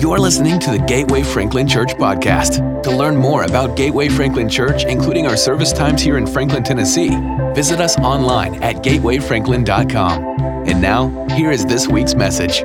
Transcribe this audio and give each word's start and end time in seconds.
You're 0.00 0.18
listening 0.18 0.58
to 0.60 0.70
the 0.72 0.84
Gateway 0.88 1.22
Franklin 1.22 1.68
Church 1.68 1.90
podcast. 1.90 2.82
To 2.82 2.90
learn 2.90 3.16
more 3.16 3.44
about 3.44 3.76
Gateway 3.76 4.08
Franklin 4.08 4.48
Church, 4.48 4.84
including 4.84 5.26
our 5.26 5.36
service 5.36 5.72
times 5.72 6.02
here 6.02 6.16
in 6.18 6.26
Franklin, 6.26 6.64
Tennessee, 6.64 7.10
visit 7.54 7.80
us 7.80 7.96
online 7.98 8.62
at 8.62 8.76
gatewayfranklin.com. 8.76 10.24
And 10.66 10.80
now, 10.80 11.26
here 11.36 11.50
is 11.50 11.66
this 11.66 11.86
week's 11.86 12.14
message. 12.14 12.64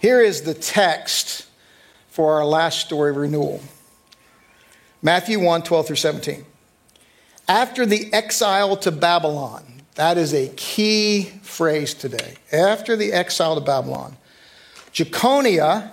Here 0.00 0.20
is 0.20 0.42
the 0.42 0.54
text 0.54 1.46
for 2.08 2.34
our 2.34 2.44
last 2.44 2.80
story 2.80 3.12
renewal 3.12 3.60
Matthew 5.02 5.40
1 5.40 5.62
12 5.62 5.86
through 5.86 5.96
17. 5.96 6.44
After 7.48 7.86
the 7.86 8.12
exile 8.12 8.76
to 8.78 8.90
Babylon, 8.90 9.62
that 9.94 10.18
is 10.18 10.34
a 10.34 10.48
key 10.56 11.24
phrase 11.42 11.94
today. 11.94 12.34
After 12.52 12.96
the 12.96 13.12
exile 13.12 13.54
to 13.54 13.60
Babylon, 13.60 14.16
Jeconiah 14.92 15.90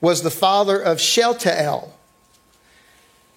was 0.00 0.22
the 0.22 0.30
father 0.30 0.80
of 0.80 1.00
Shealtiel. 1.00 1.94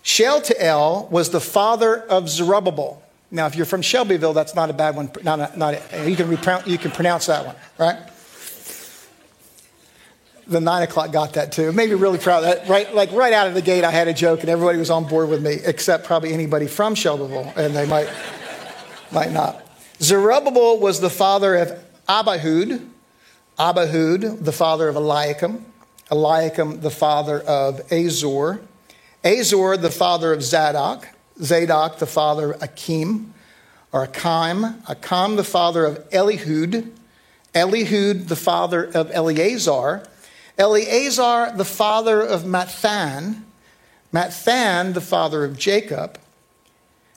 Shealtiel 0.03 1.07
was 1.11 1.29
the 1.29 1.39
father 1.39 2.01
of 2.03 2.29
Zerubbabel. 2.29 3.01
Now, 3.31 3.47
if 3.47 3.55
you're 3.55 3.65
from 3.65 3.81
Shelbyville, 3.81 4.33
that's 4.33 4.55
not 4.55 4.69
a 4.69 4.73
bad 4.73 4.95
one. 4.95 5.09
Not, 5.23 5.57
not, 5.57 5.73
you, 6.05 6.15
can 6.15 6.29
you 6.65 6.77
can 6.77 6.91
pronounce 6.91 7.27
that 7.27 7.45
one, 7.45 7.55
right? 7.77 7.97
The 10.51 10.59
nine 10.59 10.83
o'clock 10.83 11.13
got 11.13 11.31
that 11.35 11.53
too. 11.53 11.69
It 11.69 11.75
made 11.75 11.87
me 11.87 11.95
really 11.95 12.17
proud. 12.17 12.41
That 12.41 12.67
right, 12.67 12.93
like 12.93 13.13
right 13.13 13.31
out 13.31 13.47
of 13.47 13.53
the 13.53 13.61
gate, 13.61 13.85
I 13.85 13.91
had 13.91 14.09
a 14.09 14.13
joke, 14.13 14.41
and 14.41 14.49
everybody 14.49 14.77
was 14.77 14.89
on 14.89 15.05
board 15.05 15.29
with 15.29 15.41
me, 15.41 15.59
except 15.63 16.03
probably 16.03 16.33
anybody 16.33 16.67
from 16.67 16.93
Shelbyville, 16.93 17.53
and 17.55 17.73
they 17.73 17.85
might, 17.85 18.09
might 19.13 19.31
not. 19.31 19.65
Zerubbabel 20.01 20.77
was 20.77 20.99
the 20.99 21.09
father 21.09 21.55
of 21.55 21.79
Abihud, 22.09 22.85
Abihud, 23.57 24.43
the 24.43 24.51
father 24.51 24.89
of 24.89 24.97
Eliakim, 24.97 25.65
Eliakim, 26.11 26.81
the 26.81 26.91
father 26.91 27.39
of 27.39 27.89
Azor, 27.89 28.59
Azor, 29.23 29.77
the 29.77 29.89
father 29.89 30.33
of 30.33 30.43
Zadok, 30.43 31.07
Zadok, 31.41 31.97
the 31.99 32.07
father 32.07 32.51
of 32.51 32.61
Akim, 32.61 33.33
or 33.93 34.03
Achim, 34.03 34.83
Achim, 34.89 35.37
the 35.37 35.45
father 35.45 35.85
of 35.85 36.09
Elihud, 36.09 36.91
Elihud, 37.53 38.27
the 38.27 38.35
father 38.35 38.83
of 38.83 39.09
Eleazar, 39.11 40.03
Eleazar, 40.57 41.53
the 41.55 41.65
father 41.65 42.21
of 42.21 42.43
Matthan, 42.43 43.43
Matthan, 44.13 44.93
the 44.93 45.01
father 45.01 45.43
of 45.43 45.57
Jacob, 45.57 46.19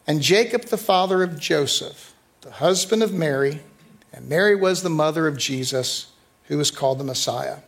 and 0.06 0.20
Jacob, 0.20 0.66
the 0.66 0.78
father 0.78 1.22
of 1.22 1.38
Joseph 1.38 2.14
the 2.44 2.50
husband 2.50 3.02
of 3.02 3.12
Mary, 3.12 3.60
and 4.12 4.28
Mary 4.28 4.54
was 4.54 4.82
the 4.82 4.90
mother 4.90 5.26
of 5.26 5.38
Jesus, 5.38 6.12
who 6.44 6.58
was 6.58 6.70
called 6.70 6.98
the 6.98 7.04
Messiah. 7.04 7.58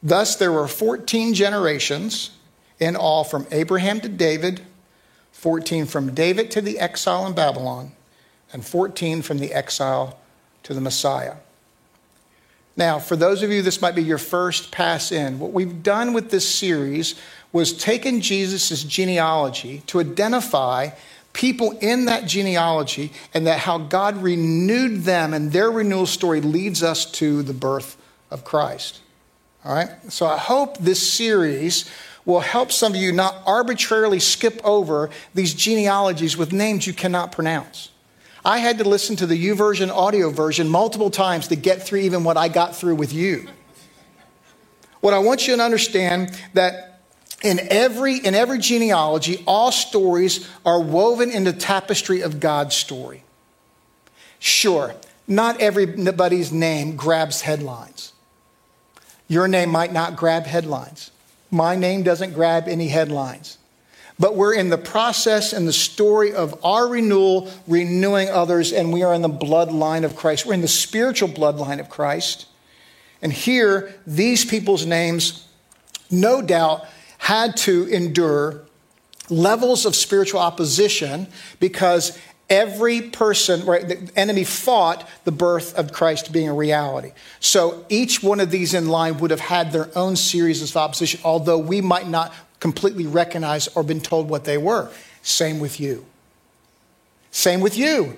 Thus, 0.00 0.36
there 0.36 0.52
were 0.52 0.68
14 0.68 1.34
generations 1.34 2.30
in 2.78 2.94
all 2.94 3.24
from 3.24 3.46
Abraham 3.50 4.00
to 4.00 4.08
David, 4.08 4.62
14 5.32 5.86
from 5.86 6.14
David 6.14 6.50
to 6.52 6.60
the 6.60 6.78
exile 6.78 7.26
in 7.26 7.34
Babylon, 7.34 7.92
and 8.52 8.64
14 8.64 9.20
from 9.20 9.38
the 9.38 9.52
exile 9.52 10.20
to 10.62 10.74
the 10.74 10.80
Messiah. 10.80 11.34
Now, 12.76 12.98
for 12.98 13.16
those 13.16 13.42
of 13.42 13.50
you, 13.50 13.62
this 13.62 13.82
might 13.82 13.94
be 13.94 14.02
your 14.02 14.18
first 14.18 14.70
pass 14.70 15.12
in. 15.12 15.38
What 15.38 15.52
we've 15.52 15.82
done 15.82 16.12
with 16.12 16.30
this 16.30 16.48
series 16.48 17.14
was 17.52 17.72
taken 17.72 18.20
Jesus' 18.20 18.82
genealogy 18.82 19.82
to 19.88 20.00
identify 20.00 20.90
people 21.32 21.72
in 21.80 22.06
that 22.06 22.26
genealogy 22.26 23.12
and 23.34 23.46
that 23.46 23.58
how 23.58 23.78
God 23.78 24.22
renewed 24.22 25.02
them 25.02 25.34
and 25.34 25.52
their 25.52 25.70
renewal 25.70 26.06
story 26.06 26.40
leads 26.40 26.82
us 26.82 27.10
to 27.12 27.42
the 27.42 27.54
birth 27.54 27.96
of 28.30 28.44
Christ. 28.44 29.00
All 29.64 29.74
right? 29.74 29.90
So 30.08 30.26
I 30.26 30.38
hope 30.38 30.78
this 30.78 31.06
series 31.06 31.90
will 32.24 32.40
help 32.40 32.72
some 32.72 32.92
of 32.92 33.00
you 33.00 33.12
not 33.12 33.36
arbitrarily 33.46 34.20
skip 34.20 34.60
over 34.64 35.10
these 35.34 35.54
genealogies 35.54 36.36
with 36.36 36.52
names 36.52 36.86
you 36.86 36.92
cannot 36.92 37.32
pronounce. 37.32 37.90
I 38.44 38.58
had 38.58 38.78
to 38.78 38.84
listen 38.84 39.16
to 39.16 39.26
the 39.26 39.48
YouVersion 39.48 39.90
audio 39.90 40.30
version 40.30 40.68
multiple 40.68 41.10
times 41.10 41.48
to 41.48 41.56
get 41.56 41.82
through 41.82 42.00
even 42.00 42.24
what 42.24 42.36
I 42.36 42.48
got 42.48 42.74
through 42.74 42.96
with 42.96 43.12
you. 43.12 43.48
What 45.00 45.14
I 45.14 45.18
want 45.18 45.46
you 45.46 45.56
to 45.56 45.62
understand 45.62 46.36
that 46.54 47.00
in 47.42 47.60
every, 47.70 48.16
in 48.18 48.34
every 48.34 48.58
genealogy, 48.58 49.42
all 49.46 49.72
stories 49.72 50.48
are 50.64 50.80
woven 50.80 51.30
in 51.30 51.44
the 51.44 51.52
tapestry 51.52 52.20
of 52.20 52.40
God's 52.40 52.74
story. 52.74 53.24
Sure, 54.38 54.94
not 55.26 55.60
everybody's 55.60 56.52
name 56.52 56.96
grabs 56.96 57.42
headlines. 57.42 58.12
Your 59.28 59.48
name 59.48 59.70
might 59.70 59.92
not 59.92 60.16
grab 60.16 60.44
headlines. 60.44 61.10
My 61.50 61.76
name 61.76 62.02
doesn't 62.02 62.32
grab 62.32 62.66
any 62.66 62.88
headlines. 62.88 63.58
But 64.22 64.36
we're 64.36 64.54
in 64.54 64.70
the 64.70 64.78
process 64.78 65.52
and 65.52 65.66
the 65.66 65.72
story 65.72 66.32
of 66.32 66.64
our 66.64 66.86
renewal, 66.86 67.50
renewing 67.66 68.28
others, 68.28 68.72
and 68.72 68.92
we 68.92 69.02
are 69.02 69.12
in 69.12 69.20
the 69.20 69.28
bloodline 69.28 70.04
of 70.04 70.14
Christ. 70.14 70.46
We're 70.46 70.54
in 70.54 70.60
the 70.60 70.68
spiritual 70.68 71.28
bloodline 71.28 71.80
of 71.80 71.90
Christ. 71.90 72.46
And 73.20 73.32
here, 73.32 73.92
these 74.06 74.44
people's 74.44 74.86
names, 74.86 75.48
no 76.08 76.40
doubt, 76.40 76.84
had 77.18 77.56
to 77.56 77.88
endure 77.88 78.60
levels 79.28 79.86
of 79.86 79.96
spiritual 79.96 80.38
opposition 80.38 81.26
because 81.58 82.16
every 82.48 83.00
person, 83.00 83.66
right, 83.66 83.88
the 83.88 84.08
enemy 84.14 84.44
fought 84.44 85.04
the 85.24 85.32
birth 85.32 85.76
of 85.76 85.92
Christ 85.92 86.32
being 86.32 86.48
a 86.48 86.54
reality. 86.54 87.10
So 87.40 87.84
each 87.88 88.22
one 88.22 88.38
of 88.38 88.52
these 88.52 88.72
in 88.72 88.86
line 88.86 89.18
would 89.18 89.32
have 89.32 89.40
had 89.40 89.72
their 89.72 89.90
own 89.98 90.14
series 90.14 90.62
of 90.62 90.76
opposition, 90.76 91.20
although 91.24 91.58
we 91.58 91.80
might 91.80 92.06
not 92.06 92.32
completely 92.62 93.08
recognized 93.08 93.68
or 93.74 93.82
been 93.82 94.00
told 94.00 94.30
what 94.30 94.44
they 94.44 94.56
were. 94.56 94.88
Same 95.22 95.58
with 95.58 95.80
you. 95.80 96.06
Same 97.32 97.60
with 97.60 97.76
you. 97.76 98.16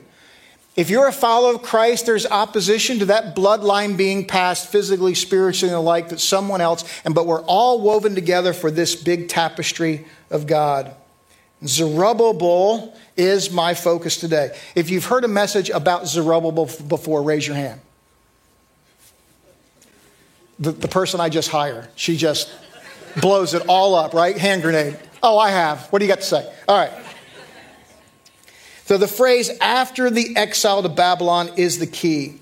If 0.77 0.91
you're 0.91 1.07
a 1.07 1.13
follower 1.13 1.55
of 1.55 1.63
Christ, 1.63 2.05
there's 2.05 2.27
opposition 2.27 2.99
to 2.99 3.07
that 3.07 3.35
bloodline 3.35 3.97
being 3.97 4.27
passed 4.27 4.71
physically, 4.71 5.15
spiritually, 5.15 5.73
and 5.73 5.79
the 5.79 5.83
like 5.83 6.11
that 6.11 6.21
someone 6.21 6.61
else, 6.61 6.85
and 7.07 7.15
but 7.15 7.27
we're 7.27 7.41
all 7.45 7.81
woven 7.81 8.15
together 8.15 8.53
for 8.53 8.71
this 8.71 8.95
big 8.95 9.29
tapestry 9.29 10.05
of 10.31 10.47
God. 10.47 10.95
Zerubbabel 11.65 12.95
is 13.17 13.51
my 13.51 13.73
focus 13.73 14.19
today. 14.19 14.55
If 14.75 14.91
you've 14.91 15.07
heard 15.07 15.25
a 15.25 15.29
message 15.29 15.71
about 15.71 16.07
Zerubbabel 16.07 16.69
before, 16.87 17.23
raise 17.23 17.47
your 17.47 17.57
hand. 17.57 17.81
The, 20.59 20.73
the 20.73 20.89
person 20.89 21.19
I 21.19 21.31
just 21.31 21.49
hired, 21.49 21.89
she 21.97 22.19
just 22.19 22.51
blows 23.21 23.55
it 23.55 23.67
all 23.69 23.95
up, 23.95 24.15
right? 24.15 24.37
Hand 24.37 24.63
grenade. 24.63 24.99
Oh, 25.23 25.39
I 25.39 25.51
have. 25.51 25.87
What 25.89 26.01
do 26.01 26.05
you 26.05 26.09
got 26.09 26.21
to 26.21 26.27
say? 26.27 26.53
All 26.69 26.79
right. 26.79 26.93
So 28.85 28.99
the 28.99 29.09
phrase 29.09 29.51
after 29.61 30.11
the 30.11 30.37
exile 30.37 30.83
to 30.83 30.89
Babylon 30.89 31.51
is 31.57 31.79
the 31.79 31.87
key. 31.87 32.41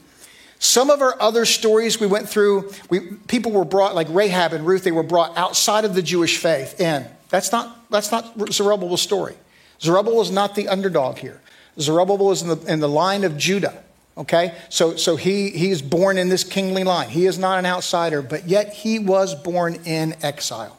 Some 0.58 0.90
of 0.90 1.02
our 1.02 1.20
other 1.20 1.44
stories 1.44 2.00
we 2.00 2.06
went 2.06 2.28
through, 2.28 2.72
we, 2.88 3.00
people 3.00 3.52
were 3.52 3.64
brought, 3.64 3.94
like 3.94 4.08
Rahab 4.10 4.52
and 4.52 4.66
Ruth, 4.66 4.84
they 4.84 4.92
were 4.92 5.02
brought 5.02 5.36
outside 5.36 5.84
of 5.84 5.94
the 5.94 6.02
Jewish 6.02 6.38
faith 6.38 6.80
in. 6.80 7.06
That's 7.30 7.50
not, 7.50 7.88
that's 7.90 8.12
not 8.12 8.52
Zerubbabel's 8.52 9.02
story. 9.02 9.34
Zerubbabel 9.80 10.20
is 10.20 10.30
not 10.30 10.54
the 10.54 10.68
underdog 10.68 11.18
here. 11.18 11.40
Zerubbabel 11.80 12.30
is 12.30 12.42
in 12.42 12.48
the, 12.48 12.72
in 12.72 12.80
the 12.80 12.88
line 12.88 13.24
of 13.24 13.36
Judah. 13.36 13.82
Okay? 14.16 14.54
So, 14.68 14.96
so 14.96 15.16
he, 15.16 15.50
he 15.50 15.70
is 15.70 15.82
born 15.82 16.18
in 16.18 16.28
this 16.28 16.44
kingly 16.44 16.84
line. 16.84 17.08
He 17.08 17.26
is 17.26 17.38
not 17.38 17.58
an 17.58 17.66
outsider, 17.66 18.22
but 18.22 18.48
yet 18.48 18.72
he 18.72 18.98
was 18.98 19.34
born 19.34 19.80
in 19.84 20.14
exile. 20.22 20.78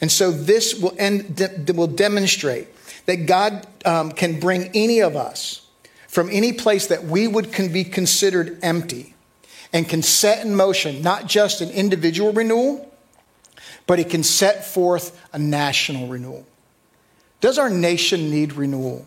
And 0.00 0.12
so 0.12 0.30
this 0.30 0.78
will, 0.78 0.94
end, 0.98 1.36
de, 1.36 1.72
will 1.72 1.86
demonstrate 1.86 2.68
that 3.06 3.26
God 3.26 3.66
um, 3.84 4.12
can 4.12 4.38
bring 4.38 4.70
any 4.74 5.00
of 5.00 5.16
us 5.16 5.66
from 6.06 6.28
any 6.30 6.52
place 6.52 6.86
that 6.88 7.04
we 7.04 7.26
would 7.26 7.52
can 7.52 7.72
be 7.72 7.84
considered 7.84 8.58
empty 8.62 9.14
and 9.72 9.88
can 9.88 10.02
set 10.02 10.44
in 10.44 10.54
motion 10.54 11.02
not 11.02 11.26
just 11.26 11.60
an 11.60 11.70
individual 11.70 12.32
renewal, 12.32 12.90
but 13.86 13.98
it 13.98 14.08
can 14.10 14.22
set 14.22 14.64
forth 14.64 15.18
a 15.32 15.38
national 15.38 16.08
renewal. 16.08 16.46
Does 17.40 17.58
our 17.58 17.70
nation 17.70 18.30
need 18.30 18.52
renewal? 18.52 19.06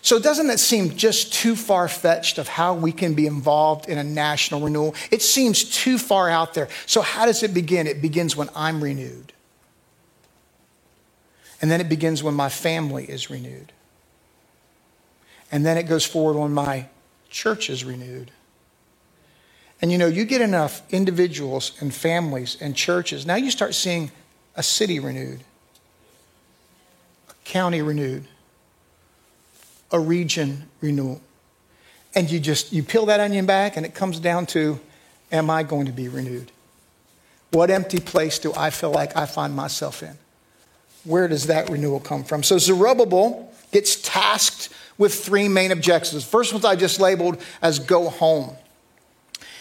So, 0.00 0.18
doesn't 0.18 0.48
it 0.48 0.60
seem 0.60 0.96
just 0.96 1.32
too 1.32 1.56
far 1.56 1.88
fetched 1.88 2.38
of 2.38 2.48
how 2.48 2.74
we 2.74 2.92
can 2.92 3.14
be 3.14 3.26
involved 3.26 3.88
in 3.88 3.98
a 3.98 4.04
national 4.04 4.60
renewal? 4.60 4.94
It 5.10 5.22
seems 5.22 5.64
too 5.64 5.98
far 5.98 6.30
out 6.30 6.54
there. 6.54 6.68
So, 6.86 7.00
how 7.00 7.26
does 7.26 7.42
it 7.42 7.52
begin? 7.52 7.86
It 7.86 8.00
begins 8.00 8.36
when 8.36 8.48
I'm 8.54 8.82
renewed. 8.82 9.32
And 11.60 11.70
then 11.70 11.80
it 11.80 11.88
begins 11.88 12.22
when 12.22 12.34
my 12.34 12.48
family 12.48 13.04
is 13.04 13.30
renewed. 13.30 13.72
And 15.50 15.66
then 15.66 15.76
it 15.76 15.84
goes 15.84 16.04
forward 16.04 16.38
when 16.38 16.52
my 16.52 16.86
church 17.30 17.68
is 17.70 17.84
renewed. 17.84 18.30
And 19.80 19.92
you 19.92 19.98
know, 19.98 20.06
you 20.06 20.24
get 20.24 20.40
enough 20.40 20.82
individuals 20.92 21.72
and 21.80 21.94
families 21.94 22.56
and 22.60 22.74
churches, 22.74 23.26
now 23.26 23.36
you 23.36 23.50
start 23.50 23.74
seeing 23.74 24.10
a 24.56 24.62
city 24.62 24.98
renewed, 24.98 25.40
a 27.30 27.34
county 27.44 27.80
renewed, 27.80 28.26
a 29.90 30.00
region 30.00 30.68
renewal. 30.80 31.20
And 32.14 32.30
you 32.30 32.40
just 32.40 32.72
you 32.72 32.82
peel 32.82 33.06
that 33.06 33.20
onion 33.20 33.46
back 33.46 33.76
and 33.76 33.84
it 33.84 33.94
comes 33.94 34.18
down 34.18 34.46
to 34.46 34.80
am 35.30 35.50
I 35.50 35.62
going 35.62 35.86
to 35.86 35.92
be 35.92 36.08
renewed? 36.08 36.50
What 37.50 37.70
empty 37.70 38.00
place 38.00 38.38
do 38.38 38.52
I 38.54 38.70
feel 38.70 38.90
like 38.90 39.16
I 39.16 39.26
find 39.26 39.54
myself 39.54 40.02
in? 40.02 40.16
Where 41.04 41.28
does 41.28 41.46
that 41.46 41.70
renewal 41.70 42.00
come 42.00 42.24
from? 42.24 42.42
So 42.42 42.58
Zerubbabel 42.58 43.52
gets 43.72 43.96
tasked 43.96 44.68
with 44.98 45.14
three 45.14 45.48
main 45.48 45.70
objectives. 45.70 46.24
First 46.24 46.52
one 46.52 46.64
I 46.66 46.76
just 46.76 47.00
labeled 47.00 47.40
as 47.62 47.78
go 47.78 48.10
home. 48.10 48.56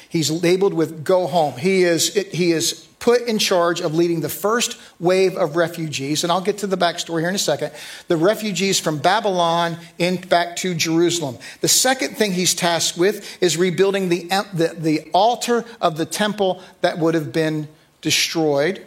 He's 0.10 0.32
labeled 0.32 0.74
with 0.74 1.04
go 1.04 1.28
home. 1.28 1.54
He 1.54 1.84
is, 1.84 2.14
he 2.14 2.52
is 2.52 2.88
put 3.00 3.22
in 3.22 3.38
charge 3.38 3.80
of 3.80 3.94
leading 3.94 4.22
the 4.22 4.30
first 4.30 4.78
wave 5.00 5.36
of 5.36 5.56
refugees, 5.56 6.24
and 6.24 6.32
I'll 6.32 6.42
get 6.42 6.58
to 6.60 6.68
the 6.68 6.78
backstory 6.78 7.22
here 7.22 7.30
in 7.30 7.36
a 7.36 7.40
second. 7.40 7.72
The 8.08 8.18
refugees 8.18 8.80
from 8.80 8.98
Babylon 8.98 9.78
in 9.98 10.18
back 10.22 10.56
to 10.58 10.74
Jerusalem. 10.74 11.38
The 11.62 11.68
second 11.68 12.18
thing 12.18 12.34
he's 12.34 12.54
tasked 12.54 12.98
with 12.98 13.42
is 13.42 13.56
rebuilding 13.58 14.10
the, 14.10 14.24
the, 14.54 14.76
the 14.78 15.10
altar 15.14 15.64
of 15.80 15.98
the 15.98 16.06
temple 16.06 16.62
that 16.82 16.98
would 16.98 17.14
have 17.14 17.32
been 17.32 17.68
destroyed. 18.02 18.86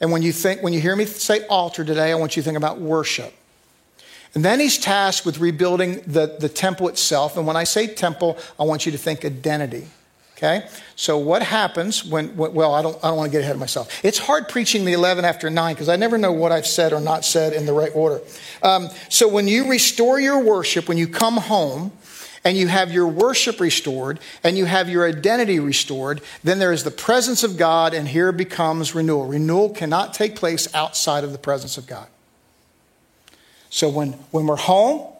And 0.00 0.12
when 0.12 0.22
you 0.22 0.32
think, 0.32 0.62
when 0.62 0.72
you 0.72 0.80
hear 0.80 0.94
me 0.94 1.06
say 1.06 1.46
altar 1.46 1.84
today, 1.84 2.12
I 2.12 2.14
want 2.16 2.36
you 2.36 2.42
to 2.42 2.44
think 2.44 2.58
about 2.58 2.78
worship. 2.78 3.32
And 4.34 4.44
then 4.44 4.60
he's 4.60 4.76
tasked 4.76 5.24
with 5.24 5.38
rebuilding 5.38 6.02
the, 6.06 6.36
the 6.38 6.50
temple 6.50 6.88
itself. 6.88 7.38
And 7.38 7.46
when 7.46 7.56
I 7.56 7.64
say 7.64 7.86
temple, 7.86 8.36
I 8.60 8.64
want 8.64 8.84
you 8.84 8.92
to 8.92 8.98
think 8.98 9.24
identity. 9.24 9.86
Okay? 10.36 10.68
So 10.96 11.16
what 11.16 11.42
happens 11.42 12.04
when, 12.04 12.36
well, 12.36 12.74
I 12.74 12.82
don't, 12.82 12.96
I 13.02 13.08
don't 13.08 13.16
want 13.16 13.30
to 13.30 13.32
get 13.32 13.40
ahead 13.40 13.54
of 13.54 13.60
myself. 13.60 14.04
It's 14.04 14.18
hard 14.18 14.48
preaching 14.48 14.84
the 14.84 14.92
11 14.92 15.24
after 15.24 15.48
9 15.48 15.74
because 15.74 15.88
I 15.88 15.96
never 15.96 16.18
know 16.18 16.32
what 16.32 16.52
I've 16.52 16.66
said 16.66 16.92
or 16.92 17.00
not 17.00 17.24
said 17.24 17.54
in 17.54 17.64
the 17.64 17.72
right 17.72 17.90
order. 17.94 18.20
Um, 18.62 18.88
so 19.08 19.28
when 19.28 19.48
you 19.48 19.70
restore 19.70 20.20
your 20.20 20.42
worship, 20.42 20.88
when 20.88 20.98
you 20.98 21.08
come 21.08 21.38
home, 21.38 21.92
and 22.44 22.56
you 22.56 22.68
have 22.68 22.92
your 22.92 23.08
worship 23.08 23.58
restored 23.58 24.20
and 24.44 24.56
you 24.56 24.66
have 24.66 24.88
your 24.88 25.04
identity 25.04 25.58
restored, 25.58 26.20
then 26.44 26.60
there 26.60 26.72
is 26.72 26.84
the 26.84 26.92
presence 26.92 27.42
of 27.42 27.56
God, 27.56 27.92
and 27.92 28.06
here 28.06 28.30
becomes 28.30 28.94
renewal. 28.94 29.26
Renewal 29.26 29.70
cannot 29.70 30.14
take 30.14 30.36
place 30.36 30.72
outside 30.72 31.24
of 31.24 31.32
the 31.32 31.38
presence 31.38 31.76
of 31.76 31.88
God. 31.88 32.06
So 33.68 33.88
when, 33.88 34.12
when 34.30 34.46
we're 34.46 34.54
home 34.54 35.12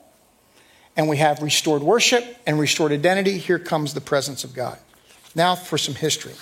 and 0.97 1.09
we 1.09 1.17
have 1.17 1.43
restored 1.43 1.83
worship 1.83 2.25
and 2.47 2.61
restored 2.61 2.93
identity, 2.93 3.39
here 3.39 3.59
comes 3.59 3.93
the 3.93 4.01
presence 4.01 4.45
of 4.45 4.55
God. 4.55 4.79
Now 5.37 5.55
for 5.55 5.79
some 5.79 5.95
history. 5.95 6.33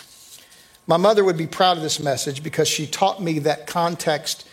My 0.86 0.96
mother 0.96 1.24
would 1.24 1.36
be 1.36 1.48
proud 1.48 1.76
of 1.76 1.82
this 1.82 1.98
message 1.98 2.42
because 2.42 2.68
she 2.68 2.86
taught 2.86 3.20
me 3.20 3.40
that 3.40 3.66
context 3.66 4.48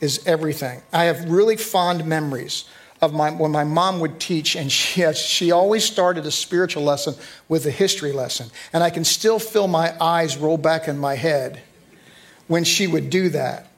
is 0.00 0.24
everything. 0.26 0.82
I 0.92 1.04
have 1.04 1.30
really 1.30 1.56
fond 1.56 2.04
memories 2.04 2.66
of 3.00 3.14
my, 3.14 3.30
when 3.30 3.50
my 3.50 3.64
mom 3.64 4.00
would 4.00 4.20
teach, 4.20 4.54
and 4.54 4.70
she, 4.70 5.10
she 5.14 5.50
always 5.50 5.84
started 5.84 6.26
a 6.26 6.30
spiritual 6.30 6.82
lesson 6.82 7.14
with 7.48 7.64
a 7.66 7.70
history 7.70 8.12
lesson. 8.12 8.50
And 8.72 8.82
I 8.82 8.90
can 8.90 9.04
still 9.04 9.38
feel 9.38 9.66
my 9.66 9.94
eyes 10.00 10.36
roll 10.36 10.58
back 10.58 10.88
in 10.88 10.98
my 10.98 11.14
head 11.14 11.62
when 12.48 12.64
she 12.64 12.86
would 12.86 13.08
do 13.08 13.30
that. 13.30 13.68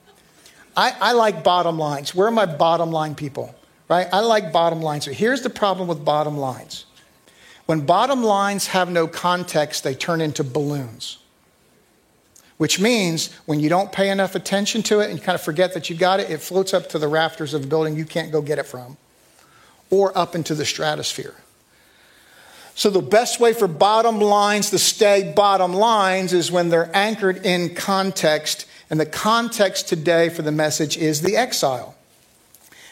I, 0.76 0.94
I 1.00 1.12
like 1.12 1.44
bottom 1.44 1.78
lines. 1.78 2.14
Where 2.14 2.26
are 2.26 2.32
my 2.32 2.46
bottom 2.46 2.90
line 2.90 3.14
people? 3.14 3.54
Right? 3.88 4.08
I 4.12 4.20
like 4.20 4.52
bottom 4.52 4.82
lines. 4.82 5.04
So 5.04 5.12
here's 5.12 5.42
the 5.42 5.50
problem 5.50 5.88
with 5.88 6.04
bottom 6.04 6.36
lines 6.36 6.86
when 7.68 7.82
bottom 7.82 8.22
lines 8.24 8.68
have 8.68 8.90
no 8.90 9.06
context, 9.06 9.84
they 9.84 9.94
turn 9.94 10.22
into 10.22 10.42
balloons. 10.42 11.18
Which 12.56 12.80
means 12.80 13.30
when 13.44 13.60
you 13.60 13.68
don't 13.68 13.92
pay 13.92 14.08
enough 14.08 14.34
attention 14.34 14.82
to 14.84 15.00
it 15.00 15.10
and 15.10 15.18
you 15.18 15.22
kind 15.22 15.34
of 15.34 15.42
forget 15.42 15.74
that 15.74 15.90
you 15.90 15.94
got 15.94 16.18
it, 16.18 16.30
it 16.30 16.40
floats 16.40 16.72
up 16.72 16.88
to 16.88 16.98
the 16.98 17.08
rafters 17.08 17.52
of 17.52 17.64
a 17.64 17.66
building 17.66 17.94
you 17.94 18.06
can't 18.06 18.32
go 18.32 18.40
get 18.40 18.58
it 18.58 18.62
from, 18.62 18.96
or 19.90 20.16
up 20.16 20.34
into 20.34 20.54
the 20.54 20.64
stratosphere. 20.64 21.34
So, 22.74 22.88
the 22.88 23.02
best 23.02 23.38
way 23.38 23.52
for 23.52 23.68
bottom 23.68 24.18
lines 24.18 24.70
to 24.70 24.78
stay 24.78 25.34
bottom 25.36 25.74
lines 25.74 26.32
is 26.32 26.50
when 26.50 26.70
they're 26.70 26.90
anchored 26.96 27.44
in 27.44 27.74
context. 27.74 28.64
And 28.88 28.98
the 28.98 29.04
context 29.04 29.88
today 29.88 30.30
for 30.30 30.40
the 30.40 30.52
message 30.52 30.96
is 30.96 31.20
the 31.20 31.36
exile. 31.36 31.97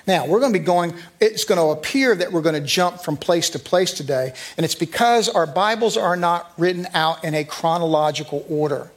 Now, 0.06 0.26
we're 0.26 0.38
going 0.38 0.52
to 0.52 0.58
be 0.58 0.64
going, 0.64 0.94
it's 1.20 1.44
going 1.44 1.58
to 1.58 1.78
appear 1.78 2.14
that 2.14 2.32
we're 2.32 2.42
going 2.42 2.54
to 2.54 2.66
jump 2.66 3.00
from 3.00 3.16
place 3.16 3.50
to 3.50 3.58
place 3.58 3.92
today, 3.92 4.32
and 4.56 4.64
it's 4.64 4.74
because 4.74 5.28
our 5.28 5.46
Bibles 5.46 5.96
are 5.96 6.16
not 6.16 6.52
written 6.56 6.86
out 6.94 7.24
in 7.24 7.34
a 7.34 7.44
chronological 7.44 8.46
order. 8.48 8.90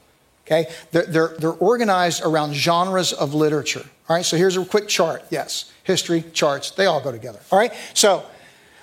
Okay? 0.45 0.67
They're, 0.91 1.05
they're, 1.05 1.35
they're 1.39 1.51
organized 1.51 2.23
around 2.23 2.53
genres 2.53 3.13
of 3.13 3.33
literature. 3.33 3.85
All 4.07 4.15
right, 4.15 4.25
so 4.25 4.37
here's 4.37 4.57
a 4.57 4.65
quick 4.65 4.87
chart. 4.87 5.23
Yes, 5.29 5.71
history, 5.83 6.23
charts, 6.33 6.71
they 6.71 6.85
all 6.85 7.01
go 7.01 7.11
together. 7.11 7.39
All 7.51 7.59
right, 7.59 7.73
so 7.93 8.23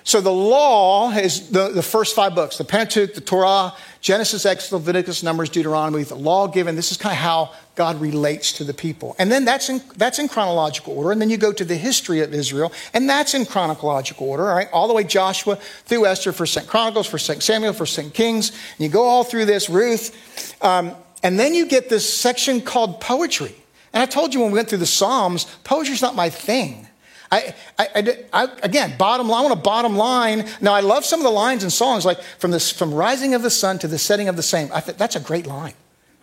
so 0.07 0.21
the 0.21 0.31
law 0.31 1.11
is 1.11 1.49
the, 1.49 1.67
the 1.67 1.83
first 1.83 2.15
five 2.15 2.33
books 2.33 2.57
the 2.57 2.63
Pentateuch, 2.63 3.13
the 3.13 3.19
Torah, 3.19 3.73
Genesis, 3.99 4.45
Exodus, 4.45 4.71
Leviticus, 4.71 5.21
Numbers, 5.21 5.49
Deuteronomy, 5.49 6.01
the 6.03 6.15
law 6.15 6.47
given. 6.47 6.77
This 6.77 6.91
is 6.91 6.97
kind 6.97 7.11
of 7.11 7.17
how 7.17 7.51
God 7.75 7.99
relates 7.99 8.53
to 8.53 8.63
the 8.63 8.73
people. 8.73 9.17
And 9.19 9.29
then 9.29 9.43
that's 9.43 9.67
in, 9.67 9.81
that's 9.97 10.17
in 10.17 10.29
chronological 10.29 10.97
order. 10.97 11.11
And 11.11 11.19
then 11.19 11.29
you 11.29 11.35
go 11.35 11.51
to 11.51 11.65
the 11.65 11.75
history 11.75 12.21
of 12.21 12.33
Israel, 12.33 12.71
and 12.93 13.09
that's 13.09 13.33
in 13.33 13.45
chronological 13.45 14.29
order, 14.29 14.49
all 14.49 14.55
right? 14.55 14.69
All 14.71 14.87
the 14.87 14.93
way 14.93 15.03
Joshua 15.03 15.57
through 15.57 16.05
Esther, 16.05 16.31
First 16.31 16.65
Chronicles, 16.67 17.05
First 17.05 17.41
Samuel, 17.41 17.73
First 17.73 17.99
Kings. 18.13 18.51
And 18.51 18.79
you 18.79 18.87
go 18.87 19.03
all 19.03 19.25
through 19.25 19.43
this, 19.43 19.69
Ruth. 19.69 20.55
Um, 20.63 20.95
and 21.21 21.37
then 21.37 21.53
you 21.53 21.65
get 21.65 21.89
this 21.89 22.11
section 22.11 22.61
called 22.61 23.01
poetry. 23.01 23.55
And 23.91 24.01
I 24.01 24.05
told 24.05 24.33
you 24.33 24.39
when 24.39 24.53
we 24.53 24.55
went 24.55 24.69
through 24.69 24.77
the 24.77 24.85
Psalms, 24.85 25.43
poetry's 25.65 26.01
not 26.01 26.15
my 26.15 26.29
thing. 26.29 26.86
I, 27.31 27.53
I, 27.77 28.25
I, 28.31 28.47
again, 28.63 28.97
bottom 28.97 29.27
line, 29.27 29.39
I 29.39 29.47
want 29.47 29.59
a 29.59 29.61
bottom 29.61 29.97
line. 29.97 30.47
Now, 30.61 30.73
I 30.73 30.79
love 30.79 31.03
some 31.03 31.19
of 31.19 31.23
the 31.23 31.31
lines 31.31 31.63
in 31.63 31.69
songs, 31.69 32.05
like 32.05 32.21
from, 32.21 32.51
this, 32.51 32.71
from 32.71 32.93
rising 32.93 33.33
of 33.33 33.41
the 33.41 33.49
sun 33.49 33.79
to 33.79 33.87
the 33.87 33.97
setting 33.97 34.29
of 34.29 34.35
the 34.35 34.43
same. 34.43 34.69
I 34.73 34.79
think 34.79 34.97
that's 34.97 35.15
a 35.15 35.19
great 35.19 35.45
line, 35.45 35.73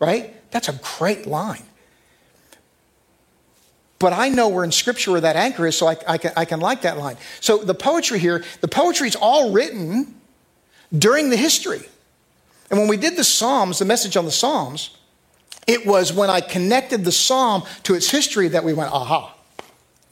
right? 0.01 0.35
That's 0.51 0.69
a 0.69 0.81
great 0.99 1.27
line. 1.27 1.63
But 3.99 4.13
I 4.13 4.29
know 4.29 4.49
where 4.49 4.65
in 4.65 4.73
Scripture 4.73 5.13
where 5.13 5.21
that 5.21 5.37
anchor 5.37 5.67
is, 5.67 5.77
so 5.77 5.87
I, 5.87 5.97
I, 6.07 6.19
can, 6.19 6.33
I 6.37 6.45
can 6.45 6.61
like 6.61 6.83
that 6.83 6.99
line. 6.99 7.17
So 7.41 7.59
the 7.59 7.75
poetry 7.75 8.19
here, 8.19 8.45
the 8.61 8.69
poetry 8.69 9.09
is 9.09 9.17
all 9.17 9.53
written 9.53 10.15
during 10.97 11.31
the 11.31 11.37
history. 11.37 11.83
And 12.71 12.79
when 12.79 12.89
we 12.89 12.97
did 12.97 13.17
the 13.17 13.25
Psalms, 13.25 13.79
the 13.79 13.85
message 13.85 14.17
on 14.17 14.25
the 14.25 14.31
Psalms, 14.31 14.97
it 15.67 15.87
was 15.87 16.13
when 16.13 16.29
I 16.29 16.41
connected 16.41 17.05
the 17.05 17.13
Psalm 17.13 17.63
to 17.85 17.95
its 17.95 18.11
history 18.11 18.49
that 18.49 18.65
we 18.65 18.73
went, 18.73 18.93
aha, 18.93 19.35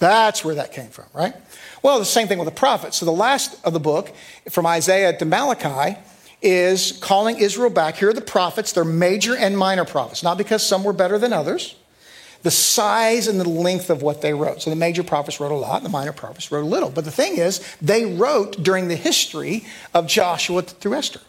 that's 0.02 0.44
where 0.44 0.56
that 0.56 0.72
came 0.72 0.88
from, 0.88 1.04
right? 1.14 1.32
Well, 1.80 2.00
the 2.00 2.04
same 2.04 2.26
thing 2.26 2.38
with 2.38 2.48
the 2.48 2.54
prophets. 2.54 2.96
So 2.96 3.06
the 3.06 3.12
last 3.12 3.56
of 3.64 3.72
the 3.72 3.80
book, 3.80 4.12
from 4.50 4.66
Isaiah 4.66 5.16
to 5.16 5.24
Malachi, 5.24 5.96
is 6.42 6.98
calling 7.00 7.38
Israel 7.38 7.70
back. 7.70 7.96
Here 7.96 8.10
are 8.10 8.12
the 8.12 8.20
prophets. 8.20 8.72
They're 8.72 8.84
major 8.84 9.36
and 9.36 9.56
minor 9.56 9.84
prophets, 9.84 10.24
not 10.24 10.38
because 10.38 10.66
some 10.66 10.82
were 10.82 10.92
better 10.92 11.18
than 11.18 11.32
others. 11.32 11.76
The 12.42 12.50
size 12.50 13.28
and 13.28 13.40
the 13.40 13.48
length 13.48 13.90
of 13.90 14.02
what 14.02 14.22
they 14.22 14.34
wrote. 14.34 14.62
So 14.62 14.70
the 14.70 14.76
major 14.76 15.04
prophets 15.04 15.38
wrote 15.38 15.52
a 15.52 15.56
lot, 15.56 15.84
the 15.84 15.88
minor 15.88 16.12
prophets 16.12 16.50
wrote 16.50 16.64
a 16.64 16.66
little. 16.66 16.90
But 16.90 17.04
the 17.04 17.12
thing 17.12 17.38
is, 17.38 17.64
they 17.80 18.04
wrote 18.04 18.60
during 18.60 18.88
the 18.88 18.96
history 18.96 19.64
of 19.94 20.08
Joshua 20.08 20.62
through 20.62 20.94
Esther. 20.94 21.20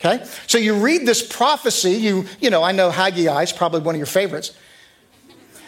Okay? 0.00 0.24
So 0.46 0.56
you 0.56 0.76
read 0.76 1.04
this 1.04 1.26
prophecy, 1.26 1.92
you, 1.92 2.24
you 2.40 2.48
know, 2.48 2.62
I 2.62 2.72
know 2.72 2.88
Haggai 2.88 3.42
is 3.42 3.52
probably 3.52 3.80
one 3.80 3.94
of 3.94 3.98
your 3.98 4.06
favorites. 4.06 4.52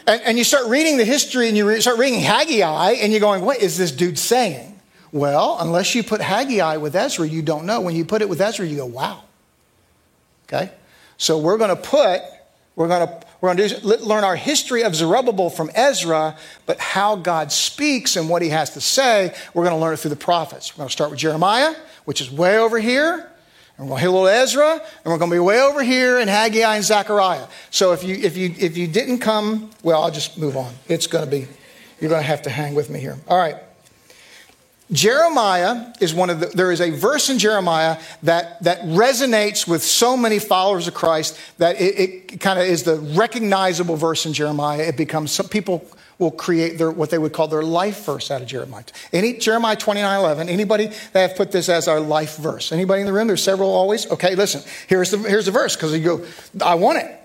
And, 0.07 0.23
and 0.23 0.39
you 0.39 0.45
start 0.45 0.67
reading 0.67 0.97
the 0.97 1.05
history 1.05 1.49
and 1.49 1.57
you 1.57 1.69
re- 1.69 1.81
start 1.81 1.99
reading 1.99 2.21
Haggai 2.21 2.93
and 2.93 3.13
you're 3.13 3.21
going, 3.21 3.45
what 3.45 3.61
is 3.61 3.77
this 3.79 3.93
dude 3.93 4.19
saying? 4.19 4.81
Well, 5.13 5.57
unless 5.61 5.95
you 5.95 6.03
put 6.03 6.21
Haggai 6.21 6.77
with 6.77 6.95
Ezra, 6.95 7.27
you 7.27 7.43
don't 7.43 7.67
know. 7.67 7.81
When 7.81 7.97
you 7.97 8.05
put 8.05 8.23
it 8.23 8.29
with 8.29 8.41
Ezra, 8.41 8.67
you 8.67 8.77
go, 8.77 8.87
wow. 8.87 9.25
Okay? 10.47 10.73
So 11.17 11.39
we're 11.39 11.59
going 11.59 11.75
to 11.75 11.83
put, 11.83 12.23
we're 12.77 12.89
going 12.89 13.07
to, 13.07 13.27
we're 13.41 13.55
going 13.55 13.69
to 13.69 14.05
learn 14.05 14.25
our 14.25 14.37
history 14.37 14.85
of 14.85 14.95
Zerubbabel 14.95 15.51
from 15.51 15.71
Ezra, 15.75 16.37
but 16.67 16.79
how 16.79 17.17
God 17.17 17.53
speaks 17.53 18.17
and 18.17 18.29
what 18.29 18.43
he 18.43 18.51
has 18.51 18.71
to 18.71 18.81
say, 18.81 19.35
we're 19.55 19.65
going 19.65 19.75
to 19.75 19.81
learn 19.81 19.95
it 19.95 19.99
through 19.99 20.11
the 20.11 20.17
prophets. 20.17 20.75
We're 20.75 20.83
going 20.83 20.89
to 20.89 20.93
start 20.93 21.11
with 21.11 21.19
Jeremiah, 21.19 21.75
which 22.05 22.21
is 22.21 22.31
way 22.31 22.59
over 22.59 22.79
here. 22.79 23.30
And 23.81 23.89
we're 23.89 23.93
going 23.93 24.01
to 24.01 24.03
hit 24.03 24.09
a 24.09 24.13
little 24.13 24.29
Ezra, 24.29 24.73
and 24.73 24.83
we're 25.07 25.17
going 25.17 25.31
to 25.31 25.37
be 25.37 25.41
way 25.41 25.59
over 25.59 25.83
here 25.83 26.19
in 26.21 26.29
Haggai 26.29 26.77
and 26.77 26.85
Zechariah. 26.85 27.47
So 27.71 27.93
if 27.93 28.05
you, 28.05 28.15
if 28.15 28.37
you, 28.37 28.55
if 28.59 28.77
you 28.77 28.87
didn't 28.87 29.21
come, 29.21 29.71
well, 29.83 30.03
I'll 30.03 30.11
just 30.11 30.37
move 30.37 30.55
on. 30.55 30.75
It's 30.87 31.07
going 31.07 31.25
to 31.25 31.31
be, 31.31 31.49
you're 31.99 32.11
going 32.11 32.21
to 32.21 32.27
have 32.27 32.43
to 32.43 32.51
hang 32.51 32.75
with 32.75 32.91
me 32.91 33.01
here. 33.01 33.17
All 33.27 33.39
right. 33.39 33.57
Jeremiah 34.93 35.95
is 35.99 36.13
one 36.13 36.29
of 36.29 36.41
the, 36.41 36.47
there 36.49 36.71
is 36.73 36.83
a 36.83 36.91
verse 36.91 37.31
in 37.31 37.39
Jeremiah 37.39 37.99
that, 38.23 38.63
that 38.65 38.83
resonates 38.83 39.67
with 39.67 39.83
so 39.83 40.15
many 40.15 40.39
followers 40.39 40.87
of 40.87 40.93
Christ 40.93 41.39
that 41.57 41.81
it, 41.81 42.35
it 42.35 42.41
kind 42.41 42.59
of 42.59 42.67
is 42.67 42.83
the 42.83 42.97
recognizable 42.97 43.97
verse 43.97 44.27
in 44.27 44.35
Jeremiah. 44.35 44.83
It 44.83 44.99
becomes, 44.99 45.33
some 45.33 45.49
people 45.49 45.89
will 46.21 46.31
create 46.31 46.77
their, 46.77 46.91
what 46.91 47.11
they 47.11 47.19
would 47.19 47.33
call 47.33 47.49
their 47.49 47.63
life 47.63 48.05
verse 48.05 48.31
out 48.31 48.43
of 48.43 48.47
Jeremiah. 48.47 48.85
Any, 49.13 49.33
Jeremiah 49.33 49.75
29 49.75 50.19
11, 50.21 50.49
anybody 50.49 50.87
that 51.13 51.29
have 51.29 51.37
put 51.37 51.51
this 51.51 51.69
as 51.69 51.89
our 51.89 51.99
life 51.99 52.37
verse? 52.37 52.71
Anybody 52.71 53.01
in 53.01 53.07
the 53.07 53.13
room? 53.13 53.27
There's 53.27 53.43
several 53.43 53.71
always. 53.71 54.09
Okay, 54.11 54.35
listen, 54.35 54.63
here's 54.87 55.11
the, 55.11 55.19
here's 55.19 55.47
the 55.47 55.51
verse 55.51 55.75
because 55.75 55.97
you 55.97 56.05
go, 56.05 56.25
I 56.65 56.75
want 56.75 56.99
it. 56.99 57.17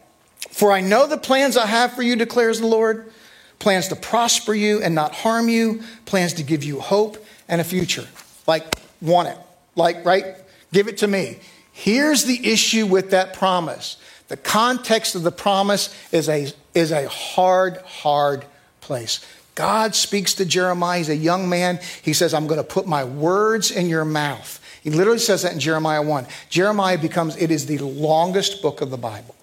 For 0.49 0.71
I 0.71 0.79
know 0.79 1.05
the 1.05 1.17
plans 1.17 1.57
I 1.57 1.65
have 1.65 1.93
for 1.93 2.01
you, 2.01 2.15
declares 2.15 2.61
the 2.61 2.67
Lord 2.67 3.11
plans 3.59 3.89
to 3.89 3.95
prosper 3.95 4.53
you 4.53 4.81
and 4.81 4.95
not 4.95 5.13
harm 5.13 5.49
you, 5.49 5.81
plans 6.05 6.33
to 6.33 6.43
give 6.43 6.63
you 6.63 6.79
hope 6.79 7.23
and 7.47 7.59
a 7.59 7.63
future. 7.63 8.07
Like, 8.47 8.63
want 9.01 9.27
it. 9.27 9.37
Like, 9.75 10.05
right? 10.05 10.35
Give 10.71 10.87
it 10.87 10.97
to 10.99 11.07
me. 11.07 11.39
Here's 11.73 12.23
the 12.23 12.49
issue 12.49 12.85
with 12.85 13.11
that 13.11 13.33
promise. 13.33 13.97
The 14.29 14.37
context 14.37 15.15
of 15.15 15.23
the 15.23 15.31
promise 15.31 15.93
is 16.11 16.29
a, 16.29 16.51
is 16.73 16.91
a 16.91 17.07
hard, 17.09 17.77
hard 17.77 18.45
place. 18.85 19.25
God 19.55 19.95
speaks 19.95 20.33
to 20.35 20.45
Jeremiah. 20.45 20.97
He's 20.99 21.09
a 21.09 21.15
young 21.15 21.49
man. 21.49 21.79
He 22.01 22.13
says, 22.13 22.33
I'm 22.33 22.45
going 22.45 22.57
to 22.59 22.63
put 22.63 22.85
my 22.85 23.03
words 23.03 23.71
in 23.71 23.87
your 23.87 24.05
mouth. 24.05 24.61
He 24.83 24.91
literally 24.91 25.19
says 25.19 25.41
that 25.41 25.53
in 25.53 25.59
Jeremiah 25.59 26.01
1. 26.01 26.27
Jeremiah 26.49 26.97
becomes, 26.97 27.35
it 27.37 27.51
is 27.51 27.65
the 27.65 27.79
longest 27.79 28.61
book 28.61 28.81
of 28.81 28.91
the 28.91 28.97
Bible. 28.97 29.35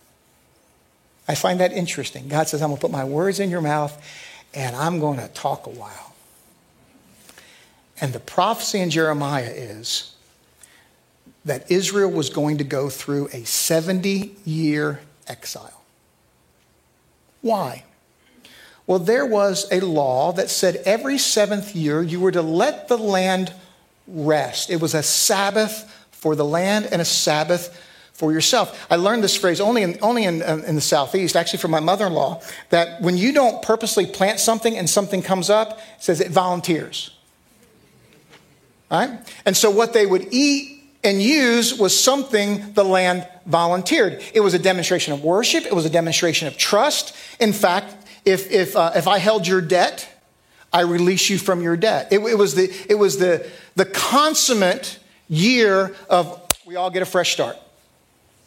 I 1.26 1.34
find 1.34 1.60
that 1.60 1.72
interesting. 1.72 2.28
God 2.28 2.48
says, 2.48 2.62
I'm 2.62 2.68
going 2.68 2.78
to 2.78 2.80
put 2.80 2.90
my 2.90 3.04
words 3.04 3.40
in 3.40 3.50
your 3.50 3.60
mouth 3.60 4.00
and 4.54 4.76
I'm 4.76 5.00
going 5.00 5.18
to 5.18 5.28
talk 5.28 5.66
a 5.66 5.70
while. 5.70 6.14
And 8.00 8.12
the 8.12 8.20
prophecy 8.20 8.80
in 8.80 8.90
Jeremiah 8.90 9.50
is 9.50 10.14
that 11.44 11.70
Israel 11.70 12.10
was 12.10 12.30
going 12.30 12.58
to 12.58 12.64
go 12.64 12.88
through 12.88 13.28
a 13.32 13.44
70 13.44 14.36
year 14.44 15.00
exile. 15.26 15.82
Why? 17.40 17.84
Well, 18.86 18.98
there 18.98 19.26
was 19.26 19.66
a 19.70 19.80
law 19.80 20.32
that 20.32 20.50
said 20.50 20.82
every 20.84 21.18
seventh 21.18 21.74
year 21.74 22.02
you 22.02 22.20
were 22.20 22.32
to 22.32 22.42
let 22.42 22.88
the 22.88 22.98
land 22.98 23.52
rest. 24.06 24.70
It 24.70 24.80
was 24.80 24.94
a 24.94 25.02
Sabbath 25.02 25.88
for 26.10 26.34
the 26.34 26.44
land 26.44 26.88
and 26.90 27.00
a 27.00 27.04
Sabbath 27.04 27.80
for 28.12 28.32
yourself. 28.32 28.86
I 28.90 28.96
learned 28.96 29.24
this 29.24 29.36
phrase 29.36 29.60
only 29.60 29.82
in, 29.82 29.98
only 30.02 30.24
in, 30.24 30.42
um, 30.42 30.64
in 30.64 30.74
the 30.74 30.80
Southeast, 30.80 31.34
actually 31.34 31.58
from 31.60 31.70
my 31.70 31.80
mother 31.80 32.06
in 32.06 32.12
law, 32.12 32.42
that 32.70 33.00
when 33.00 33.16
you 33.16 33.32
don't 33.32 33.62
purposely 33.62 34.06
plant 34.06 34.38
something 34.38 34.76
and 34.76 34.88
something 34.88 35.22
comes 35.22 35.48
up, 35.48 35.78
it 35.78 36.02
says 36.02 36.20
it 36.20 36.30
volunteers. 36.30 37.16
Right? 38.90 39.18
And 39.46 39.56
so 39.56 39.70
what 39.70 39.92
they 39.92 40.06
would 40.06 40.28
eat 40.30 40.82
and 41.02 41.20
use 41.20 41.76
was 41.76 41.98
something 41.98 42.74
the 42.74 42.84
land 42.84 43.26
volunteered. 43.46 44.22
It 44.34 44.40
was 44.40 44.54
a 44.54 44.58
demonstration 44.58 45.12
of 45.12 45.24
worship, 45.24 45.64
it 45.64 45.74
was 45.74 45.86
a 45.86 45.90
demonstration 45.90 46.46
of 46.46 46.56
trust. 46.56 47.16
In 47.40 47.52
fact, 47.52 47.94
if, 48.24 48.50
if, 48.50 48.76
uh, 48.76 48.92
if 48.94 49.08
I 49.08 49.18
held 49.18 49.46
your 49.46 49.60
debt, 49.60 50.08
I 50.72 50.82
release 50.82 51.28
you 51.28 51.38
from 51.38 51.62
your 51.62 51.76
debt. 51.76 52.08
It, 52.12 52.20
it, 52.20 52.38
was, 52.38 52.54
the, 52.54 52.72
it 52.88 52.94
was 52.94 53.18
the, 53.18 53.48
the 53.76 53.84
consummate 53.84 54.98
year 55.28 55.94
of 56.08 56.40
we 56.64 56.76
all 56.76 56.90
get 56.90 57.02
a 57.02 57.06
fresh 57.06 57.32
start. 57.32 57.56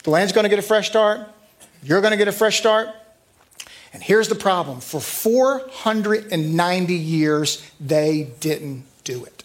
The 0.04 0.10
land's 0.10 0.34
going 0.34 0.44
to 0.44 0.50
get 0.50 0.60
a 0.60 0.64
fresh 0.64 0.88
start. 0.88 1.28
You're 1.84 2.02
going 2.02 2.12
to 2.12 2.18
get 2.18 2.28
a 2.28 2.32
fresh 2.32 2.58
start. 2.58 2.90
And 3.94 4.04
here's 4.04 4.28
the 4.28 4.36
problem 4.36 4.82
for 4.82 5.00
490 5.00 6.94
years, 6.94 7.72
they 7.80 8.30
didn't 8.40 8.84
do 9.04 9.24
it. 9.24 9.44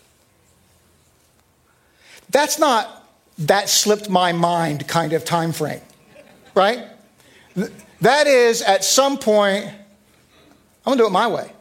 That's 2.31 2.59
not 2.59 3.07
that 3.39 3.69
slipped 3.69 4.09
my 4.09 4.33
mind 4.33 4.87
kind 4.87 5.13
of 5.13 5.25
time 5.25 5.53
frame, 5.53 5.81
right? 6.55 6.85
That 8.01 8.27
is 8.27 8.63
at 8.63 8.85
some 8.85 9.19
point, 9.19 9.71
I'm 10.85 10.91
going 10.91 10.99
to 10.99 11.03
do 11.05 11.07
it 11.09 11.13
my 11.13 11.29
way. 11.29 11.53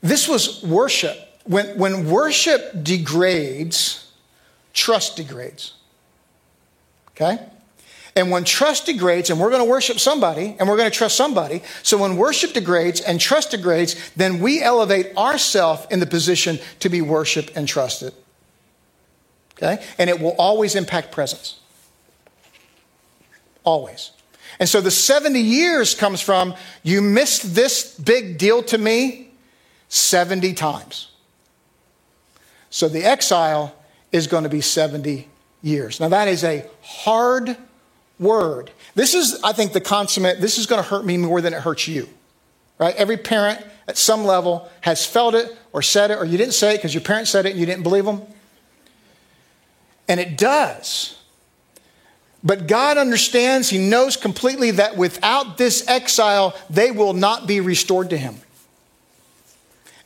This 0.00 0.28
was 0.28 0.62
worship. 0.62 1.16
When, 1.44 1.78
when 1.78 2.10
worship 2.10 2.82
degrades, 2.82 4.10
trust 4.72 5.16
degrades. 5.16 5.74
Okay? 7.10 7.38
And 8.16 8.30
when 8.30 8.44
trust 8.44 8.86
degrades, 8.86 9.30
and 9.30 9.40
we're 9.40 9.50
going 9.50 9.62
to 9.62 9.68
worship 9.68 9.98
somebody, 9.98 10.56
and 10.58 10.68
we're 10.68 10.76
going 10.76 10.90
to 10.90 10.96
trust 10.96 11.16
somebody, 11.16 11.62
so 11.82 11.98
when 11.98 12.16
worship 12.16 12.52
degrades 12.52 13.00
and 13.00 13.20
trust 13.20 13.50
degrades, 13.50 13.96
then 14.14 14.40
we 14.40 14.62
elevate 14.62 15.16
ourselves 15.16 15.86
in 15.90 16.00
the 16.00 16.06
position 16.06 16.58
to 16.80 16.88
be 16.88 17.00
worshiped 17.00 17.52
and 17.56 17.66
trusted. 17.66 18.12
Okay? 19.56 19.82
And 19.98 20.08
it 20.08 20.20
will 20.20 20.34
always 20.38 20.74
impact 20.74 21.12
presence. 21.12 21.58
Always. 23.64 24.12
And 24.58 24.68
so 24.68 24.80
the 24.80 24.90
70 24.90 25.40
years 25.40 25.94
comes 25.94 26.20
from 26.20 26.54
you 26.82 27.02
missed 27.02 27.54
this 27.54 27.98
big 27.98 28.38
deal 28.38 28.62
to 28.64 28.78
me, 28.78 29.30
70 29.88 30.54
times. 30.54 31.10
So 32.70 32.88
the 32.88 33.04
exile 33.04 33.74
is 34.12 34.26
going 34.26 34.44
to 34.44 34.48
be 34.48 34.60
70 34.60 35.28
years. 35.62 36.00
Now, 36.00 36.08
that 36.08 36.28
is 36.28 36.44
a 36.44 36.68
hard 36.82 37.56
word. 38.18 38.70
This 38.94 39.14
is, 39.14 39.40
I 39.42 39.52
think, 39.52 39.72
the 39.72 39.80
consummate, 39.80 40.40
this 40.40 40.58
is 40.58 40.66
going 40.66 40.82
to 40.82 40.88
hurt 40.88 41.04
me 41.04 41.16
more 41.16 41.40
than 41.40 41.54
it 41.54 41.62
hurts 41.62 41.88
you. 41.88 42.08
Right? 42.78 42.94
Every 42.96 43.16
parent 43.16 43.64
at 43.86 43.96
some 43.96 44.24
level 44.24 44.68
has 44.82 45.06
felt 45.06 45.34
it 45.34 45.56
or 45.72 45.82
said 45.82 46.10
it, 46.10 46.18
or 46.18 46.24
you 46.24 46.38
didn't 46.38 46.54
say 46.54 46.74
it 46.74 46.78
because 46.78 46.94
your 46.94 47.02
parents 47.02 47.30
said 47.30 47.46
it 47.46 47.50
and 47.50 47.60
you 47.60 47.66
didn't 47.66 47.82
believe 47.82 48.04
them. 48.04 48.22
And 50.08 50.20
it 50.20 50.36
does. 50.36 51.18
But 52.44 52.66
God 52.66 52.98
understands, 52.98 53.70
He 53.70 53.78
knows 53.78 54.16
completely 54.16 54.72
that 54.72 54.96
without 54.96 55.56
this 55.56 55.86
exile, 55.88 56.54
they 56.68 56.90
will 56.90 57.14
not 57.14 57.46
be 57.46 57.60
restored 57.60 58.10
to 58.10 58.18
Him. 58.18 58.36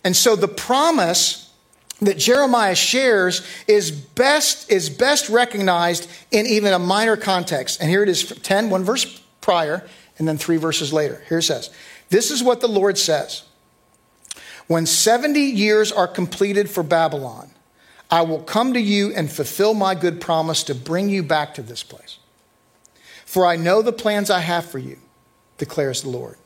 And 0.04 0.16
so 0.16 0.36
the 0.36 0.48
promise 0.48 1.52
that 2.00 2.16
Jeremiah 2.16 2.76
shares 2.76 3.44
is 3.66 3.90
best, 3.90 4.70
is 4.70 4.88
best 4.88 5.28
recognized 5.28 6.08
in 6.30 6.46
even 6.46 6.72
a 6.72 6.78
minor 6.78 7.16
context. 7.16 7.80
And 7.80 7.90
here 7.90 8.04
it 8.04 8.08
is 8.08 8.24
10, 8.24 8.70
one 8.70 8.84
verse 8.84 9.20
prior, 9.40 9.86
and 10.18 10.28
then 10.28 10.38
three 10.38 10.58
verses 10.58 10.92
later. 10.92 11.22
Here 11.28 11.38
it 11.38 11.42
says, 11.42 11.70
This 12.08 12.30
is 12.30 12.42
what 12.42 12.60
the 12.60 12.68
Lord 12.68 12.98
says. 12.98 13.42
When 14.68 14.86
70 14.86 15.40
years 15.40 15.90
are 15.90 16.06
completed 16.06 16.70
for 16.70 16.82
Babylon, 16.84 17.50
I 18.10 18.22
will 18.22 18.42
come 18.42 18.74
to 18.74 18.80
you 18.80 19.12
and 19.14 19.30
fulfill 19.30 19.74
my 19.74 19.94
good 19.94 20.20
promise 20.20 20.62
to 20.64 20.74
bring 20.74 21.08
you 21.08 21.22
back 21.22 21.54
to 21.54 21.62
this 21.62 21.82
place. 21.82 22.17
For 23.28 23.44
I 23.44 23.56
know 23.56 23.82
the 23.82 23.92
plans 23.92 24.30
I 24.30 24.40
have 24.40 24.64
for 24.64 24.78
you, 24.78 24.96
declares 25.58 26.00
the 26.00 26.08
Lord 26.08 26.38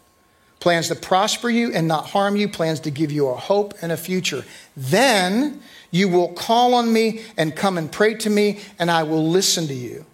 plans 0.59 0.89
to 0.89 0.95
prosper 0.95 1.49
you 1.49 1.73
and 1.73 1.89
not 1.89 2.11
harm 2.11 2.37
you, 2.37 2.49
plans 2.49 2.79
to 2.81 2.91
give 2.91 3.11
you 3.11 3.29
a 3.29 3.37
hope 3.37 3.75
and 3.83 3.91
a 3.91 3.97
future. 3.97 4.45
Then 4.77 5.61
you 5.91 6.09
will 6.09 6.29
call 6.35 6.75
on 6.75 6.93
me 6.93 7.23
and 7.37 7.57
come 7.57 7.77
and 7.79 7.91
pray 7.91 8.15
to 8.15 8.31
me, 8.31 8.61
and 8.79 8.89
I 8.89 9.03
will 9.03 9.29
listen 9.29 9.67
to 9.67 9.75
you. 9.75 10.07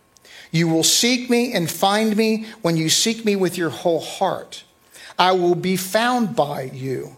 You 0.51 0.67
will 0.69 0.85
seek 0.85 1.29
me 1.29 1.53
and 1.53 1.71
find 1.71 2.17
me 2.17 2.47
when 2.63 2.79
you 2.79 2.89
seek 2.89 3.27
me 3.27 3.37
with 3.37 3.59
your 3.59 3.69
whole 3.69 4.01
heart. 4.01 4.65
I 5.19 5.33
will 5.33 5.55
be 5.55 5.77
found 5.77 6.35
by 6.35 6.63
you 6.73 7.18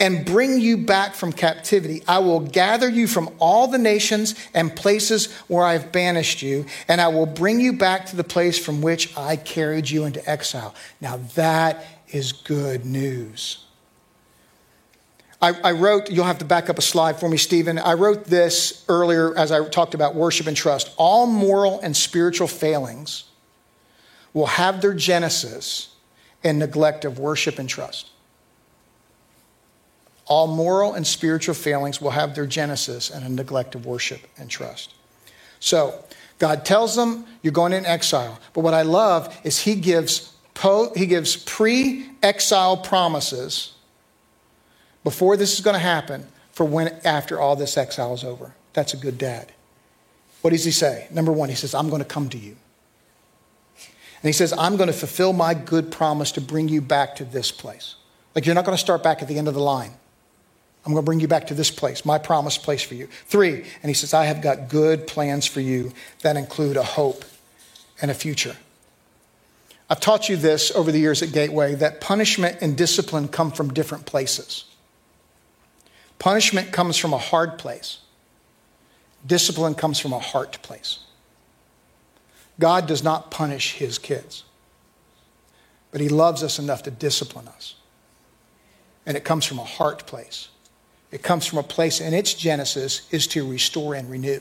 and 0.00 0.24
bring 0.24 0.60
you 0.60 0.76
back 0.76 1.14
from 1.14 1.32
captivity. 1.32 2.02
I 2.06 2.20
will 2.20 2.40
gather 2.40 2.88
you 2.88 3.08
from 3.08 3.30
all 3.40 3.66
the 3.66 3.78
nations 3.78 4.34
and 4.54 4.74
places 4.74 5.32
where 5.48 5.64
I've 5.64 5.90
banished 5.90 6.40
you, 6.40 6.66
and 6.86 7.00
I 7.00 7.08
will 7.08 7.26
bring 7.26 7.60
you 7.60 7.72
back 7.72 8.06
to 8.06 8.16
the 8.16 8.24
place 8.24 8.58
from 8.58 8.80
which 8.80 9.16
I 9.16 9.36
carried 9.36 9.90
you 9.90 10.04
into 10.04 10.28
exile. 10.28 10.74
Now 11.00 11.18
that 11.34 11.84
is 12.10 12.32
good 12.32 12.84
news. 12.84 13.64
I, 15.40 15.52
I, 15.62 15.72
wrote, 15.72 16.10
you'll 16.10 16.24
have 16.24 16.38
to 16.38 16.44
back 16.44 16.68
up 16.68 16.78
a 16.78 16.82
slide 16.82 17.20
for 17.20 17.28
me, 17.28 17.36
Stephen. 17.36 17.78
I 17.78 17.94
wrote 17.94 18.24
this 18.24 18.84
earlier 18.88 19.36
as 19.36 19.52
I 19.52 19.64
talked 19.68 19.94
about 19.94 20.16
worship 20.16 20.48
and 20.48 20.56
trust. 20.56 20.92
All 20.96 21.26
moral 21.28 21.78
and 21.80 21.96
spiritual 21.96 22.48
failings 22.48 23.24
will 24.32 24.46
have 24.46 24.80
their 24.80 24.94
genesis 24.94 25.94
in 26.42 26.58
neglect 26.58 27.04
of 27.04 27.20
worship 27.20 27.60
and 27.60 27.68
trust. 27.68 28.07
All 30.28 30.46
moral 30.46 30.94
and 30.94 31.06
spiritual 31.06 31.54
failings 31.54 32.00
will 32.00 32.10
have 32.10 32.34
their 32.34 32.46
genesis 32.46 33.10
in 33.10 33.22
a 33.22 33.28
neglect 33.28 33.74
of 33.74 33.86
worship 33.86 34.20
and 34.36 34.50
trust. 34.50 34.94
So, 35.60 36.04
God 36.38 36.64
tells 36.64 36.94
them 36.94 37.26
you're 37.42 37.52
going 37.52 37.72
in 37.72 37.84
exile. 37.84 38.38
But 38.52 38.60
what 38.60 38.74
I 38.74 38.82
love 38.82 39.36
is 39.42 39.58
He 39.60 39.74
gives 39.74 40.32
po- 40.58 40.92
he 40.94 41.06
gives 41.06 41.36
pre 41.36 42.10
exile 42.22 42.76
promises 42.76 43.72
before 45.04 45.36
this 45.36 45.54
is 45.54 45.60
going 45.60 45.74
to 45.74 45.80
happen 45.80 46.26
for 46.52 46.64
when 46.64 46.88
after 47.04 47.40
all 47.40 47.56
this 47.56 47.76
exile 47.76 48.12
is 48.14 48.24
over. 48.24 48.54
That's 48.72 48.92
a 48.92 48.96
good 48.96 49.16
dad. 49.16 49.52
What 50.42 50.50
does 50.50 50.64
he 50.64 50.70
say? 50.70 51.08
Number 51.10 51.32
one, 51.32 51.48
he 51.48 51.54
says, 51.54 51.74
I'm 51.74 51.88
going 51.88 52.02
to 52.02 52.08
come 52.08 52.28
to 52.30 52.38
you. 52.38 52.56
And 53.78 54.28
he 54.28 54.32
says, 54.32 54.52
I'm 54.52 54.76
going 54.76 54.88
to 54.88 54.92
fulfill 54.92 55.32
my 55.32 55.54
good 55.54 55.90
promise 55.92 56.32
to 56.32 56.40
bring 56.40 56.68
you 56.68 56.80
back 56.80 57.16
to 57.16 57.24
this 57.24 57.52
place. 57.52 57.94
Like 58.34 58.44
you're 58.44 58.54
not 58.54 58.64
going 58.64 58.76
to 58.76 58.80
start 58.80 59.02
back 59.02 59.22
at 59.22 59.28
the 59.28 59.38
end 59.38 59.48
of 59.48 59.54
the 59.54 59.60
line. 59.60 59.92
I'm 60.84 60.92
going 60.92 61.02
to 61.02 61.06
bring 61.06 61.20
you 61.20 61.28
back 61.28 61.48
to 61.48 61.54
this 61.54 61.70
place, 61.70 62.04
my 62.04 62.18
promised 62.18 62.62
place 62.62 62.82
for 62.82 62.94
you. 62.94 63.08
Three, 63.26 63.64
and 63.82 63.90
he 63.90 63.94
says, 63.94 64.14
I 64.14 64.24
have 64.24 64.40
got 64.40 64.68
good 64.68 65.06
plans 65.06 65.46
for 65.46 65.60
you 65.60 65.92
that 66.22 66.36
include 66.36 66.76
a 66.76 66.82
hope 66.82 67.24
and 68.00 68.10
a 68.10 68.14
future. 68.14 68.56
I've 69.90 70.00
taught 70.00 70.28
you 70.28 70.36
this 70.36 70.70
over 70.70 70.92
the 70.92 70.98
years 70.98 71.22
at 71.22 71.32
Gateway 71.32 71.74
that 71.76 72.00
punishment 72.00 72.58
and 72.60 72.76
discipline 72.76 73.28
come 73.28 73.50
from 73.50 73.72
different 73.72 74.06
places. 74.06 74.64
Punishment 76.18 76.72
comes 76.72 76.96
from 76.96 77.12
a 77.12 77.18
hard 77.18 77.58
place, 77.58 77.98
discipline 79.24 79.74
comes 79.74 79.98
from 79.98 80.12
a 80.12 80.18
heart 80.18 80.58
place. 80.62 81.00
God 82.60 82.86
does 82.86 83.04
not 83.04 83.30
punish 83.30 83.74
his 83.74 83.98
kids, 83.98 84.44
but 85.92 86.00
he 86.00 86.08
loves 86.08 86.42
us 86.42 86.58
enough 86.58 86.82
to 86.84 86.90
discipline 86.90 87.46
us. 87.46 87.76
And 89.06 89.16
it 89.16 89.24
comes 89.24 89.44
from 89.44 89.58
a 89.58 89.64
heart 89.64 90.06
place. 90.06 90.48
It 91.10 91.22
comes 91.22 91.46
from 91.46 91.58
a 91.58 91.62
place 91.62 92.00
in 92.00 92.12
its 92.12 92.34
genesis 92.34 93.08
is 93.10 93.26
to 93.28 93.48
restore 93.48 93.94
and 93.94 94.10
renew. 94.10 94.40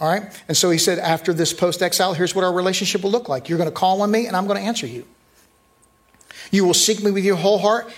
All 0.00 0.08
right? 0.08 0.42
And 0.48 0.56
so 0.56 0.70
he 0.70 0.78
said, 0.78 0.98
after 0.98 1.32
this 1.32 1.52
post 1.52 1.80
exile, 1.80 2.12
here's 2.12 2.34
what 2.34 2.44
our 2.44 2.52
relationship 2.52 3.02
will 3.02 3.10
look 3.10 3.28
like. 3.28 3.48
You're 3.48 3.58
going 3.58 3.70
to 3.70 3.74
call 3.74 4.02
on 4.02 4.10
me, 4.10 4.26
and 4.26 4.36
I'm 4.36 4.46
going 4.46 4.58
to 4.58 4.64
answer 4.64 4.86
you. 4.86 5.06
You 6.50 6.64
will 6.64 6.74
seek 6.74 7.02
me 7.02 7.10
with 7.10 7.24
your 7.24 7.36
whole 7.36 7.58
heart, 7.58 7.90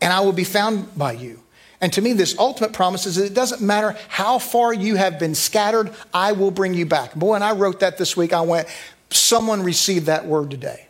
and 0.00 0.12
I 0.12 0.20
will 0.20 0.32
be 0.32 0.44
found 0.44 0.96
by 0.96 1.12
you. 1.12 1.40
And 1.80 1.92
to 1.92 2.00
me, 2.00 2.12
this 2.14 2.38
ultimate 2.38 2.72
promise 2.72 3.04
is 3.04 3.16
that 3.16 3.26
it 3.26 3.34
doesn't 3.34 3.60
matter 3.60 3.96
how 4.08 4.38
far 4.38 4.72
you 4.72 4.96
have 4.96 5.18
been 5.18 5.34
scattered, 5.34 5.92
I 6.12 6.32
will 6.32 6.50
bring 6.50 6.74
you 6.74 6.86
back. 6.86 7.14
Boy, 7.14 7.34
and 7.34 7.44
I 7.44 7.52
wrote 7.52 7.80
that 7.80 7.98
this 7.98 8.16
week. 8.16 8.32
I 8.32 8.40
went, 8.40 8.68
someone 9.10 9.62
received 9.62 10.06
that 10.06 10.26
word 10.26 10.50
today. 10.50 10.86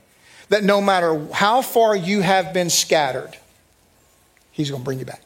That 0.51 0.63
no 0.63 0.81
matter 0.81 1.27
how 1.33 1.63
far 1.63 1.97
you 1.97 2.21
have 2.21 2.53
been 2.53 2.71
scattered, 2.71 3.37
he's 4.53 4.71
going 4.71 4.83
to 4.83 4.85
bring 4.85 4.99
you 5.01 5.05
back. 5.05 5.23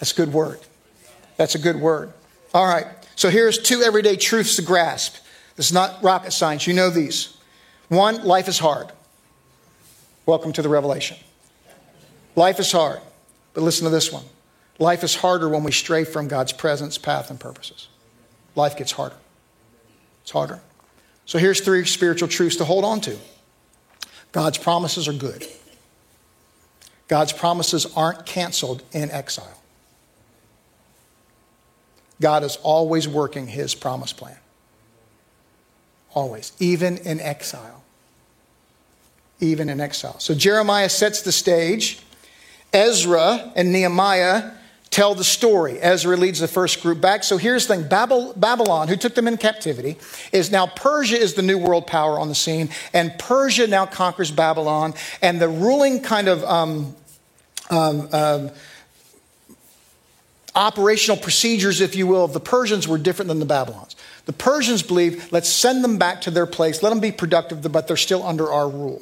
That's 0.00 0.12
a 0.12 0.14
good 0.14 0.32
word. 0.32 0.60
That's 1.36 1.54
a 1.54 1.58
good 1.58 1.76
word. 1.76 2.12
All 2.54 2.66
right. 2.66 2.86
So 3.16 3.30
here's 3.30 3.58
two 3.58 3.82
everyday 3.82 4.16
truths 4.16 4.56
to 4.56 4.62
grasp. 4.62 5.16
This 5.56 5.66
is 5.66 5.72
not 5.72 6.02
rocket 6.02 6.32
science. 6.32 6.66
You 6.66 6.74
know 6.74 6.90
these. 6.90 7.36
One, 7.88 8.24
life 8.24 8.48
is 8.48 8.58
hard. 8.58 8.92
Welcome 10.26 10.52
to 10.52 10.62
the 10.62 10.68
revelation. 10.68 11.16
Life 12.36 12.60
is 12.60 12.70
hard. 12.70 13.00
But 13.54 13.62
listen 13.62 13.84
to 13.84 13.90
this 13.90 14.12
one. 14.12 14.24
Life 14.78 15.02
is 15.02 15.16
harder 15.16 15.48
when 15.48 15.64
we 15.64 15.72
stray 15.72 16.04
from 16.04 16.28
God's 16.28 16.52
presence, 16.52 16.98
path, 16.98 17.30
and 17.30 17.40
purposes. 17.40 17.88
Life 18.54 18.76
gets 18.76 18.92
harder. 18.92 19.16
It's 20.22 20.30
harder. 20.30 20.60
So 21.26 21.38
here's 21.38 21.60
three 21.60 21.84
spiritual 21.84 22.28
truths 22.28 22.56
to 22.56 22.64
hold 22.64 22.84
on 22.84 23.00
to 23.02 23.16
God's 24.30 24.58
promises 24.58 25.08
are 25.08 25.12
good, 25.12 25.44
God's 27.08 27.32
promises 27.32 27.86
aren't 27.96 28.26
canceled 28.26 28.82
in 28.92 29.10
exile. 29.10 29.57
God 32.20 32.42
is 32.42 32.56
always 32.62 33.06
working 33.06 33.46
his 33.46 33.74
promise 33.74 34.12
plan. 34.12 34.36
Always, 36.14 36.52
even 36.58 36.98
in 36.98 37.20
exile. 37.20 37.82
Even 39.40 39.68
in 39.68 39.80
exile. 39.80 40.18
So 40.18 40.34
Jeremiah 40.34 40.88
sets 40.88 41.22
the 41.22 41.32
stage. 41.32 42.00
Ezra 42.72 43.52
and 43.54 43.72
Nehemiah 43.72 44.50
tell 44.90 45.14
the 45.14 45.24
story. 45.24 45.78
Ezra 45.80 46.16
leads 46.16 46.40
the 46.40 46.48
first 46.48 46.82
group 46.82 47.00
back. 47.00 47.22
So 47.22 47.36
here's 47.36 47.66
the 47.66 47.76
thing 47.76 47.88
Babylon, 47.88 48.88
who 48.88 48.96
took 48.96 49.14
them 49.14 49.28
in 49.28 49.36
captivity, 49.36 49.96
is 50.32 50.50
now 50.50 50.66
Persia 50.66 51.16
is 51.16 51.34
the 51.34 51.42
new 51.42 51.58
world 51.58 51.86
power 51.86 52.18
on 52.18 52.28
the 52.28 52.34
scene, 52.34 52.70
and 52.92 53.16
Persia 53.18 53.66
now 53.66 53.86
conquers 53.86 54.30
Babylon. 54.30 54.94
And 55.22 55.40
the 55.40 55.48
ruling 55.48 56.00
kind 56.00 56.28
of 56.28 56.42
um, 56.44 56.96
um, 57.70 58.08
um, 58.12 58.50
operational 60.58 61.16
procedures, 61.16 61.80
if 61.80 61.94
you 61.94 62.06
will, 62.06 62.24
of 62.24 62.32
the 62.32 62.40
Persians 62.40 62.88
were 62.88 62.98
different 62.98 63.28
than 63.28 63.38
the 63.38 63.46
Babylons. 63.46 63.94
The 64.26 64.32
Persians 64.32 64.82
believed, 64.82 65.32
let's 65.32 65.48
send 65.48 65.84
them 65.84 65.98
back 65.98 66.20
to 66.22 66.32
their 66.32 66.46
place, 66.46 66.82
let 66.82 66.90
them 66.90 67.00
be 67.00 67.12
productive, 67.12 67.62
but 67.70 67.86
they're 67.86 67.96
still 67.96 68.26
under 68.26 68.50
our 68.50 68.68
rule. 68.68 69.00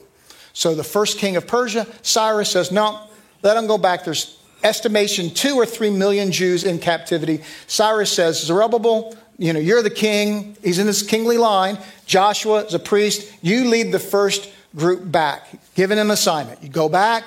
So 0.53 0.75
the 0.75 0.85
first 0.85 1.19
king 1.19 1.35
of 1.35 1.47
Persia, 1.47 1.87
Cyrus, 2.03 2.51
says, 2.51 2.71
no, 2.71 3.01
let 3.43 3.55
them 3.55 3.67
go 3.67 3.79
back. 3.79 4.05
There's 4.05 4.39
estimation 4.63 5.31
two 5.31 5.55
or 5.57 5.67
three 5.67 5.91
million 5.91 6.31
Jews 6.31 6.65
in 6.65 6.79
captivity. 6.79 7.43
Cyrus 7.67 8.13
says, 8.13 8.43
Zerubbabel, 8.43 9.17
you 9.39 9.53
know, 9.53 9.59
you're 9.59 9.83
the 9.83 9.91
king. 9.91 10.57
He's 10.63 10.79
in 10.79 10.87
this 10.87 11.03
kingly 11.03 11.39
line. 11.39 11.79
Joshua 12.07 12.65
is 12.65 12.75
a 12.75 12.79
priest. 12.79 13.33
You 13.43 13.69
lead 13.69 13.93
the 13.93 13.99
first 13.99 14.51
group 14.75 15.11
back. 15.11 15.47
Given 15.75 15.99
him 15.99 16.11
assignment. 16.11 16.63
You 16.63 16.69
go 16.69 16.89
back, 16.89 17.25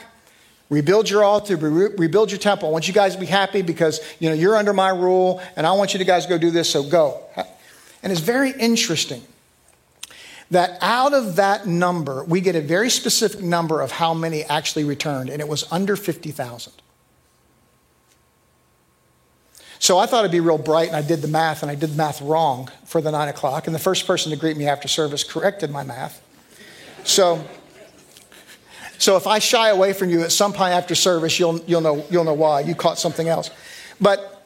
rebuild 0.69 1.09
your 1.09 1.23
altar, 1.23 1.55
re- 1.55 1.95
rebuild 1.97 2.31
your 2.31 2.39
temple. 2.39 2.69
I 2.69 2.71
want 2.71 2.87
you 2.87 2.93
guys 2.93 3.15
to 3.15 3.19
be 3.19 3.25
happy 3.25 3.61
because, 3.61 3.99
you 4.19 4.29
know, 4.29 4.35
you're 4.35 4.55
under 4.55 4.73
my 4.73 4.89
rule 4.89 5.41
and 5.55 5.65
I 5.65 5.71
want 5.73 5.93
you 5.93 5.99
to 5.99 6.05
guys 6.05 6.25
go 6.25 6.37
do 6.37 6.51
this, 6.51 6.69
so 6.69 6.83
go. 6.83 7.21
And 8.01 8.11
it's 8.11 8.21
very 8.21 8.51
interesting 8.51 9.23
that 10.51 10.77
out 10.81 11.13
of 11.13 11.35
that 11.35 11.67
number, 11.67 12.23
we 12.23 12.41
get 12.41 12.55
a 12.55 12.61
very 12.61 12.89
specific 12.89 13.41
number 13.41 13.81
of 13.81 13.91
how 13.91 14.13
many 14.13 14.43
actually 14.43 14.83
returned, 14.83 15.29
and 15.29 15.41
it 15.41 15.47
was 15.47 15.69
under 15.71 15.95
50,000. 15.95 16.73
So 19.79 19.97
I 19.97 20.07
thought 20.07 20.19
it'd 20.19 20.31
be 20.31 20.39
real 20.39 20.57
bright, 20.57 20.87
and 20.87 20.95
I 20.95 21.01
did 21.01 21.21
the 21.21 21.27
math, 21.27 21.61
and 21.61 21.71
I 21.71 21.75
did 21.75 21.91
the 21.91 21.97
math 21.97 22.21
wrong 22.21 22.69
for 22.85 22.99
the 22.99 23.11
nine 23.11 23.29
o'clock. 23.29 23.65
And 23.65 23.75
the 23.75 23.79
first 23.79 24.05
person 24.05 24.31
to 24.31 24.37
greet 24.37 24.57
me 24.57 24.67
after 24.67 24.87
service 24.87 25.23
corrected 25.23 25.71
my 25.71 25.83
math. 25.83 26.21
So, 27.03 27.45
so 28.99 29.17
if 29.17 29.25
I 29.25 29.39
shy 29.39 29.69
away 29.69 29.93
from 29.93 30.11
you 30.11 30.21
at 30.21 30.31
some 30.31 30.53
point 30.53 30.73
after 30.73 30.93
service, 30.93 31.39
you'll, 31.39 31.59
you'll, 31.61 31.81
know, 31.81 32.05
you'll 32.11 32.23
know 32.23 32.33
why. 32.33 32.59
You 32.61 32.75
caught 32.75 32.99
something 32.99 33.27
else. 33.27 33.49
But 33.99 34.45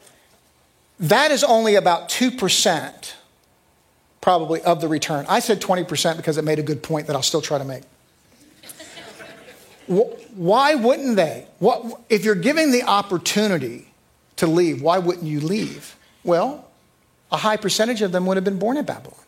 that 0.98 1.30
is 1.30 1.44
only 1.44 1.74
about 1.74 2.08
2% 2.08 3.14
probably 4.22 4.62
of 4.62 4.80
the 4.80 4.88
return. 4.88 5.26
I 5.28 5.40
said 5.40 5.60
20% 5.60 6.16
because 6.16 6.38
it 6.38 6.44
made 6.44 6.58
a 6.58 6.62
good 6.62 6.82
point 6.82 7.08
that 7.08 7.16
I'll 7.16 7.22
still 7.22 7.42
try 7.42 7.58
to 7.58 7.64
make. 7.64 7.82
Why 9.86 10.74
wouldn't 10.74 11.16
they? 11.16 11.46
What, 11.58 12.00
if 12.08 12.24
you're 12.24 12.34
giving 12.34 12.72
the 12.72 12.84
opportunity, 12.84 13.88
to 14.36 14.46
leave. 14.46 14.82
Why 14.82 14.98
wouldn't 14.98 15.26
you 15.26 15.40
leave? 15.40 15.96
Well, 16.22 16.68
a 17.30 17.36
high 17.36 17.56
percentage 17.56 18.02
of 18.02 18.12
them 18.12 18.26
would 18.26 18.36
have 18.36 18.44
been 18.44 18.58
born 18.58 18.76
in 18.76 18.84
Babylon. 18.84 19.18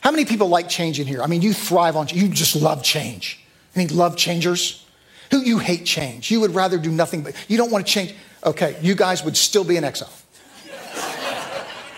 How 0.00 0.10
many 0.10 0.24
people 0.24 0.48
like 0.48 0.68
change 0.68 0.98
in 0.98 1.06
here? 1.06 1.22
I 1.22 1.26
mean, 1.26 1.42
you 1.42 1.52
thrive 1.52 1.96
on 1.96 2.06
change. 2.06 2.22
you 2.22 2.28
just 2.28 2.56
love 2.56 2.82
change. 2.82 3.41
Any 3.74 3.88
love 3.88 4.16
changers? 4.16 4.84
Who 5.30 5.38
you 5.40 5.58
hate 5.58 5.84
change? 5.84 6.30
You 6.30 6.40
would 6.40 6.54
rather 6.54 6.78
do 6.78 6.90
nothing 6.90 7.22
but 7.22 7.34
you 7.48 7.56
don't 7.56 7.70
want 7.70 7.86
to 7.86 7.92
change. 7.92 8.14
Okay, 8.44 8.76
you 8.82 8.94
guys 8.94 9.24
would 9.24 9.36
still 9.36 9.64
be 9.64 9.76
in 9.76 9.84
exile. 9.84 10.12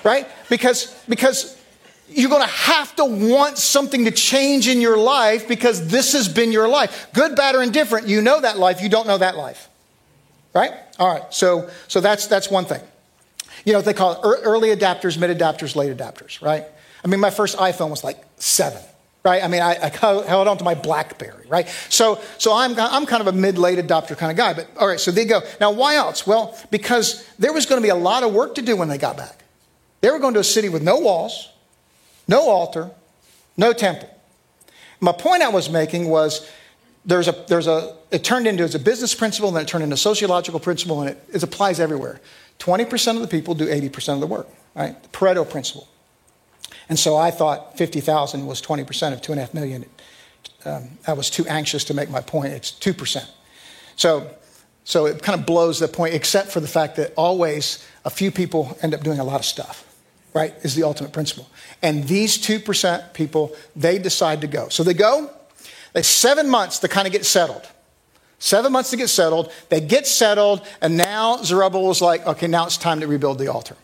right? 0.05 0.29
Because 0.49 0.95
because 1.09 1.61
you're 2.09 2.31
going 2.31 2.43
to 2.43 2.49
have 2.49 2.95
to 2.97 3.05
want 3.05 3.59
something 3.59 4.05
to 4.05 4.11
change 4.11 4.69
in 4.69 4.81
your 4.81 4.97
life 4.97 5.49
because 5.49 5.89
this 5.89 6.13
has 6.13 6.29
been 6.29 6.53
your 6.53 6.69
life. 6.69 7.09
Good, 7.13 7.35
bad, 7.35 7.55
or 7.55 7.63
indifferent, 7.63 8.07
you 8.07 8.21
know 8.21 8.41
that 8.41 8.59
life, 8.59 8.83
you 8.83 8.89
don't 8.89 9.07
know 9.07 9.19
that 9.19 9.37
life. 9.37 9.69
Right? 10.55 10.73
All 10.99 11.13
right. 11.13 11.35
So, 11.35 11.69
so 11.89 12.01
that's, 12.01 12.27
that's 12.27 12.51
one 12.51 12.67
thing. 12.67 12.81
You 13.65 13.73
know, 13.73 13.79
what 13.79 13.87
they 13.87 13.95
call 13.95 14.13
it 14.13 14.19
early 14.23 14.69
adapters, 14.69 15.19
mid 15.19 15.37
adapters, 15.37 15.75
late 15.75 15.97
adapters, 15.97 16.43
right? 16.43 16.65
I 17.03 17.09
mean, 17.09 17.21
my 17.21 17.31
first 17.31 17.57
iPhone 17.57 17.91
was 17.91 18.05
like 18.05 18.23
seven, 18.37 18.83
right? 19.25 19.43
I 19.43 19.49
mean, 19.49 19.63
I, 19.63 19.77
I 19.83 19.89
held 19.89 20.49
on 20.49 20.59
to 20.59 20.65
my 20.65 20.75
Blackberry, 20.75 21.47
right? 21.49 21.67
So, 21.89 22.21
so 22.37 22.55
I'm, 22.55 22.79
I'm 22.79 23.07
kind 23.07 23.23
of 23.23 23.27
a 23.27 23.33
mid 23.33 23.57
late 23.57 23.79
adopter 23.79 24.17
kind 24.17 24.31
of 24.31 24.37
guy. 24.37 24.53
But 24.53 24.69
all 24.79 24.87
right, 24.87 25.01
so 25.01 25.11
they 25.11 25.25
go. 25.25 25.41
Now, 25.61 25.71
why 25.71 25.97
else? 25.97 26.27
Well, 26.27 26.57
because 26.71 27.27
there 27.39 27.53
was 27.53 27.65
going 27.65 27.81
to 27.81 27.83
be 27.83 27.91
a 27.91 27.95
lot 27.95 28.23
of 28.23 28.35
work 28.35 28.55
to 28.57 28.63
do 28.63 28.77
when 28.77 28.89
they 28.89 28.99
got 28.99 29.17
back. 29.17 29.43
They 30.03 30.11
were 30.11 30.19
going 30.19 30.35
to 30.35 30.41
a 30.41 30.45
city 30.45 30.69
with 30.69 30.83
no 30.83 30.99
walls, 30.99 31.49
no 32.29 32.51
altar, 32.51 32.91
no 33.57 33.73
temple. 33.73 34.11
My 35.01 35.13
point 35.13 35.43
I 35.43 35.49
was 35.49 35.71
making 35.71 36.09
was 36.09 36.51
there's 37.07 37.29
a, 37.29 37.33
there's 37.49 37.67
a, 37.67 37.97
it 38.11 38.25
turned 38.25 38.47
into 38.47 38.63
as 38.63 38.75
a 38.75 38.79
business 38.79 39.15
principle, 39.15 39.49
and 39.49 39.57
then 39.57 39.65
it 39.65 39.69
turned 39.69 39.85
into 39.85 39.95
a 39.95 39.99
sociological 39.99 40.61
principle, 40.61 41.01
and 41.01 41.11
it, 41.11 41.29
it 41.33 41.43
applies 41.43 41.81
everywhere. 41.81 42.21
20% 42.59 43.17
of 43.17 43.23
the 43.23 43.29
people 43.29 43.55
do 43.55 43.67
80% 43.67 44.15
of 44.15 44.21
the 44.21 44.27
work, 44.27 44.49
right? 44.75 45.03
The 45.03 45.09
Pareto 45.09 45.49
principle. 45.49 45.89
And 46.88 46.99
so 46.99 47.16
I 47.16 47.31
thought 47.31 47.77
50,000 47.79 48.47
was 48.47 48.61
20% 48.61 49.12
of 49.12 49.23
2.5 49.23 49.55
million. 49.55 49.85
Um, 50.64 50.99
I 51.07 51.12
was 51.12 51.31
too 51.31 51.47
anxious 51.47 51.85
to 51.85 51.94
make 51.94 52.11
my 52.11 52.20
point. 52.20 52.53
It's 52.53 52.70
2%. 52.70 53.27
So, 53.97 54.31
so 54.85 55.07
it 55.07 55.23
kind 55.23 55.38
of 55.38 55.47
blows 55.47 55.79
the 55.79 55.88
point, 55.88 56.14
except 56.14 56.51
for 56.51 56.61
the 56.61 56.68
fact 56.68 56.97
that 56.97 57.12
always 57.16 57.87
a 58.05 58.11
few 58.11 58.31
people 58.31 58.77
end 58.83 58.94
up 58.94 59.03
doing 59.03 59.18
a 59.18 59.25
lot 59.25 59.40
of 59.40 59.47
stuff, 59.47 59.85
right? 60.35 60.55
Is 60.62 60.75
the 60.75 60.83
ultimate 60.83 61.12
principle. 61.12 61.49
And 61.83 62.05
these 62.05 62.38
2% 62.38 63.14
people, 63.14 63.55
they 63.75 63.99
decide 63.99 64.40
to 64.42 64.47
go. 64.47 64.68
So 64.68 64.83
they 64.83 64.94
go, 64.94 65.31
it's 65.94 66.09
seven 66.09 66.49
months 66.49 66.81
to 66.81 66.88
kind 66.88 67.07
of 67.07 67.12
get 67.12 67.25
settled. 67.25 67.66
Seven 68.38 68.73
months 68.73 68.90
to 68.90 68.97
get 68.97 69.09
settled. 69.09 69.53
They 69.70 69.81
get 69.81 70.07
settled, 70.07 70.66
and 70.83 70.97
now 70.99 71.38
Zerubbabel 71.38 71.90
is 71.90 72.03
like, 72.03 72.27
okay, 72.27 72.47
now 72.47 72.66
it's 72.66 72.77
time 72.77 73.01
to 73.01 73.07
rebuild 73.07 73.38
the 73.38 73.49
altar. 73.49 73.77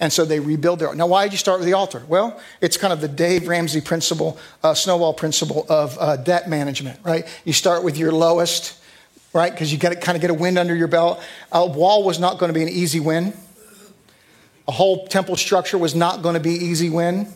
And 0.00 0.12
so 0.12 0.24
they 0.24 0.38
rebuild 0.38 0.78
their. 0.78 0.94
Now, 0.94 1.08
why 1.08 1.24
did 1.24 1.32
you 1.32 1.38
start 1.38 1.58
with 1.58 1.66
the 1.66 1.74
altar? 1.74 2.02
Well, 2.06 2.40
it's 2.60 2.76
kind 2.76 2.92
of 2.92 3.00
the 3.00 3.08
Dave 3.08 3.48
Ramsey 3.48 3.80
principle, 3.80 4.38
uh, 4.62 4.74
snowball 4.74 5.12
principle 5.12 5.66
of 5.68 5.96
uh, 5.98 6.16
debt 6.16 6.48
management, 6.48 7.00
right? 7.02 7.26
You 7.44 7.52
start 7.52 7.82
with 7.82 7.96
your 7.96 8.12
lowest, 8.12 8.80
right? 9.32 9.50
Because 9.50 9.72
you 9.72 9.78
got 9.78 9.90
to 9.90 9.96
kind 9.96 10.14
of 10.14 10.22
get 10.22 10.30
a 10.30 10.34
wind 10.34 10.56
under 10.56 10.74
your 10.74 10.86
belt. 10.86 11.20
A 11.50 11.66
wall 11.66 12.04
was 12.04 12.20
not 12.20 12.38
going 12.38 12.48
to 12.48 12.54
be 12.54 12.62
an 12.62 12.68
easy 12.68 13.00
win. 13.00 13.32
A 14.68 14.72
whole 14.72 15.06
temple 15.08 15.36
structure 15.36 15.78
was 15.78 15.94
not 15.94 16.22
going 16.22 16.34
to 16.34 16.40
be 16.40 16.52
easy 16.52 16.90
win. 16.90 17.26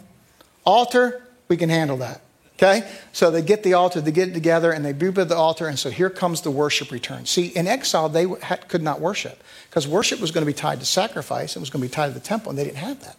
Altar, 0.64 1.26
we 1.48 1.56
can 1.56 1.68
handle 1.68 1.96
that. 1.96 2.20
Okay? 2.62 2.88
So 3.12 3.32
they 3.32 3.42
get 3.42 3.64
the 3.64 3.74
altar, 3.74 4.00
they 4.00 4.12
get 4.12 4.28
it 4.28 4.34
together, 4.34 4.70
and 4.70 4.84
they 4.84 4.92
build 4.92 5.16
the 5.16 5.36
altar, 5.36 5.66
and 5.66 5.76
so 5.76 5.90
here 5.90 6.08
comes 6.08 6.42
the 6.42 6.50
worship 6.50 6.92
return. 6.92 7.26
See, 7.26 7.46
in 7.46 7.66
exile, 7.66 8.08
they 8.08 8.26
had, 8.40 8.68
could 8.68 8.82
not 8.82 9.00
worship 9.00 9.42
because 9.68 9.88
worship 9.88 10.20
was 10.20 10.30
going 10.30 10.46
to 10.46 10.46
be 10.46 10.56
tied 10.56 10.78
to 10.78 10.86
sacrifice, 10.86 11.56
it 11.56 11.60
was 11.60 11.70
going 11.70 11.82
to 11.82 11.88
be 11.88 11.92
tied 11.92 12.08
to 12.08 12.14
the 12.14 12.20
temple, 12.20 12.50
and 12.50 12.58
they 12.58 12.64
didn't 12.64 12.76
have 12.76 13.00
that. 13.02 13.16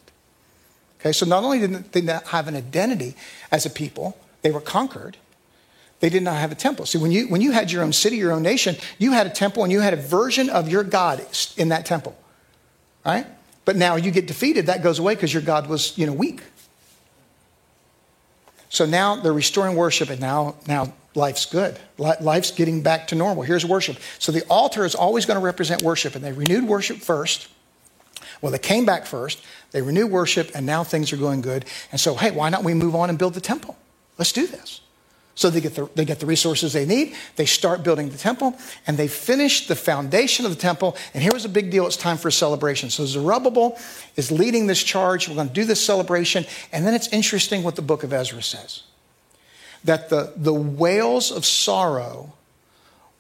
Okay, 1.02 1.12
so 1.12 1.26
not 1.26 1.44
only 1.44 1.60
did 1.60 1.92
they 1.92 2.00
not 2.00 2.28
have 2.28 2.48
an 2.48 2.56
identity 2.56 3.16
as 3.52 3.66
a 3.66 3.70
people, 3.70 4.18
they 4.44 4.52
were 4.52 4.62
conquered, 4.62 5.18
they 6.00 6.10
did 6.10 6.24
not 6.24 6.38
have 6.38 6.54
a 6.54 6.56
temple. 6.56 6.86
See, 6.86 6.98
when 6.98 7.12
you, 7.12 7.28
when 7.28 7.42
you 7.42 7.52
had 7.52 7.70
your 7.70 7.84
own 7.84 7.92
city, 7.92 8.16
your 8.16 8.32
own 8.32 8.44
nation, 8.44 8.78
you 8.98 9.12
had 9.12 9.28
a 9.28 9.30
temple 9.30 9.64
and 9.64 9.72
you 9.72 9.82
had 9.82 9.94
a 9.94 9.98
version 9.98 10.50
of 10.50 10.70
your 10.70 10.84
God 10.84 11.26
in 11.58 11.70
that 11.70 11.86
temple, 11.86 12.18
right? 13.06 13.26
But 13.66 13.76
now 13.76 13.98
you 13.98 14.12
get 14.12 14.26
defeated, 14.26 14.68
that 14.68 14.84
goes 14.84 15.00
away 15.00 15.16
because 15.16 15.34
your 15.34 15.44
God 15.44 15.68
was, 15.68 15.98
you 15.98 16.06
know, 16.06 16.14
weak. 16.14 16.42
So 18.74 18.88
now 18.88 19.16
they're 19.16 19.32
restoring 19.32 19.76
worship, 19.76 20.10
and 20.10 20.20
now, 20.20 20.56
now 20.68 20.94
life's 21.14 21.46
good. 21.46 21.78
Life's 22.00 22.50
getting 22.50 22.82
back 22.82 23.08
to 23.10 23.16
normal. 23.16 23.44
Here's 23.44 23.64
worship. 23.64 23.98
So 24.18 24.32
the 24.32 24.44
altar 24.50 24.84
is 24.84 24.96
always 24.96 25.28
going 25.28 25.40
to 25.40 25.46
represent 25.46 25.84
worship, 25.84 26.16
and 26.16 26.24
they 26.24 26.32
renewed 26.32 26.64
worship 26.64 26.98
first. 26.98 27.48
Well, 28.42 28.52
they 28.52 28.58
came 28.58 28.84
back 28.84 29.06
first, 29.06 29.44
they 29.72 29.84
renewed 29.84 30.10
worship, 30.10 30.50
and 30.56 30.66
now 30.66 30.84
things 30.84 31.14
are 31.14 31.18
going 31.18 31.42
good. 31.42 31.66
And 31.92 32.02
so, 32.02 32.16
hey, 32.16 32.32
why 32.32 32.50
not 32.50 32.64
we 32.64 32.74
move 32.74 32.96
on 32.96 33.12
and 33.12 33.20
build 33.20 33.36
the 33.36 33.42
temple? 33.42 33.78
Let's 34.18 34.32
do 34.32 34.48
this. 34.48 34.82
So 35.36 35.50
they 35.50 35.62
get, 35.62 35.74
the, 35.74 35.90
they 35.96 36.06
get 36.06 36.20
the 36.20 36.28
resources 36.28 36.74
they 36.74 36.86
need, 36.86 37.16
they 37.38 37.46
start 37.46 37.84
building 37.84 38.10
the 38.10 38.18
temple, 38.18 38.56
and 38.86 38.98
they 38.98 39.08
finish 39.08 39.66
the 39.66 39.76
foundation 39.76 40.46
of 40.46 40.52
the 40.52 40.62
temple. 40.62 40.96
And 41.14 41.24
here 41.24 41.32
was 41.34 41.44
a 41.44 41.50
big 41.50 41.72
deal 41.72 41.88
it's 41.88 41.98
time 41.98 42.18
for 42.18 42.28
a 42.28 42.32
celebration. 42.32 42.92
So 42.92 43.06
Zerubbabel 43.06 43.78
is 44.16 44.32
leading 44.32 44.68
this 44.68 44.84
charge. 44.84 45.28
We're 45.28 45.36
going 45.36 45.48
to 45.48 45.54
do 45.54 45.66
this 45.66 45.84
celebration. 45.84 46.46
And 46.72 46.86
then 46.86 46.94
it's 46.94 47.08
interesting 47.08 47.64
what 47.64 47.76
the 47.76 47.82
book 47.82 48.04
of 48.04 48.14
Ezra 48.14 48.44
says 48.44 48.84
that 49.84 50.10
the, 50.10 50.32
the 50.38 50.54
wails 50.54 51.30
of 51.30 51.46
sorrow 51.46 52.34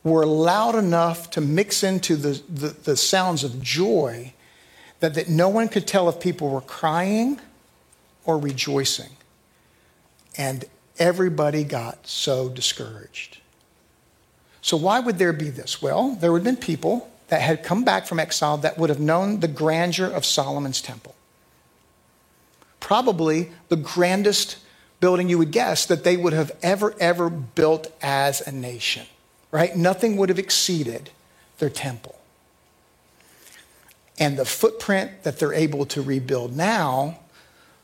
were 0.04 0.26
loud 0.26 0.76
enough 0.76 1.30
to 1.32 1.42
mix 1.42 1.84
into 1.84 2.16
the, 2.16 2.42
the, 2.50 2.70
the 2.70 2.98
sounds 2.98 3.44
of 3.44 3.62
joy 3.62 4.34
that, 5.00 5.14
that 5.16 5.30
no 5.30 5.50
one 5.50 5.68
could 5.68 5.88
tell 5.88 6.08
if 6.10 6.20
people 6.20 6.50
were 6.50 6.62
crying 6.62 7.40
or 8.26 8.38
rejoicing. 8.38 9.10
And 10.38 10.66
everybody 11.00 11.64
got 11.64 12.08
so 12.08 12.50
discouraged. 12.50 13.40
So, 14.62 14.78
why 14.78 15.00
would 15.00 15.18
there 15.18 15.34
be 15.34 15.50
this? 15.50 15.82
Well, 15.82 16.16
there 16.16 16.32
would 16.32 16.46
have 16.46 16.56
been 16.56 16.64
people 16.64 17.10
that 17.28 17.42
had 17.42 17.64
come 17.64 17.84
back 17.84 18.06
from 18.06 18.20
exile 18.20 18.58
that 18.58 18.78
would 18.78 18.90
have 18.90 19.00
known 19.00 19.40
the 19.40 19.48
grandeur 19.48 20.08
of 20.08 20.26
Solomon's 20.26 20.82
temple. 20.82 21.16
Probably 22.80 23.52
the 23.70 23.76
grandest 23.76 24.58
building 25.00 25.30
you 25.30 25.38
would 25.38 25.52
guess 25.52 25.86
that 25.86 26.04
they 26.04 26.16
would 26.16 26.34
have 26.34 26.52
ever, 26.62 26.96
ever 27.00 27.30
built 27.30 27.92
as 28.02 28.40
a 28.42 28.52
nation, 28.52 29.06
right? 29.52 29.76
Nothing 29.76 30.16
would 30.16 30.30
have 30.30 30.40
exceeded 30.40 31.10
their 31.58 31.70
temple. 31.70 32.20
And 34.20 34.38
the 34.38 34.46
footprint 34.46 35.24
that 35.24 35.40
they're 35.40 35.54
able 35.54 35.86
to 35.88 36.02
rebuild 36.02 36.56
now, 36.56 37.20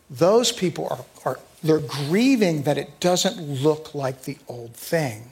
those 0.10 0.52
people 0.52 0.88
are, 1.26 1.34
are 1.34 1.40
they're 1.64 1.80
grieving 1.80 2.64
that 2.64 2.78
it 2.78 3.00
doesn't 3.00 3.62
look 3.62 3.94
like 3.94 4.24
the 4.24 4.38
old 4.48 4.74
thing. 4.74 5.32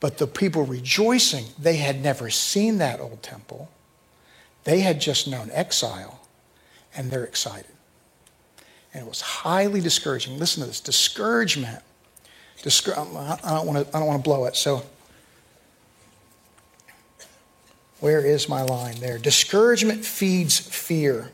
But 0.00 0.18
the 0.18 0.26
people 0.26 0.64
rejoicing, 0.64 1.46
they 1.58 1.76
had 1.76 2.02
never 2.02 2.28
seen 2.28 2.78
that 2.78 3.00
old 3.00 3.22
temple. 3.22 3.70
They 4.64 4.80
had 4.80 5.00
just 5.00 5.28
known 5.28 5.50
exile, 5.52 6.20
and 6.94 7.10
they're 7.10 7.24
excited. 7.24 7.70
And 8.92 9.04
it 9.04 9.08
was 9.08 9.20
highly 9.20 9.80
discouraging. 9.80 10.38
Listen 10.38 10.62
to 10.62 10.66
this 10.66 10.80
discouragement. 10.80 11.82
Discour- 12.62 12.98
I 13.44 13.54
don't 13.54 13.66
want 13.66 13.86
to 13.86 13.96
I 13.96 14.00
don't 14.00 14.08
want 14.08 14.22
to 14.22 14.28
blow 14.28 14.44
it. 14.44 14.56
So, 14.56 14.82
where 18.00 18.20
is 18.20 18.48
my 18.48 18.62
line 18.62 18.96
there? 19.00 19.18
Discouragement 19.18 20.04
feeds 20.04 20.58
fear 20.58 21.30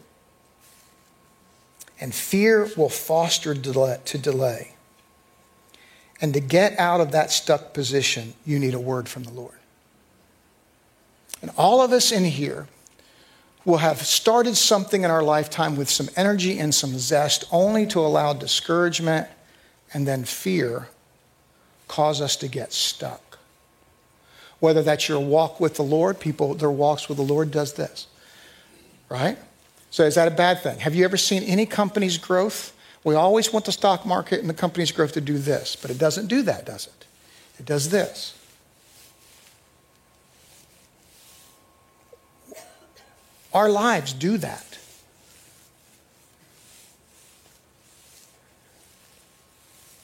and 2.01 2.15
fear 2.15 2.69
will 2.77 2.89
foster 2.89 3.55
to 3.55 4.19
delay. 4.19 4.75
And 6.21 6.35
to 6.35 6.41
get 6.41 6.79
out 6.79 7.01
of 7.01 7.13
that 7.13 7.31
stuck 7.31 7.73
position, 7.73 8.35
you 8.45 8.59
need 8.59 8.75
a 8.75 8.81
word 8.81 9.09
from 9.09 9.25
the 9.25 9.33
Lord. 9.33 9.55
And 11.41 11.51
all 11.57 11.81
of 11.81 11.93
us 11.93 12.11
in 12.11 12.25
here 12.25 12.67
will 13.65 13.79
have 13.79 14.03
started 14.03 14.57
something 14.57 15.05
in 15.05 15.11
our 15.11 15.23
lifetime 15.23 15.77
with 15.77 15.89
some 15.89 16.09
energy 16.17 16.59
and 16.59 16.75
some 16.75 16.99
zest, 16.99 17.45
only 17.53 17.87
to 17.87 18.01
allow 18.01 18.33
discouragement 18.33 19.29
and 19.93 20.07
then 20.07 20.25
fear 20.25 20.89
cause 21.87 22.21
us 22.21 22.37
to 22.37 22.49
get 22.49 22.73
stuck. 22.73 23.39
Whether 24.61 24.83
that's 24.83 25.09
your 25.09 25.21
walk 25.21 25.61
with 25.61 25.77
the 25.77 25.83
Lord, 25.83 26.19
people, 26.19 26.55
their 26.55 26.71
walks 26.71 27.09
with 27.09 27.17
the 27.17 27.25
Lord 27.25 27.51
does 27.51 27.75
this, 27.75 28.09
right? 29.09 29.39
So 29.91 30.05
is 30.05 30.15
that 30.17 30.29
a 30.29 30.33
bad 30.33 30.63
thing? 30.63 30.79
Have 30.81 30.95
you 30.95 31.05
ever 31.05 31.17
seen 31.17 31.43
any 31.43 31.67
company's 31.67 32.19
growth? 32.19 32.75
We 33.05 33.15
always 33.15 33.53
want 33.53 33.65
the 33.65 33.73
stock 33.73 34.05
market 34.05 34.41
and 34.41 34.49
the 34.49 34.55
company's 34.55 34.93
growth 34.93 35.13
to 35.13 35.21
do 35.21 35.39
this, 35.39 35.77
but 35.77 35.91
it 35.91 35.99
doesn't 35.99 36.27
do 36.27 36.43
that, 36.43 36.67
does 36.67 36.87
it? 36.87 37.07
It 37.59 37.67
does 37.67 37.91
this. 37.91 38.35
Our 43.53 43.71
lives 43.71 44.13
do 44.13 44.37
that. 44.39 44.79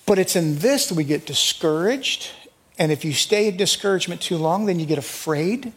But 0.07 0.19
it's 0.19 0.37
in 0.37 0.59
this 0.59 0.89
that 0.89 0.95
we 0.95 1.05
get 1.05 1.27
discouraged. 1.27 2.31
And 2.79 2.91
if 2.91 3.05
you 3.05 3.13
stay 3.13 3.49
in 3.49 3.57
discouragement 3.57 4.21
too 4.21 4.37
long, 4.37 4.67
then 4.67 4.81
you 4.81 4.87
get 4.87 4.99
afraid. 4.99 5.73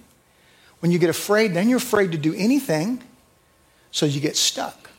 When 0.80 0.92
you 0.92 1.00
get 1.00 1.10
afraid, 1.10 1.54
then 1.54 1.70
you're 1.70 1.78
afraid 1.78 2.12
to 2.12 2.18
do 2.18 2.34
anything. 2.36 3.04
So 3.98 4.06
you 4.06 4.22
get 4.22 4.38
stuck. 4.38 4.92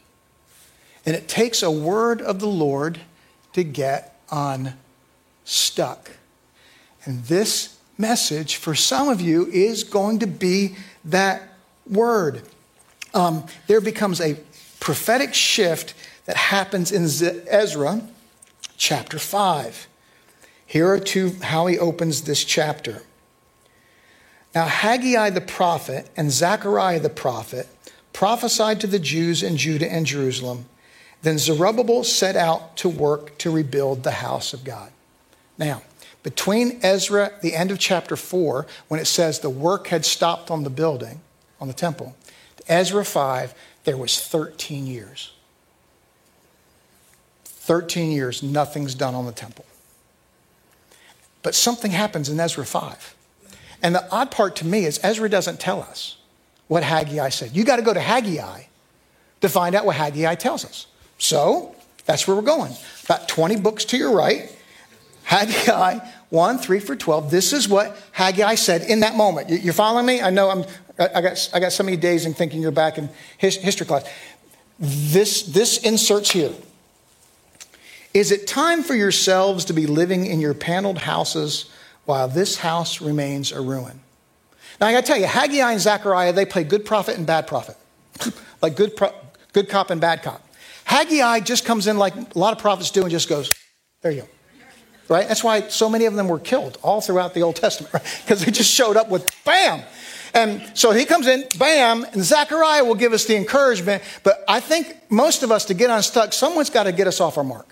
And 1.07 1.15
it 1.15 1.29
takes 1.29 1.63
a 1.63 1.71
word 1.71 2.21
of 2.21 2.41
the 2.41 2.49
Lord 2.49 2.99
to 3.53 3.63
get 3.63 4.21
unstuck. 4.29 6.11
And 7.05 7.23
this 7.27 7.79
message 7.97 8.57
for 8.57 8.75
some 8.75 9.09
of 9.09 9.21
you 9.21 9.47
is 9.53 9.85
going 9.85 10.19
to 10.19 10.27
be 10.27 10.75
that 11.05 11.45
word. 11.89 12.43
Um, 13.15 13.47
there 13.69 13.81
becomes 13.81 14.21
a 14.21 14.37
prophetic 14.81 15.33
shift 15.33 15.95
that 16.25 16.37
happens 16.37 16.91
in 16.91 17.05
Ezra 17.47 18.03
chapter 18.77 19.21
5. 19.21 19.87
Here 20.67 20.89
are 20.89 20.99
two 20.99 21.37
how 21.41 21.69
he 21.69 21.79
opens 21.79 22.23
this 22.23 22.43
chapter. 22.43 23.05
Now, 24.57 24.67
Haggai 24.67 25.31
the 25.31 25.41
prophet 25.41 26.11
and 26.17 26.33
Zechariah 26.33 26.99
the 26.99 27.09
prophet 27.11 27.69
prophesied 28.19 28.81
to 28.81 28.89
the 28.89 28.99
Jews 28.99 29.45
in 29.45 29.57
Judah 29.57 29.89
and 29.89 30.05
Jerusalem. 30.05 30.65
Then 31.23 31.39
Zerubbabel 31.39 32.03
set 32.03 32.35
out 32.35 32.77
to 32.79 32.89
work 32.89 33.39
to 33.39 33.49
rebuild 33.53 34.03
the 34.03 34.11
house 34.11 34.53
of 34.53 34.65
God. 34.65 34.91
Now, 35.57 35.83
between 36.25 36.81
Ezra, 36.83 37.31
the 37.43 37.55
end 37.55 37.71
of 37.71 37.79
chapter 37.79 38.17
4, 38.17 38.67
when 38.89 38.99
it 38.99 39.05
says 39.05 39.39
the 39.39 39.49
work 39.49 39.87
had 39.87 40.05
stopped 40.05 40.51
on 40.51 40.65
the 40.65 40.69
building, 40.69 41.21
on 41.61 41.69
the 41.69 41.75
temple, 41.75 42.17
Ezra 42.67 43.05
5, 43.05 43.55
there 43.85 43.97
was 43.97 44.21
13 44.21 44.89
years. 44.89 45.31
13 47.45 48.11
years, 48.11 48.43
nothing's 48.43 48.97
done 48.97 49.15
on 49.15 49.27
the 49.27 49.33
temple. 49.33 49.65
But 51.45 51.55
something 51.55 51.93
happens 51.93 52.29
in 52.29 52.41
Ezra 52.41 52.67
5. 52.67 53.15
And 53.81 53.95
the 53.95 54.11
odd 54.11 54.33
part 54.33 54.57
to 54.57 54.67
me 54.67 54.87
is 54.87 54.99
Ezra 55.05 55.29
doesn't 55.29 55.61
tell 55.61 55.81
us 55.83 56.18
what 56.69 56.85
Haggai 56.85 57.31
said. 57.31 57.57
You 57.57 57.65
got 57.65 57.77
to 57.77 57.83
go 57.83 57.93
to 57.93 58.01
Haggai 58.01 58.63
to 59.41 59.49
find 59.49 59.75
out 59.75 59.85
what 59.85 59.97
Haggai 59.97 60.35
tells 60.37 60.65
us. 60.65 60.87
So 61.19 61.75
that's 62.07 62.27
where 62.27 62.37
we're 62.37 62.43
going. 62.43 62.73
About 63.05 63.29
20 63.29 63.57
books 63.57 63.85
to 63.87 63.97
your 63.97 64.15
right. 64.15 64.55
Haggai 65.25 65.99
1, 66.31 66.59
3 66.59 66.81
for 66.81 66.97
12. 66.97 67.31
This 67.31 67.53
is 67.53 67.69
what 67.69 67.97
Haggai 68.13 68.55
said 68.55 68.83
in 68.83 69.01
that 69.01 69.15
moment. 69.15 69.51
You're 69.51 69.75
following 69.75 70.07
me? 70.07 70.21
I 70.21 70.31
know 70.31 70.51
I'm, 70.51 70.65
I 70.99 71.21
got, 71.21 71.51
I 71.53 71.61
got 71.61 71.73
so 71.73 71.85
many 71.85 71.97
days 71.97 72.25
in 72.25 72.35
thinking 72.35 72.63
you're 72.63 72.71
back 72.71 72.99
in 72.99 73.09
history 73.39 73.87
class. 73.87 74.09
This, 74.79 75.43
this 75.43 75.79
inserts 75.79 76.31
here. 76.31 76.53
Is 78.15 78.33
it 78.33 78.47
time 78.47 78.83
for 78.83 78.95
yourselves 78.95 79.67
to 79.67 79.73
be 79.73 79.87
living 79.87 80.27
in 80.27 80.41
your 80.41 80.55
paneled 80.55 80.99
houses 80.99 81.71
while 82.05 82.27
this 82.27 82.59
house 82.59 83.01
remains 83.01 83.53
a 83.53 83.61
ruin? 83.61 84.01
Now, 84.81 84.87
I 84.87 84.93
got 84.93 85.01
to 85.01 85.07
tell 85.07 85.19
you, 85.19 85.27
Haggai 85.27 85.73
and 85.73 85.81
Zechariah, 85.81 86.33
they 86.33 86.45
play 86.45 86.65
good 86.65 86.85
prophet 86.85 87.17
and 87.17 87.27
bad 87.27 87.47
prophet, 87.47 87.77
like 88.63 88.77
good, 88.77 88.97
pro- 88.97 89.15
good 89.53 89.69
cop 89.69 89.91
and 89.91 90.01
bad 90.01 90.23
cop. 90.23 90.43
Haggai 90.85 91.41
just 91.41 91.65
comes 91.65 91.87
in 91.87 91.99
like 91.99 92.15
a 92.15 92.39
lot 92.39 92.53
of 92.53 92.59
prophets 92.59 92.91
do 92.91 93.03
and 93.03 93.11
just 93.11 93.29
goes, 93.29 93.53
there 94.03 94.13
you 94.13 94.23
go. 94.23 94.29
Right? 95.09 95.27
That's 95.27 95.43
why 95.43 95.69
so 95.69 95.89
many 95.89 96.05
of 96.05 96.15
them 96.15 96.29
were 96.29 96.39
killed 96.39 96.79
all 96.83 97.01
throughout 97.01 97.35
the 97.35 97.43
Old 97.43 97.57
Testament, 97.57 97.93
right? 97.95 98.21
Because 98.23 98.45
they 98.45 98.53
just 98.53 98.73
showed 98.73 98.97
up 98.97 99.09
with 99.11 99.31
bam. 99.45 99.83
And 100.35 100.63
so 100.75 100.93
he 100.93 101.05
comes 101.05 101.27
in, 101.27 101.45
bam, 101.59 102.05
and 102.13 102.23
Zechariah 102.23 102.85
will 102.85 102.95
give 102.95 103.13
us 103.13 103.25
the 103.25 103.35
encouragement. 103.35 104.03
But 104.23 104.45
I 104.47 104.61
think 104.61 104.97
most 105.11 105.43
of 105.43 105.51
us 105.51 105.65
to 105.67 105.75
get 105.75 105.91
unstuck, 105.91 106.33
someone's 106.33 106.71
got 106.71 106.85
to 106.85 106.93
get 106.93 107.07
us 107.07 107.21
off 107.21 107.39
our 107.39 107.45
mark. 107.45 107.67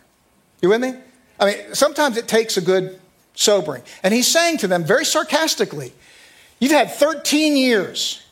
You 0.62 0.71
with 0.71 0.81
me? 0.81 0.95
I 1.38 1.45
mean, 1.45 1.75
sometimes 1.75 2.16
it 2.16 2.27
takes 2.27 2.57
a 2.57 2.62
good 2.62 2.99
sobering. 3.35 3.83
And 4.03 4.12
he's 4.12 4.27
saying 4.27 4.59
to 4.59 4.69
them 4.69 4.85
very 4.85 5.05
sarcastically, 5.05 5.92
You've 6.59 6.73
had 6.73 6.90
13 6.90 7.57
years. 7.57 8.23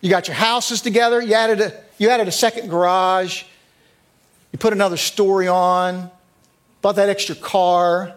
You 0.00 0.10
got 0.10 0.28
your 0.28 0.34
houses 0.36 0.80
together. 0.80 1.22
You 1.22 1.34
added 1.34 1.60
a, 1.60 1.80
you 1.98 2.08
added 2.08 2.28
a 2.28 2.32
second 2.32 2.68
garage. 2.68 3.44
You 4.52 4.58
put 4.58 4.72
another 4.72 4.96
story 4.96 5.48
on. 5.48 6.10
Bought 6.80 6.96
that 6.96 7.08
extra 7.08 7.34
car. 7.34 8.14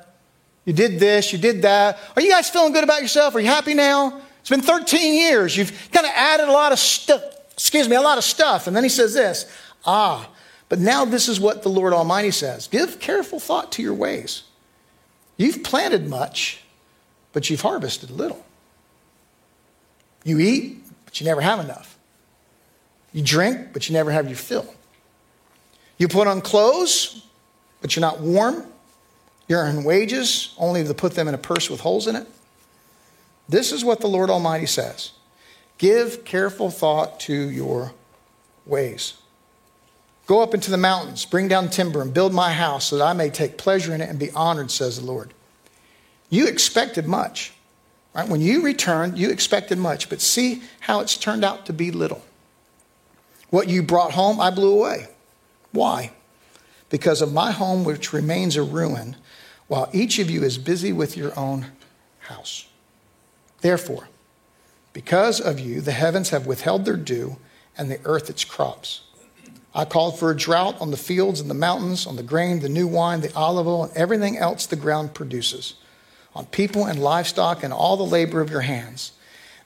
You 0.66 0.74
did 0.74 1.00
this, 1.00 1.32
you 1.32 1.38
did 1.38 1.62
that. 1.62 2.00
Are 2.16 2.22
you 2.22 2.30
guys 2.30 2.50
feeling 2.50 2.74
good 2.74 2.84
about 2.84 3.02
yourself? 3.02 3.36
Are 3.36 3.40
you 3.40 3.46
happy 3.46 3.76
now? 3.76 4.20
It's 4.42 4.50
been 4.50 4.62
13 4.62 5.14
years. 5.14 5.56
You've 5.56 5.72
kind 5.92 6.06
of 6.06 6.12
added 6.16 6.50
a 6.50 6.52
lot 6.52 6.72
of 6.72 6.80
stuff, 6.80 7.22
excuse 7.54 7.88
me, 7.88 7.96
a 7.96 8.02
lot 8.02 8.18
of 8.18 8.24
stuff. 8.24 8.68
And 8.68 8.76
then 8.76 8.84
he 8.84 8.90
says 8.90 9.14
this 9.14 9.46
Ah, 9.86 10.28
but 10.68 10.80
now 10.80 11.06
this 11.06 11.30
is 11.30 11.40
what 11.40 11.62
the 11.62 11.70
Lord 11.70 11.94
Almighty 11.94 12.32
says 12.32 12.68
Give 12.68 13.00
careful 13.00 13.40
thought 13.40 13.72
to 13.74 13.84
your 13.84 13.94
ways. 13.94 14.44
You've 15.38 15.64
planted 15.64 16.08
much, 16.08 16.64
but 17.32 17.50
you've 17.50 17.62
harvested 17.62 18.10
little. 18.10 18.44
You 20.26 20.40
eat, 20.40 20.84
but 21.06 21.22
you 21.22 21.26
never 21.26 21.40
have 21.40 21.60
enough. 21.60 21.98
You 23.14 23.24
drink, 23.24 23.70
but 23.72 23.88
you 23.88 23.94
never 23.94 24.12
have 24.12 24.28
your 24.28 24.36
fill. 24.36 24.66
You 25.98 26.10
put 26.10 26.28
on 26.28 26.42
clothes, 26.42 27.26
but 27.80 27.96
you're 27.96 28.02
not 28.02 28.20
warm. 28.20 28.66
You 29.48 29.56
earn 29.56 29.86
wages 29.86 30.54
only 30.58 30.84
to 30.84 30.94
put 30.94 31.14
them 31.14 31.30
in 31.30 31.34
a 31.34 31.38
purse 31.38 31.70
with 31.70 31.80
holes 31.80 32.08
in 32.08 32.18
it. 32.18 32.28
This 33.48 33.72
is 33.72 33.86
what 33.86 34.02
the 34.02 34.08
Lord 34.08 34.30
Almighty 34.30 34.66
says 34.66 35.12
Give 35.78 36.26
careful 36.26 36.72
thought 36.72 37.20
to 37.22 37.34
your 37.34 37.94
ways. 38.66 39.14
Go 40.26 40.42
up 40.42 40.56
into 40.56 40.72
the 40.72 40.78
mountains, 40.78 41.24
bring 41.24 41.48
down 41.48 41.70
timber, 41.70 42.02
and 42.02 42.14
build 42.14 42.34
my 42.34 42.52
house 42.52 42.86
so 42.86 42.98
that 42.98 43.04
I 43.06 43.14
may 43.14 43.30
take 43.30 43.58
pleasure 43.58 43.94
in 43.94 44.02
it 44.02 44.10
and 44.10 44.18
be 44.18 44.32
honored, 44.32 44.72
says 44.72 45.00
the 45.00 45.06
Lord. 45.06 45.34
You 46.32 46.48
expected 46.48 47.06
much. 47.06 47.54
Right? 48.16 48.30
When 48.30 48.42
you 48.42 48.62
returned, 48.62 49.18
you 49.18 49.30
expected 49.30 49.78
much, 49.78 50.10
but 50.10 50.22
see 50.22 50.64
how 50.80 51.02
it's 51.02 51.18
turned 51.18 51.44
out 51.44 51.66
to 51.66 51.74
be 51.74 51.92
little. 51.92 52.24
What 53.50 53.68
you 53.68 53.84
brought 53.84 54.14
home, 54.14 54.40
I 54.40 54.52
blew 54.52 54.80
away. 54.80 55.10
Why? 55.72 56.14
Because 56.90 57.22
of 57.22 57.34
my 57.34 57.52
home, 57.52 57.84
which 57.84 58.14
remains 58.14 58.56
a 58.56 58.64
ruin, 58.64 59.18
while 59.68 59.90
each 59.92 60.18
of 60.18 60.30
you 60.30 60.44
is 60.44 60.58
busy 60.58 60.94
with 60.94 61.18
your 61.18 61.38
own 61.38 61.66
house. 62.20 62.68
Therefore, 63.60 64.08
because 64.94 65.42
of 65.42 65.60
you, 65.60 65.82
the 65.82 65.92
heavens 65.92 66.30
have 66.30 66.48
withheld 66.48 66.86
their 66.86 66.96
dew, 66.96 67.36
and 67.78 67.92
the 67.92 68.00
earth 68.06 68.30
its 68.30 68.46
crops. 68.46 69.02
I 69.74 69.84
called 69.84 70.18
for 70.18 70.32
a 70.32 70.38
drought 70.38 70.80
on 70.80 70.92
the 70.92 70.98
fields 70.98 71.42
and 71.42 71.50
the 71.50 71.54
mountains, 71.54 72.08
on 72.08 72.16
the 72.16 72.24
grain, 72.24 72.62
the 72.62 72.70
new 72.70 72.88
wine, 72.88 73.20
the 73.20 73.36
olive 73.36 73.68
oil, 73.68 73.84
and 73.84 73.98
everything 73.98 74.38
else 74.38 74.66
the 74.66 74.78
ground 74.78 75.14
produces, 75.14 75.74
on 76.36 76.46
people 76.48 76.86
and 76.86 77.00
livestock 77.00 77.64
and 77.64 77.72
all 77.72 77.98
the 77.98 78.04
labor 78.04 78.42
of 78.42 78.50
your 78.50 78.62
hands. 78.62 79.14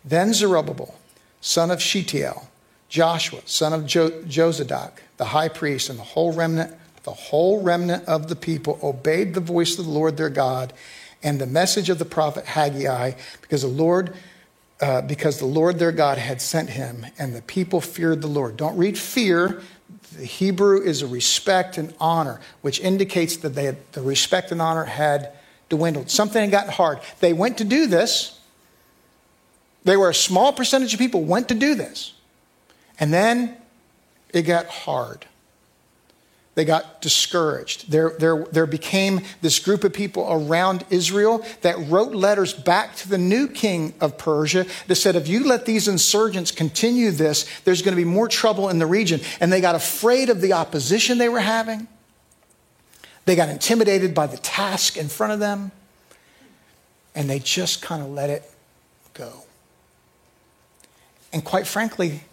Then 0.05 0.33
Zerubbabel, 0.33 0.95
son 1.41 1.71
of 1.71 1.81
Shealtiel, 1.81 2.47
Joshua, 2.87 3.41
son 3.45 3.73
of 3.73 3.85
jo- 3.85 4.21
Jozadak, 4.21 4.91
the 5.17 5.25
high 5.25 5.49
priest, 5.49 5.89
and 5.89 5.99
the 5.99 6.03
whole 6.03 6.31
remnant, 6.33 6.75
the 7.03 7.11
whole 7.11 7.61
remnant 7.61 8.07
of 8.07 8.29
the 8.29 8.35
people 8.35 8.79
obeyed 8.83 9.33
the 9.33 9.41
voice 9.41 9.77
of 9.77 9.85
the 9.85 9.91
Lord 9.91 10.17
their 10.17 10.29
God 10.29 10.73
and 11.21 11.39
the 11.39 11.47
message 11.47 11.89
of 11.89 11.99
the 11.99 12.05
prophet 12.05 12.45
Haggai, 12.45 13.11
because 13.41 13.61
the 13.61 13.67
Lord 13.67 14.15
uh, 14.81 15.01
because 15.01 15.39
the 15.39 15.45
Lord 15.45 15.77
their 15.77 15.91
God 15.91 16.17
had 16.17 16.41
sent 16.41 16.69
him, 16.69 17.05
and 17.17 17.35
the 17.35 17.41
people 17.41 17.81
feared 17.81 18.21
the 18.21 18.27
Lord. 18.27 18.55
Don't 18.55 18.77
read 18.77 18.97
fear. 18.97 19.61
The 20.17 20.23
Hebrew 20.23 20.81
is 20.81 21.01
a 21.01 21.07
respect 21.07 21.77
and 21.77 21.93
honor, 21.99 22.39
which 22.61 22.79
indicates 22.79 23.35
that 23.37 23.55
they 23.55 23.65
had, 23.65 23.77
the 23.91 24.01
respect 24.01 24.53
and 24.53 24.61
honor 24.61 24.85
had 24.85 25.33
dwindled. 25.69 26.09
Something 26.09 26.41
had 26.41 26.51
gotten 26.51 26.71
hard. 26.71 26.99
They 27.19 27.33
went 27.33 27.59
to 27.59 27.63
do 27.63 27.87
this. 27.87 28.39
They 29.83 29.95
were 29.95 30.09
a 30.09 30.13
small 30.13 30.51
percentage 30.51 30.93
of 30.93 30.99
people 30.99 31.23
went 31.23 31.47
to 31.49 31.55
do 31.55 31.75
this. 31.75 32.13
And 32.99 33.13
then 33.13 33.55
it 34.33 34.41
got 34.43 34.67
hard. 34.67 35.25
They 36.55 36.65
got 36.65 37.01
discouraged. 37.01 37.89
There, 37.89 38.15
there, 38.19 38.45
there 38.51 38.65
became 38.65 39.21
this 39.41 39.59
group 39.59 39.85
of 39.85 39.93
people 39.93 40.27
around 40.29 40.83
Israel 40.89 41.45
that 41.61 41.77
wrote 41.87 42.13
letters 42.13 42.53
back 42.53 42.97
to 42.97 43.07
the 43.07 43.17
new 43.17 43.47
king 43.47 43.93
of 44.01 44.17
Persia 44.17 44.65
that 44.87 44.95
said, 44.95 45.15
if 45.15 45.29
you 45.29 45.45
let 45.45 45.65
these 45.65 45.87
insurgents 45.87 46.51
continue 46.51 47.11
this, 47.11 47.49
there's 47.63 47.81
going 47.81 47.95
to 47.95 48.01
be 48.01 48.03
more 48.03 48.27
trouble 48.27 48.67
in 48.67 48.77
the 48.77 48.85
region. 48.85 49.21
And 49.39 49.53
they 49.53 49.61
got 49.61 49.75
afraid 49.75 50.29
of 50.29 50.41
the 50.41 50.51
opposition 50.51 51.17
they 51.17 51.29
were 51.29 51.39
having. 51.39 51.87
They 53.29 53.35
got 53.35 53.49
intimidated 53.49 54.15
by 54.15 54.25
the 54.25 54.37
task 54.37 54.97
in 54.97 55.07
front 55.07 55.33
of 55.33 55.39
them. 55.39 55.71
And 57.13 57.29
they 57.29 57.37
just 57.37 57.79
kind 57.79 58.01
of 58.01 58.09
let 58.09 58.31
it 58.31 58.41
go. 59.13 59.43
And 61.31 61.45
quite 61.45 61.67
frankly, 61.67 62.23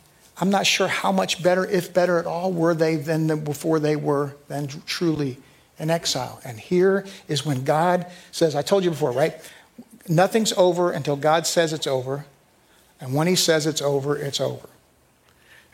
I'm 0.41 0.49
not 0.49 0.67
sure 0.67 0.89
how 0.89 1.13
much 1.13 1.43
better, 1.43 1.67
if 1.67 1.93
better 1.93 2.17
at 2.17 2.25
all, 2.25 2.51
were 2.51 2.75
they 2.75 2.97
than 2.97 3.27
the, 3.27 3.37
before 3.37 3.79
they 3.79 3.95
were 3.95 4.37
then 4.49 4.69
truly 4.87 5.37
in 5.79 5.91
exile. 5.91 6.41
And 6.47 6.59
here 6.59 7.05
is 7.29 7.45
when 7.45 7.63
God 7.65 8.07
says, 8.33 8.57
I 8.57 8.63
told 8.63 8.83
you 8.83 8.89
before, 8.89 9.13
right? 9.13 9.35
Nothing's 10.09 10.55
over 10.55 10.93
until 10.93 11.17
God 11.17 11.47
says 11.47 11.75
it's 11.75 11.87
over. 11.87 12.25
And 13.03 13.13
when 13.13 13.27
He 13.27 13.37
says 13.37 13.67
it's 13.67 13.83
over, 13.83 14.17
it's 14.17 14.41
over. 14.41 14.71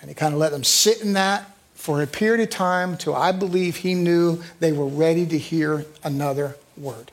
And 0.00 0.08
He 0.10 0.16
kind 0.16 0.34
of 0.34 0.40
let 0.40 0.50
them 0.50 0.64
sit 0.64 1.00
in 1.00 1.12
that 1.12 1.48
for 1.82 2.00
a 2.00 2.06
period 2.06 2.40
of 2.40 2.48
time 2.48 2.96
till 2.96 3.12
I 3.12 3.32
believe 3.32 3.78
He 3.78 3.94
knew 3.94 4.40
they 4.60 4.70
were 4.70 4.86
ready 4.86 5.26
to 5.26 5.36
hear 5.36 5.84
another 6.04 6.54
word. 6.76 7.10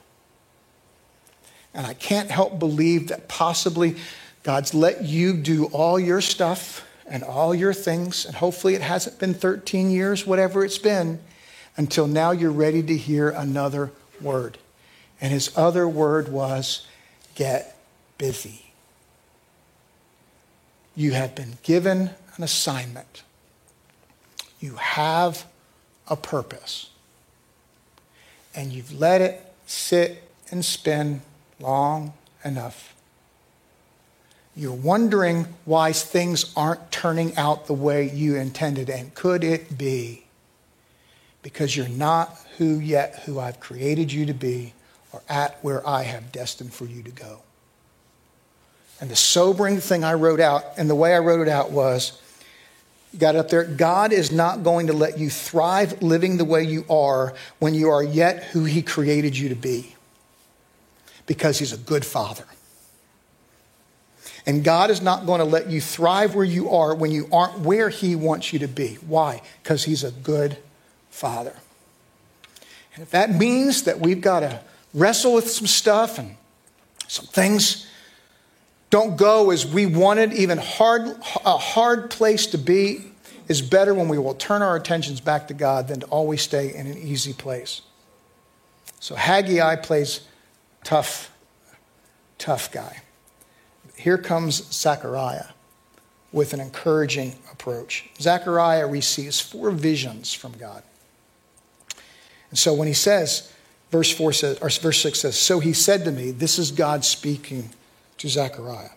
And 1.73 1.87
I 1.87 1.95
can't 1.95 2.29
help 2.29 2.59
believe 2.59 3.07
that 3.07 3.27
possibly 3.27 3.95
God's 4.43 4.75
let 4.75 5.03
you 5.03 5.33
do 5.33 5.65
all 5.65 5.99
your 5.99 6.21
stuff 6.21 6.85
and 7.07 7.23
all 7.23 7.55
your 7.55 7.73
things, 7.73 8.27
and 8.27 8.35
hopefully 8.35 8.75
it 8.75 8.81
hasn't 8.83 9.17
been 9.17 9.33
13 9.33 9.89
years, 9.89 10.27
whatever 10.27 10.63
it's 10.63 10.77
been, 10.77 11.19
until 11.75 12.05
now 12.05 12.29
you're 12.29 12.51
ready 12.51 12.83
to 12.83 12.95
hear 12.95 13.29
another 13.31 13.91
word. 14.21 14.59
And 15.19 15.33
his 15.33 15.51
other 15.57 15.89
word 15.89 16.29
was 16.29 16.85
get 17.33 17.75
busy. 18.19 18.71
You 20.95 21.13
have 21.13 21.33
been 21.33 21.57
given 21.63 22.11
an 22.37 22.43
assignment, 22.43 23.23
you 24.59 24.75
have 24.75 25.45
a 26.07 26.15
purpose, 26.15 26.89
and 28.55 28.71
you've 28.71 28.91
let 28.91 29.21
it 29.21 29.53
sit 29.65 30.23
and 30.51 30.65
spin 30.65 31.21
long 31.59 32.13
enough 32.43 32.95
you're 34.59 34.73
wondering 34.73 35.47
why 35.63 35.93
things 35.93 36.51
aren't 36.57 36.91
turning 36.91 37.37
out 37.37 37.67
the 37.67 37.73
way 37.73 38.09
you 38.09 38.35
intended. 38.35 38.89
And 38.89 39.15
could 39.15 39.41
it 39.41 39.77
be 39.77 40.25
because 41.41 41.77
you're 41.77 41.87
not 41.87 42.37
who 42.57 42.77
yet 42.77 43.21
who 43.25 43.39
I've 43.39 43.61
created 43.61 44.11
you 44.11 44.25
to 44.25 44.33
be 44.33 44.73
or 45.13 45.21
at 45.29 45.57
where 45.63 45.87
I 45.87 46.03
have 46.03 46.33
destined 46.33 46.73
for 46.73 46.83
you 46.83 47.01
to 47.03 47.11
go? 47.11 47.39
And 48.99 49.09
the 49.09 49.15
sobering 49.15 49.79
thing 49.79 50.03
I 50.03 50.15
wrote 50.15 50.41
out, 50.41 50.65
and 50.75 50.89
the 50.89 50.95
way 50.95 51.15
I 51.15 51.19
wrote 51.19 51.39
it 51.39 51.47
out 51.47 51.71
was, 51.71 52.21
got 53.17 53.35
up 53.35 53.49
there. 53.49 53.63
God 53.63 54.13
is 54.13 54.31
not 54.31 54.63
going 54.63 54.87
to 54.87 54.93
let 54.93 55.17
you 55.17 55.29
thrive 55.29 56.01
living 56.01 56.37
the 56.37 56.45
way 56.45 56.63
you 56.63 56.85
are 56.89 57.33
when 57.59 57.73
you 57.73 57.89
are 57.89 58.03
yet 58.03 58.43
who 58.45 58.65
He 58.65 58.81
created 58.81 59.37
you 59.37 59.49
to 59.49 59.55
be 59.55 59.95
because 61.25 61.59
He's 61.59 61.73
a 61.73 61.77
good 61.77 62.05
Father. 62.05 62.45
And 64.45 64.63
God 64.63 64.89
is 64.89 65.01
not 65.01 65.25
going 65.25 65.39
to 65.39 65.45
let 65.45 65.69
you 65.69 65.81
thrive 65.81 66.33
where 66.35 66.45
you 66.45 66.69
are 66.69 66.95
when 66.95 67.11
you 67.11 67.27
aren't 67.31 67.59
where 67.59 67.89
He 67.89 68.15
wants 68.15 68.53
you 68.53 68.59
to 68.59 68.67
be. 68.67 68.95
Why? 68.95 69.41
Because 69.63 69.83
He's 69.83 70.03
a 70.03 70.11
good 70.11 70.57
Father. 71.09 71.55
And 72.93 73.03
if 73.03 73.11
that 73.11 73.31
means 73.31 73.83
that 73.83 73.99
we've 73.99 74.21
got 74.21 74.41
to 74.41 74.61
wrestle 74.93 75.33
with 75.33 75.49
some 75.49 75.67
stuff 75.67 76.19
and 76.19 76.35
some 77.07 77.25
things 77.25 77.88
don't 78.89 79.17
go 79.17 79.51
as 79.51 79.65
we 79.65 79.85
wanted, 79.85 80.33
even 80.33 80.57
hard, 80.57 81.03
a 81.45 81.57
hard 81.57 82.09
place 82.09 82.47
to 82.47 82.57
be 82.57 83.11
is 83.47 83.61
better 83.61 83.93
when 83.93 84.09
we 84.09 84.17
will 84.17 84.35
turn 84.35 84.61
our 84.61 84.75
attentions 84.75 85.19
back 85.19 85.47
to 85.47 85.53
God 85.53 85.87
than 85.87 85.99
to 86.01 86.05
always 86.07 86.41
stay 86.41 86.73
in 86.73 86.87
an 86.87 86.97
easy 86.97 87.33
place. 87.33 87.81
So 88.99 89.15
Haggai 89.15 89.77
plays 89.77 90.21
tough, 90.83 91.31
tough 92.37 92.71
guy 92.71 93.01
here 93.99 94.17
comes 94.17 94.73
Zechariah 94.73 95.47
with 96.31 96.53
an 96.53 96.61
encouraging 96.61 97.35
approach. 97.51 98.09
Zechariah 98.19 98.87
receives 98.87 99.41
four 99.41 99.71
visions 99.71 100.33
from 100.33 100.53
God. 100.53 100.83
And 102.49 102.57
so 102.57 102.73
when 102.73 102.87
he 102.87 102.93
says, 102.93 103.51
verse 103.91 104.09
4 104.09 104.33
says, 104.33 104.59
or 104.59 104.69
verse 104.69 105.01
6 105.01 105.19
says, 105.19 105.37
So 105.37 105.59
he 105.59 105.73
said 105.73 106.05
to 106.05 106.11
me, 106.11 106.31
This 106.31 106.57
is 106.57 106.71
God 106.71 107.03
speaking 107.03 107.71
to 108.19 108.29
Zechariah. 108.29 108.89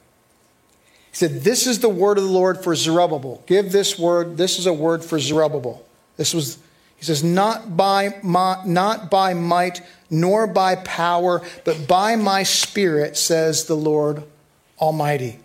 He 1.10 1.16
said, 1.16 1.42
This 1.42 1.66
is 1.66 1.80
the 1.80 1.88
word 1.88 2.18
of 2.18 2.24
the 2.24 2.30
Lord 2.30 2.62
for 2.62 2.74
Zerubbabel. 2.74 3.42
Give 3.46 3.72
this 3.72 3.98
word, 3.98 4.36
this 4.36 4.58
is 4.58 4.66
a 4.66 4.72
word 4.72 5.04
for 5.04 5.18
Zerubbabel. 5.18 5.84
This 6.16 6.34
was, 6.34 6.58
he 6.96 7.04
says, 7.04 7.24
not 7.24 7.76
by, 7.76 8.16
my, 8.22 8.62
not 8.64 9.10
by 9.10 9.34
might 9.34 9.82
nor 10.10 10.46
by 10.46 10.76
power, 10.76 11.42
but 11.64 11.88
by 11.88 12.16
my 12.16 12.42
spirit, 12.42 13.16
says 13.16 13.64
the 13.64 13.74
Lord 13.74 14.22
Almighty. 14.78 15.38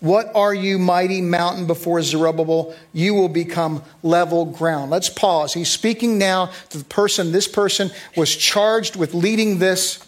What 0.00 0.30
are 0.36 0.54
you, 0.54 0.78
mighty 0.78 1.20
mountain 1.20 1.66
before 1.66 2.02
Zerubbabel? 2.02 2.74
You 2.92 3.14
will 3.14 3.28
become 3.28 3.82
level 4.02 4.44
ground. 4.44 4.90
Let's 4.90 5.08
pause. 5.08 5.54
He's 5.54 5.70
speaking 5.70 6.18
now 6.18 6.52
to 6.70 6.78
the 6.78 6.84
person. 6.84 7.32
This 7.32 7.48
person 7.48 7.90
was 8.16 8.34
charged 8.34 8.94
with 8.94 9.14
leading 9.14 9.58
this 9.58 9.98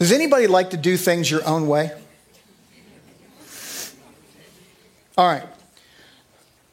Does 0.00 0.12
anybody 0.12 0.46
like 0.46 0.70
to 0.70 0.78
do 0.78 0.96
things 0.96 1.30
your 1.30 1.46
own 1.46 1.68
way? 1.68 1.92
All 5.18 5.28
right. 5.28 5.44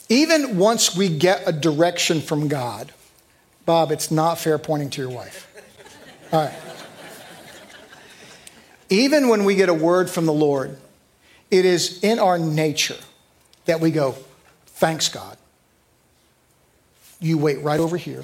Even 0.07 0.57
once 0.57 0.95
we 0.95 1.09
get 1.09 1.43
a 1.45 1.51
direction 1.51 2.21
from 2.21 2.47
God, 2.47 2.93
Bob, 3.65 3.91
it's 3.91 4.09
not 4.09 4.39
fair 4.39 4.57
pointing 4.57 4.89
to 4.91 5.01
your 5.01 5.11
wife. 5.11 5.45
All 6.31 6.45
right. 6.45 6.53
Even 8.89 9.27
when 9.27 9.43
we 9.43 9.55
get 9.55 9.67
a 9.67 9.73
word 9.73 10.09
from 10.09 10.25
the 10.25 10.31
Lord, 10.31 10.77
it 11.51 11.65
is 11.65 12.01
in 12.01 12.19
our 12.19 12.39
nature 12.39 12.95
that 13.65 13.81
we 13.81 13.91
go, 13.91 14.15
Thanks, 14.67 15.09
God. 15.09 15.37
You 17.19 17.39
wait 17.39 17.61
right 17.61 17.79
over 17.79 17.97
here, 17.97 18.23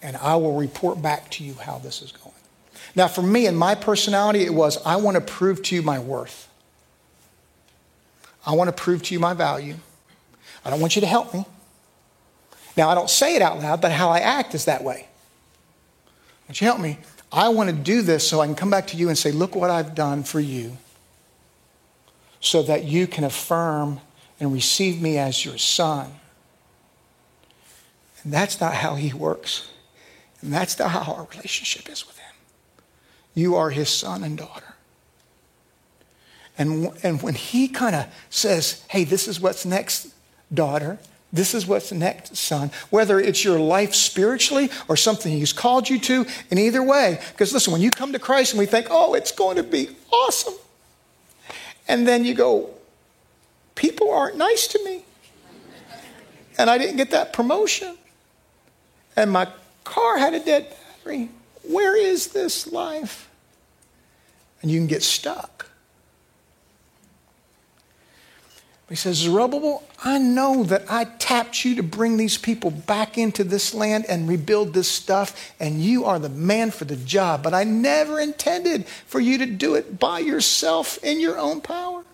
and 0.00 0.16
I 0.16 0.34
will 0.36 0.56
report 0.56 1.02
back 1.02 1.30
to 1.32 1.44
you 1.44 1.54
how 1.54 1.78
this 1.78 2.00
is 2.00 2.10
going. 2.10 2.23
Now, 2.96 3.08
for 3.08 3.22
me 3.22 3.46
and 3.46 3.58
my 3.58 3.74
personality, 3.74 4.44
it 4.44 4.54
was 4.54 4.78
I 4.84 4.96
want 4.96 5.16
to 5.16 5.20
prove 5.20 5.62
to 5.64 5.74
you 5.74 5.82
my 5.82 5.98
worth. 5.98 6.48
I 8.46 8.52
want 8.52 8.68
to 8.68 8.72
prove 8.72 9.02
to 9.04 9.14
you 9.14 9.20
my 9.20 9.34
value. 9.34 9.76
I 10.64 10.70
don't 10.70 10.80
want 10.80 10.96
you 10.96 11.00
to 11.00 11.06
help 11.06 11.34
me. 11.34 11.44
Now, 12.76 12.88
I 12.88 12.94
don't 12.94 13.10
say 13.10 13.36
it 13.36 13.42
out 13.42 13.58
loud, 13.60 13.80
but 13.80 13.92
how 13.92 14.10
I 14.10 14.18
act 14.18 14.54
is 14.54 14.64
that 14.66 14.82
way. 14.82 15.08
Would 16.48 16.60
you 16.60 16.66
help 16.66 16.80
me? 16.80 16.98
I 17.32 17.48
want 17.48 17.70
to 17.70 17.76
do 17.76 18.02
this 18.02 18.28
so 18.28 18.40
I 18.40 18.46
can 18.46 18.54
come 18.54 18.70
back 18.70 18.86
to 18.88 18.96
you 18.96 19.08
and 19.08 19.18
say, 19.18 19.32
Look 19.32 19.54
what 19.54 19.70
I've 19.70 19.94
done 19.94 20.22
for 20.22 20.40
you, 20.40 20.76
so 22.40 22.62
that 22.62 22.84
you 22.84 23.06
can 23.06 23.24
affirm 23.24 24.00
and 24.38 24.52
receive 24.52 25.00
me 25.00 25.18
as 25.18 25.44
your 25.44 25.58
son. 25.58 26.12
And 28.22 28.32
that's 28.32 28.60
not 28.60 28.74
how 28.74 28.94
he 28.94 29.12
works. 29.12 29.70
And 30.40 30.52
that's 30.52 30.78
not 30.78 30.90
how 30.90 31.12
our 31.12 31.26
relationship 31.32 31.88
is 31.90 32.06
with 32.06 32.18
him. 32.18 32.23
You 33.34 33.56
are 33.56 33.70
his 33.70 33.88
son 33.88 34.22
and 34.22 34.38
daughter. 34.38 34.74
And, 36.56 36.90
and 37.02 37.20
when 37.20 37.34
he 37.34 37.68
kind 37.68 37.96
of 37.96 38.06
says, 38.30 38.84
hey, 38.88 39.04
this 39.04 39.26
is 39.26 39.40
what's 39.40 39.66
next, 39.66 40.14
daughter, 40.52 40.98
this 41.32 41.52
is 41.52 41.66
what's 41.66 41.90
next, 41.90 42.36
son. 42.36 42.70
Whether 42.90 43.18
it's 43.18 43.44
your 43.44 43.58
life 43.58 43.92
spiritually 43.92 44.70
or 44.86 44.96
something 44.96 45.32
he's 45.32 45.52
called 45.52 45.90
you 45.90 45.98
to, 45.98 46.26
in 46.48 46.58
either 46.58 46.80
way. 46.80 47.20
Because 47.32 47.52
listen, 47.52 47.72
when 47.72 47.82
you 47.82 47.90
come 47.90 48.12
to 48.12 48.20
Christ 48.20 48.52
and 48.52 48.60
we 48.60 48.66
think, 48.66 48.86
oh, 48.88 49.14
it's 49.14 49.32
going 49.32 49.56
to 49.56 49.64
be 49.64 49.88
awesome. 50.12 50.54
And 51.88 52.06
then 52.06 52.24
you 52.24 52.34
go, 52.34 52.70
people 53.74 54.12
aren't 54.12 54.36
nice 54.36 54.68
to 54.68 54.84
me. 54.84 55.04
And 56.56 56.70
I 56.70 56.78
didn't 56.78 56.98
get 56.98 57.10
that 57.10 57.32
promotion. 57.32 57.96
And 59.16 59.32
my 59.32 59.48
car 59.82 60.18
had 60.18 60.34
a 60.34 60.40
dead 60.40 60.70
battery. 60.70 61.30
Where 61.68 61.96
is 61.96 62.28
this 62.28 62.66
life? 62.66 63.28
And 64.62 64.70
you 64.70 64.78
can 64.78 64.86
get 64.86 65.02
stuck. 65.02 65.68
He 68.88 68.96
says, 68.96 69.16
Zerubbabel, 69.16 69.82
I 70.04 70.18
know 70.18 70.62
that 70.64 70.84
I 70.90 71.04
tapped 71.04 71.64
you 71.64 71.74
to 71.76 71.82
bring 71.82 72.16
these 72.16 72.36
people 72.36 72.70
back 72.70 73.16
into 73.16 73.42
this 73.42 73.74
land 73.74 74.04
and 74.08 74.28
rebuild 74.28 74.74
this 74.74 74.88
stuff, 74.88 75.54
and 75.58 75.82
you 75.82 76.04
are 76.04 76.18
the 76.18 76.28
man 76.28 76.70
for 76.70 76.84
the 76.84 76.96
job. 76.96 77.42
But 77.42 77.54
I 77.54 77.64
never 77.64 78.20
intended 78.20 78.86
for 78.86 79.20
you 79.20 79.38
to 79.38 79.46
do 79.46 79.74
it 79.74 79.98
by 79.98 80.18
yourself 80.18 80.98
in 81.02 81.18
your 81.18 81.38
own 81.38 81.60
power. 81.60 82.04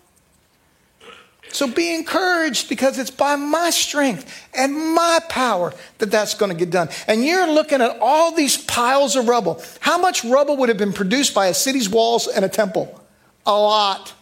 So 1.53 1.67
be 1.67 1.93
encouraged 1.93 2.69
because 2.69 2.97
it's 2.97 3.11
by 3.11 3.35
my 3.35 3.71
strength 3.71 4.47
and 4.53 4.73
my 4.95 5.19
power 5.27 5.73
that 5.97 6.09
that's 6.09 6.33
going 6.33 6.51
to 6.51 6.57
get 6.57 6.69
done. 6.69 6.89
And 7.07 7.25
you're 7.25 7.51
looking 7.51 7.81
at 7.81 7.97
all 7.99 8.31
these 8.31 8.57
piles 8.57 9.15
of 9.15 9.27
rubble. 9.27 9.61
How 9.81 9.97
much 9.97 10.23
rubble 10.23 10.57
would 10.57 10.69
have 10.69 10.77
been 10.77 10.93
produced 10.93 11.33
by 11.33 11.47
a 11.47 11.53
city's 11.53 11.89
walls 11.89 12.27
and 12.27 12.45
a 12.45 12.49
temple? 12.49 13.01
A 13.45 13.51
lot. 13.51 14.13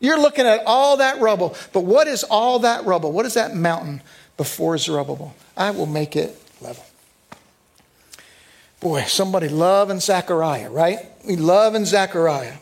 You're 0.00 0.20
looking 0.20 0.46
at 0.46 0.62
all 0.66 0.98
that 0.98 1.18
rubble. 1.20 1.56
But 1.72 1.80
what 1.80 2.06
is 2.06 2.24
all 2.24 2.58
that 2.60 2.84
rubble? 2.84 3.10
What 3.10 3.24
is 3.24 3.34
that 3.34 3.54
mountain 3.54 4.02
before 4.36 4.76
Zerubbabel? 4.76 5.34
I 5.56 5.70
will 5.70 5.86
make 5.86 6.14
it 6.14 6.38
level. 6.60 6.84
Boy, 8.80 9.04
somebody 9.04 9.48
loving 9.48 10.00
Zechariah, 10.00 10.68
right? 10.68 10.98
We 11.26 11.36
love 11.36 11.74
in 11.74 11.86
Zechariah. 11.86 12.56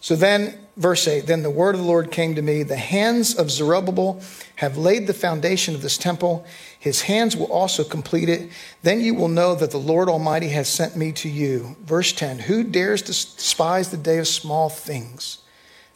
So 0.00 0.14
then, 0.14 0.56
verse 0.78 1.06
8 1.06 1.26
Then 1.26 1.42
the 1.42 1.50
word 1.50 1.74
of 1.74 1.82
the 1.82 1.86
Lord 1.86 2.10
came 2.10 2.34
to 2.34 2.42
me 2.42 2.62
The 2.62 2.76
hands 2.76 3.34
of 3.34 3.50
Zerubbabel 3.50 4.22
have 4.56 4.78
laid 4.78 5.06
the 5.06 5.14
foundation 5.14 5.74
of 5.74 5.82
this 5.82 5.98
temple. 5.98 6.46
His 6.78 7.02
hands 7.02 7.36
will 7.36 7.52
also 7.52 7.84
complete 7.84 8.28
it. 8.28 8.50
Then 8.82 9.00
you 9.00 9.14
will 9.14 9.28
know 9.28 9.54
that 9.54 9.70
the 9.70 9.78
Lord 9.78 10.08
Almighty 10.08 10.48
has 10.48 10.68
sent 10.68 10.96
me 10.96 11.12
to 11.12 11.28
you. 11.28 11.76
Verse 11.84 12.12
10 12.12 12.38
Who 12.40 12.64
dares 12.64 13.02
to 13.02 13.08
despise 13.08 13.90
the 13.90 13.96
day 13.96 14.18
of 14.18 14.26
small 14.26 14.70
things? 14.70 15.38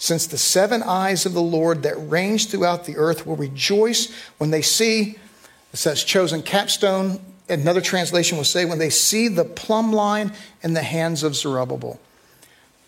since 0.03 0.27
the 0.27 0.37
seven 0.37 0.83
eyes 0.83 1.27
of 1.27 1.33
the 1.33 1.41
Lord 1.41 1.85
that 1.85 1.95
range 2.11 2.49
throughout 2.49 2.87
the 2.87 2.97
earth 2.97 3.25
will 3.25 3.37
rejoice 3.37 4.13
when 4.39 4.51
they 4.51 4.61
see, 4.61 5.17
it 5.73 5.77
says 5.77 6.03
chosen 6.03 6.43
capstone. 6.43 7.21
Another 7.49 7.81
translation 7.81 8.37
will 8.37 8.43
say, 8.43 8.65
when 8.65 8.81
they 8.81 8.91
see 8.91 9.29
the 9.29 9.45
plumb 9.45 9.93
line 9.93 10.33
in 10.61 10.73
the 10.73 10.83
hands 10.83 11.23
of 11.23 11.37
Zerubbabel. 11.37 12.01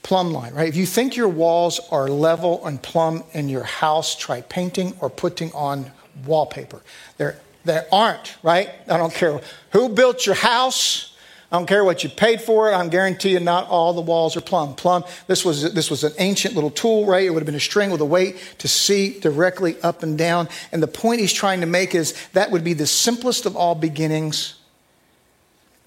Plumb 0.05 0.33
line, 0.33 0.53
right? 0.53 0.69
If 0.69 0.77
you 0.77 0.85
think 0.85 1.17
your 1.17 1.31
walls 1.31 1.81
are 1.91 2.09
level 2.09 2.65
and 2.67 2.81
plumb 2.81 3.25
in 3.33 3.49
your 3.49 3.65
house, 3.65 4.15
try 4.15 4.43
painting 4.43 4.95
or 5.01 5.09
putting 5.09 5.51
on 5.53 5.91
wallpaper. 6.27 6.83
They're, 7.17 7.39
they 7.65 7.81
aren't, 7.91 8.37
right? 8.43 8.69
I 8.87 8.99
don't 8.99 9.15
care 9.15 9.41
who 9.71 9.89
built 9.89 10.27
your 10.27 10.35
house. 10.35 11.17
I 11.51 11.57
don't 11.57 11.65
care 11.65 11.85
what 11.85 12.05
you 12.05 12.11
paid 12.11 12.43
for 12.43 12.71
it. 12.71 12.75
I'm 12.75 12.91
guarantee 12.91 13.31
you 13.31 13.41
not 13.41 13.67
all 13.69 13.95
the 13.95 14.03
walls 14.03 14.37
are 14.37 14.43
plumb. 14.43 14.75
Plumb, 14.75 15.05
this 15.27 15.43
was, 15.43 15.73
this 15.73 15.91
was 15.91 16.05
an 16.05 16.13
ancient 16.19 16.55
little 16.55 16.71
tool, 16.71 17.07
right? 17.07 17.25
It 17.25 17.31
would 17.31 17.41
have 17.41 17.47
been 17.47 17.55
a 17.55 17.61
string 17.61 17.91
with 17.91 18.03
a 18.03 18.05
weight 18.05 18.37
to 18.59 18.69
see 18.69 19.19
directly 19.21 19.81
up 19.81 20.03
and 20.03 20.19
down. 20.19 20.51
And 20.71 20.83
the 20.83 20.87
point 20.87 21.21
he's 21.21 21.33
trying 21.33 21.61
to 21.61 21.67
make 21.67 21.95
is 21.95 22.13
that 22.35 22.51
would 22.51 22.63
be 22.63 22.75
the 22.75 22.87
simplest 22.87 23.47
of 23.47 23.57
all 23.57 23.75
beginnings. 23.75 24.57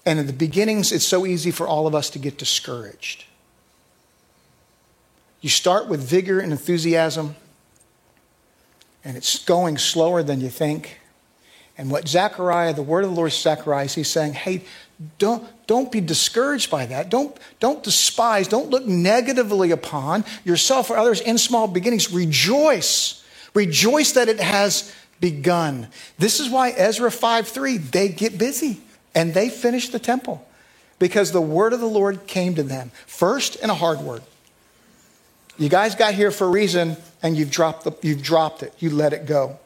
And 0.04 0.18
in 0.18 0.26
the 0.26 0.32
beginnings, 0.32 0.90
it's 0.90 1.06
so 1.06 1.24
easy 1.24 1.52
for 1.52 1.68
all 1.68 1.86
of 1.86 1.94
us 1.94 2.10
to 2.10 2.18
get 2.18 2.36
discouraged. 2.36 3.26
You 5.40 5.48
start 5.48 5.88
with 5.88 6.00
vigor 6.00 6.40
and 6.40 6.52
enthusiasm, 6.52 7.36
and 9.04 9.16
it's 9.16 9.44
going 9.44 9.78
slower 9.78 10.22
than 10.22 10.40
you 10.40 10.48
think. 10.48 11.00
And 11.76 11.92
what 11.92 12.08
Zechariah, 12.08 12.74
the 12.74 12.82
word 12.82 13.04
of 13.04 13.10
the 13.10 13.16
Lord 13.16 13.32
Zechariah, 13.32 13.86
he's 13.86 14.08
saying, 14.08 14.32
hey, 14.32 14.64
don't, 15.18 15.46
don't 15.68 15.92
be 15.92 16.00
discouraged 16.00 16.70
by 16.70 16.86
that. 16.86 17.08
Don't, 17.08 17.36
don't 17.60 17.84
despise, 17.84 18.48
don't 18.48 18.68
look 18.68 18.84
negatively 18.84 19.70
upon 19.70 20.24
yourself 20.44 20.90
or 20.90 20.96
others 20.96 21.20
in 21.20 21.38
small 21.38 21.68
beginnings. 21.68 22.12
Rejoice. 22.12 23.24
Rejoice 23.54 24.12
that 24.12 24.28
it 24.28 24.40
has 24.40 24.92
begun. 25.20 25.86
This 26.18 26.40
is 26.40 26.50
why 26.50 26.70
Ezra 26.70 27.12
5 27.12 27.46
3, 27.46 27.78
they 27.78 28.08
get 28.08 28.38
busy 28.38 28.80
and 29.14 29.32
they 29.32 29.48
finish 29.48 29.88
the 29.88 30.00
temple 30.00 30.44
because 30.98 31.30
the 31.30 31.40
word 31.40 31.72
of 31.72 31.78
the 31.78 31.86
Lord 31.86 32.26
came 32.26 32.56
to 32.56 32.64
them. 32.64 32.90
First, 33.06 33.54
in 33.56 33.70
a 33.70 33.74
hard 33.74 34.00
word. 34.00 34.22
You 35.58 35.68
guys 35.68 35.96
got 35.96 36.14
here 36.14 36.30
for 36.30 36.46
a 36.46 36.50
reason 36.50 36.96
and 37.22 37.36
you've 37.36 37.50
dropped, 37.50 37.84
the, 37.84 37.92
you've 38.00 38.22
dropped 38.22 38.62
it. 38.62 38.72
You 38.78 38.90
let 38.90 39.12
it 39.12 39.26
go. 39.26 39.58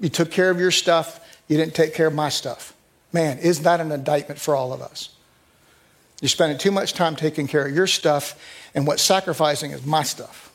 You 0.00 0.10
took 0.10 0.30
care 0.30 0.50
of 0.50 0.60
your 0.60 0.70
stuff. 0.70 1.18
You 1.48 1.56
didn't 1.56 1.74
take 1.74 1.94
care 1.94 2.06
of 2.06 2.14
my 2.14 2.28
stuff. 2.28 2.74
Man, 3.12 3.38
isn't 3.38 3.64
that 3.64 3.80
an 3.80 3.90
indictment 3.90 4.38
for 4.38 4.54
all 4.54 4.72
of 4.72 4.82
us? 4.82 5.08
You're 6.20 6.28
spending 6.28 6.58
too 6.58 6.70
much 6.70 6.92
time 6.92 7.16
taking 7.16 7.46
care 7.46 7.66
of 7.66 7.74
your 7.74 7.86
stuff, 7.86 8.38
and 8.74 8.86
what's 8.86 9.02
sacrificing 9.02 9.70
is 9.70 9.86
my 9.86 10.02
stuff. 10.02 10.52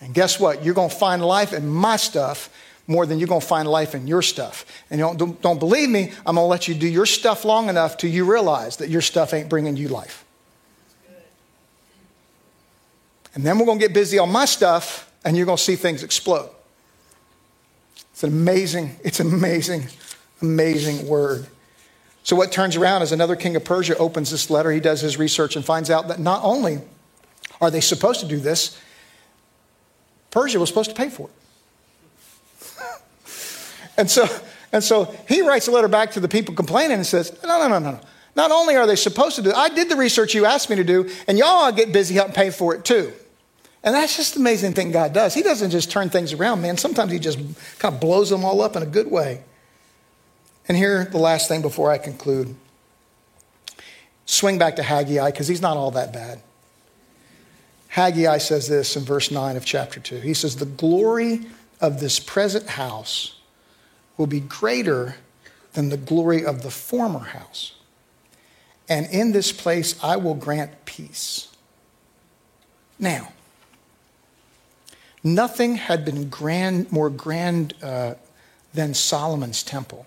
And 0.00 0.12
guess 0.12 0.38
what? 0.40 0.64
You're 0.64 0.74
going 0.74 0.90
to 0.90 0.94
find 0.94 1.24
life 1.24 1.52
in 1.52 1.68
my 1.68 1.96
stuff 1.96 2.50
more 2.86 3.06
than 3.06 3.18
you're 3.18 3.28
going 3.28 3.40
to 3.40 3.46
find 3.46 3.68
life 3.68 3.94
in 3.94 4.06
your 4.06 4.20
stuff. 4.20 4.66
And 4.90 4.98
you 4.98 5.06
don't, 5.06 5.16
don't, 5.16 5.42
don't 5.42 5.58
believe 5.60 5.88
me, 5.88 6.12
I'm 6.26 6.34
going 6.34 6.44
to 6.44 6.50
let 6.50 6.66
you 6.66 6.74
do 6.74 6.88
your 6.88 7.06
stuff 7.06 7.44
long 7.44 7.68
enough 7.68 7.96
till 7.96 8.10
you 8.10 8.30
realize 8.30 8.78
that 8.78 8.88
your 8.88 9.00
stuff 9.00 9.32
ain't 9.32 9.48
bringing 9.48 9.76
you 9.76 9.88
life. 9.88 10.24
And 13.34 13.44
then 13.44 13.58
we're 13.58 13.66
going 13.66 13.78
to 13.78 13.84
get 13.84 13.94
busy 13.94 14.18
on 14.18 14.30
my 14.30 14.44
stuff, 14.44 15.10
and 15.24 15.36
you're 15.36 15.46
going 15.46 15.58
to 15.58 15.62
see 15.62 15.76
things 15.76 16.02
explode. 16.02 16.50
It's 18.12 18.24
an 18.24 18.30
amazing, 18.30 18.96
it's 19.04 19.20
an 19.20 19.32
amazing, 19.32 19.86
amazing 20.42 21.06
word. 21.06 21.46
So, 22.22 22.36
what 22.36 22.52
turns 22.52 22.76
around 22.76 23.02
is 23.02 23.12
another 23.12 23.36
king 23.36 23.56
of 23.56 23.64
Persia 23.64 23.96
opens 23.96 24.30
this 24.30 24.50
letter. 24.50 24.70
He 24.70 24.80
does 24.80 25.00
his 25.00 25.16
research 25.18 25.56
and 25.56 25.64
finds 25.64 25.90
out 25.90 26.08
that 26.08 26.18
not 26.18 26.44
only 26.44 26.80
are 27.60 27.70
they 27.70 27.80
supposed 27.80 28.20
to 28.20 28.26
do 28.26 28.38
this, 28.38 28.78
Persia 30.30 30.60
was 30.60 30.68
supposed 30.68 30.90
to 30.90 30.96
pay 30.96 31.08
for 31.08 31.28
it. 31.28 31.34
and, 33.96 34.10
so, 34.10 34.26
and 34.72 34.82
so 34.84 35.14
he 35.28 35.42
writes 35.42 35.66
a 35.68 35.70
letter 35.70 35.88
back 35.88 36.12
to 36.12 36.20
the 36.20 36.28
people 36.28 36.54
complaining 36.54 36.98
and 36.98 37.06
says, 37.06 37.36
No, 37.42 37.58
no, 37.58 37.68
no, 37.68 37.78
no, 37.78 37.90
no. 37.92 38.00
Not 38.36 38.50
only 38.50 38.76
are 38.76 38.86
they 38.86 38.96
supposed 38.96 39.36
to 39.36 39.42
do 39.42 39.50
it, 39.50 39.56
I 39.56 39.68
did 39.68 39.88
the 39.88 39.96
research 39.96 40.34
you 40.34 40.46
asked 40.46 40.70
me 40.70 40.76
to 40.76 40.84
do, 40.84 41.10
and 41.26 41.36
y'all 41.36 41.72
get 41.72 41.92
busy 41.92 42.14
helping 42.14 42.34
pay 42.34 42.50
for 42.50 42.74
it 42.74 42.84
too. 42.84 43.12
And 43.82 43.94
that's 43.94 44.16
just 44.16 44.34
the 44.34 44.40
amazing 44.40 44.74
thing 44.74 44.92
God 44.92 45.12
does. 45.12 45.34
He 45.34 45.42
doesn't 45.42 45.70
just 45.70 45.90
turn 45.90 46.10
things 46.10 46.32
around, 46.32 46.60
man. 46.60 46.76
Sometimes 46.76 47.12
He 47.12 47.18
just 47.18 47.38
kind 47.78 47.94
of 47.94 48.00
blows 48.00 48.30
them 48.30 48.44
all 48.44 48.60
up 48.60 48.76
in 48.76 48.82
a 48.82 48.86
good 48.86 49.10
way. 49.10 49.42
And 50.68 50.76
here, 50.76 51.04
the 51.04 51.18
last 51.18 51.48
thing 51.48 51.62
before 51.62 51.90
I 51.90 51.98
conclude. 51.98 52.54
swing 54.24 54.58
back 54.58 54.76
to 54.76 54.82
Haggai 54.84 55.28
because 55.30 55.48
he's 55.48 55.60
not 55.60 55.76
all 55.76 55.90
that 55.90 56.12
bad. 56.12 56.40
Haggai 57.88 58.38
says 58.38 58.68
this 58.68 58.94
in 58.94 59.02
verse 59.02 59.32
9 59.32 59.56
of 59.56 59.64
chapter 59.64 59.98
2. 59.98 60.20
He 60.20 60.32
says, 60.32 60.54
The 60.54 60.66
glory 60.66 61.46
of 61.80 61.98
this 61.98 62.20
present 62.20 62.68
house 62.68 63.40
will 64.16 64.28
be 64.28 64.38
greater 64.38 65.16
than 65.72 65.88
the 65.88 65.96
glory 65.96 66.44
of 66.44 66.62
the 66.62 66.70
former 66.70 67.18
house. 67.18 67.72
And 68.90 69.06
in 69.06 69.32
this 69.32 69.52
place 69.52 69.98
I 70.04 70.16
will 70.16 70.34
grant 70.34 70.84
peace. 70.84 71.48
Now, 72.98 73.32
nothing 75.24 75.76
had 75.76 76.04
been 76.04 76.28
grand, 76.28 76.92
more 76.92 77.08
grand 77.08 77.72
uh, 77.82 78.16
than 78.74 78.92
Solomon's 78.92 79.62
temple 79.62 80.06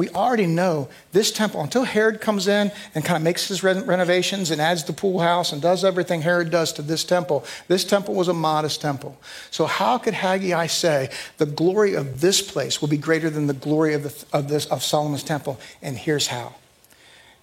we 0.00 0.08
already 0.08 0.46
know 0.46 0.88
this 1.12 1.30
temple, 1.30 1.60
until 1.60 1.84
Herod 1.84 2.22
comes 2.22 2.48
in 2.48 2.72
and 2.94 3.04
kind 3.04 3.18
of 3.18 3.22
makes 3.22 3.48
his 3.48 3.62
renovations 3.62 4.50
and 4.50 4.58
adds 4.58 4.82
the 4.82 4.94
pool 4.94 5.20
house 5.20 5.52
and 5.52 5.60
does 5.60 5.84
everything 5.84 6.22
Herod 6.22 6.48
does 6.48 6.72
to 6.72 6.82
this 6.82 7.04
temple, 7.04 7.44
this 7.68 7.84
temple 7.84 8.14
was 8.14 8.26
a 8.26 8.32
modest 8.32 8.80
temple. 8.80 9.20
So, 9.50 9.66
how 9.66 9.98
could 9.98 10.14
Haggai 10.14 10.68
say 10.68 11.10
the 11.36 11.44
glory 11.44 11.92
of 11.92 12.22
this 12.22 12.40
place 12.40 12.80
will 12.80 12.88
be 12.88 12.96
greater 12.96 13.28
than 13.28 13.46
the 13.46 13.52
glory 13.52 13.92
of, 13.92 14.04
the, 14.04 14.38
of, 14.38 14.48
this, 14.48 14.64
of 14.68 14.82
Solomon's 14.82 15.22
temple? 15.22 15.60
And 15.82 15.98
here's 15.98 16.28
how 16.28 16.54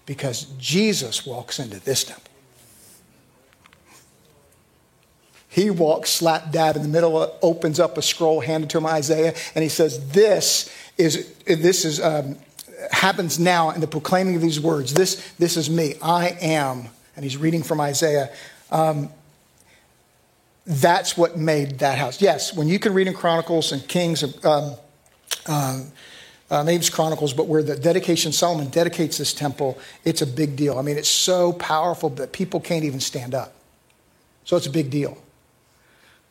because 0.08 0.46
Jesus 0.58 1.28
walks 1.28 1.60
into 1.60 1.80
this 1.80 2.06
temple. 2.06 2.24
He 5.50 5.70
walks 5.70 6.10
slap 6.10 6.52
dab 6.52 6.76
in 6.76 6.82
the 6.82 6.88
middle, 6.88 7.38
opens 7.42 7.80
up 7.80 7.98
a 7.98 8.02
scroll 8.02 8.42
handed 8.42 8.70
to 8.72 8.80
him, 8.80 8.86
Isaiah, 8.86 9.36
and 9.54 9.64
he 9.64 9.70
says, 9.70 10.12
This 10.12 10.72
is, 10.98 11.34
this 11.46 11.86
is 11.86 12.00
um, 12.00 12.38
happens 12.92 13.40
now 13.40 13.72
in 13.72 13.82
the 13.82 13.88
proclaiming 13.88 14.36
of 14.36 14.42
these 14.42 14.60
words. 14.60 14.94
This, 14.94 15.34
this 15.40 15.58
is 15.58 15.70
me. 15.70 15.96
I 16.02 16.38
am. 16.42 16.90
And 17.16 17.24
he's 17.24 17.38
reading 17.38 17.64
from 17.64 17.82
Isaiah. 17.82 18.32
Um, 18.72 19.10
that's 20.66 21.18
what 21.18 21.38
made 21.38 21.80
that 21.80 21.98
house. 21.98 22.22
Yes, 22.22 22.54
when 22.54 22.68
you 22.68 22.78
can 22.78 22.94
read 22.94 23.08
in 23.08 23.14
Chronicles 23.14 23.72
and 23.72 23.88
Kings, 23.88 24.24
um, 24.46 24.76
um, 25.48 25.92
uh, 26.50 26.64
it's 26.68 26.90
Chronicles, 26.90 27.34
but 27.34 27.48
where 27.48 27.62
the 27.62 27.76
dedication, 27.76 28.32
Solomon 28.32 28.70
dedicates 28.70 29.18
this 29.18 29.34
temple, 29.34 29.78
it's 30.06 30.22
a 30.22 30.28
big 30.28 30.56
deal. 30.56 30.80
I 30.80 30.82
mean, 30.82 30.98
it's 30.98 31.10
so 31.10 31.52
powerful 31.54 32.10
that 32.12 32.32
people 32.32 32.60
can't 32.60 32.86
even 32.86 33.02
stand 33.02 33.36
up. 33.36 33.54
So 34.46 34.56
it's 34.56 34.68
a 34.68 34.72
big 34.72 34.90
deal. 34.90 35.18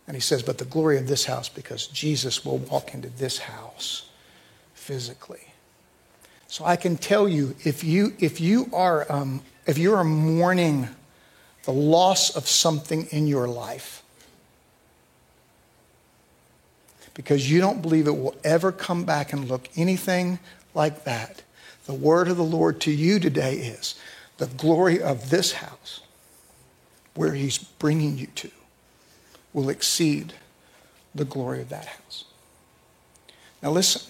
And 0.07 0.15
he 0.15 0.21
says, 0.21 0.43
but 0.43 0.57
the 0.59 0.65
glory 0.65 0.99
of 0.99 1.07
this 1.07 1.27
house, 1.27 1.49
because 1.49 1.87
Jesus 1.89 2.45
will 2.45 2.59
walk 2.59 2.95
into 2.95 3.11
this 3.11 3.39
house 3.39 4.09
physically. 4.73 5.53
So 6.47 6.65
I 6.65 6.77
can 6.77 6.97
tell 6.97 7.29
you, 7.29 7.57
if 7.65 7.85
you, 7.85 8.15
if 8.19 8.41
you, 8.41 8.71
are, 8.73 9.11
um, 9.13 9.43
if 9.67 9.77
you 9.77 9.95
are 9.95 10.05
mourning 10.05 10.89
the 11.65 11.73
loss 11.73 12.35
of 12.37 12.47
something 12.47 13.07
in 13.11 13.27
your 13.27 13.49
life, 13.49 14.03
because 17.17 17.51
you 17.51 17.61
don't 17.61 17.81
believe 17.81 18.07
it 18.07 18.17
will 18.17 18.37
ever 18.45 18.71
come 18.71 19.05
back 19.05 19.33
and 19.33 19.49
look 19.49 19.71
anything 19.75 20.39
like 20.75 21.05
that, 21.05 21.43
the 21.87 21.95
word 21.95 22.29
of 22.29 22.37
the 22.37 22.45
Lord 22.45 22.79
to 22.83 22.93
you 22.93 23.19
today 23.19 23.55
is 23.55 23.95
the 24.37 24.47
glory 24.47 25.01
of 25.01 25.31
this 25.31 25.53
house, 25.53 26.03
where 27.15 27.33
He's 27.33 27.57
bringing 27.57 28.19
you 28.19 28.27
to, 28.27 28.51
will 29.55 29.71
exceed 29.71 30.35
the 31.15 31.25
glory 31.25 31.63
of 31.63 31.71
that 31.71 31.87
house. 31.87 32.25
Now, 33.63 33.71
listen. 33.71 34.03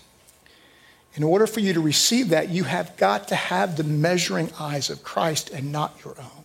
In 1.15 1.23
order 1.23 1.47
for 1.47 1.61
you 1.61 1.73
to 1.73 1.81
receive 1.81 2.29
that, 2.29 2.51
you 2.51 2.65
have 2.65 2.95
got 2.99 3.29
to 3.29 3.37
have 3.37 3.77
the 3.77 3.85
measuring 3.85 4.51
eyes 4.61 4.91
of 4.91 5.03
Christ 5.03 5.49
and 5.49 5.73
not 5.73 5.99
your 6.05 6.15
own. 6.19 6.45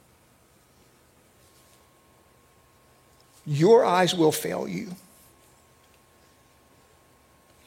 Your 3.45 3.83
eyes 3.83 4.15
will 4.15 4.31
fail 4.31 4.69
you, 4.69 4.95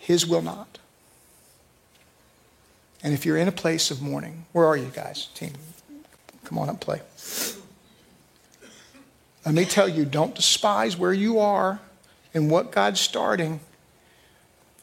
His 0.04 0.26
will 0.26 0.42
not. 0.42 0.78
And 3.02 3.14
if 3.14 3.24
you're 3.24 3.38
in 3.38 3.48
a 3.48 3.52
place 3.52 3.90
of 3.90 4.02
mourning, 4.02 4.44
where 4.52 4.66
are 4.66 4.76
you 4.76 4.90
guys, 4.94 5.28
team? 5.34 5.52
Come 6.44 6.58
on 6.58 6.68
up, 6.68 6.78
play. 6.78 7.00
Let 9.46 9.54
me 9.54 9.64
tell 9.64 9.88
you, 9.88 10.04
don't 10.04 10.34
despise 10.34 10.98
where 10.98 11.14
you 11.14 11.38
are 11.38 11.80
and 12.34 12.50
what 12.50 12.70
God's 12.70 13.00
starting. 13.00 13.60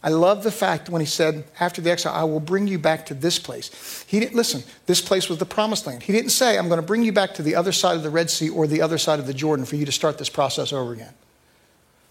I 0.04 0.10
love 0.10 0.42
the 0.42 0.52
fact 0.52 0.90
when 0.90 1.02
he 1.02 1.06
said, 1.06 1.44
after 1.60 1.82
the 1.82 1.92
exile, 1.92 2.16
I 2.16 2.24
will 2.24 2.40
bring 2.40 2.66
you 2.66 2.80
back 2.80 3.06
to 3.06 3.14
this 3.14 3.38
place. 3.38 4.04
He 4.08 4.20
didn't, 4.20 4.36
listen, 4.36 4.64
this 4.88 5.02
place 5.02 5.30
was 5.30 5.38
the 5.38 5.46
promised 5.46 5.86
land. 5.86 6.02
He 6.02 6.14
didn't 6.14 6.32
say, 6.32 6.58
I'm 6.58 6.68
going 6.68 6.82
to 6.82 6.86
bring 6.86 7.04
you 7.04 7.12
back 7.12 7.36
to 7.36 7.44
the 7.44 7.54
other 7.54 7.72
side 7.72 7.96
of 7.96 8.02
the 8.02 8.10
Red 8.10 8.32
Sea 8.32 8.50
or 8.50 8.66
the 8.66 8.82
other 8.82 8.98
side 8.98 9.20
of 9.20 9.28
the 9.28 9.36
Jordan 9.36 9.66
for 9.66 9.76
you 9.76 9.86
to 9.86 9.92
start 9.92 10.18
this 10.18 10.30
process 10.30 10.74
over 10.74 10.94
again. 10.94 11.14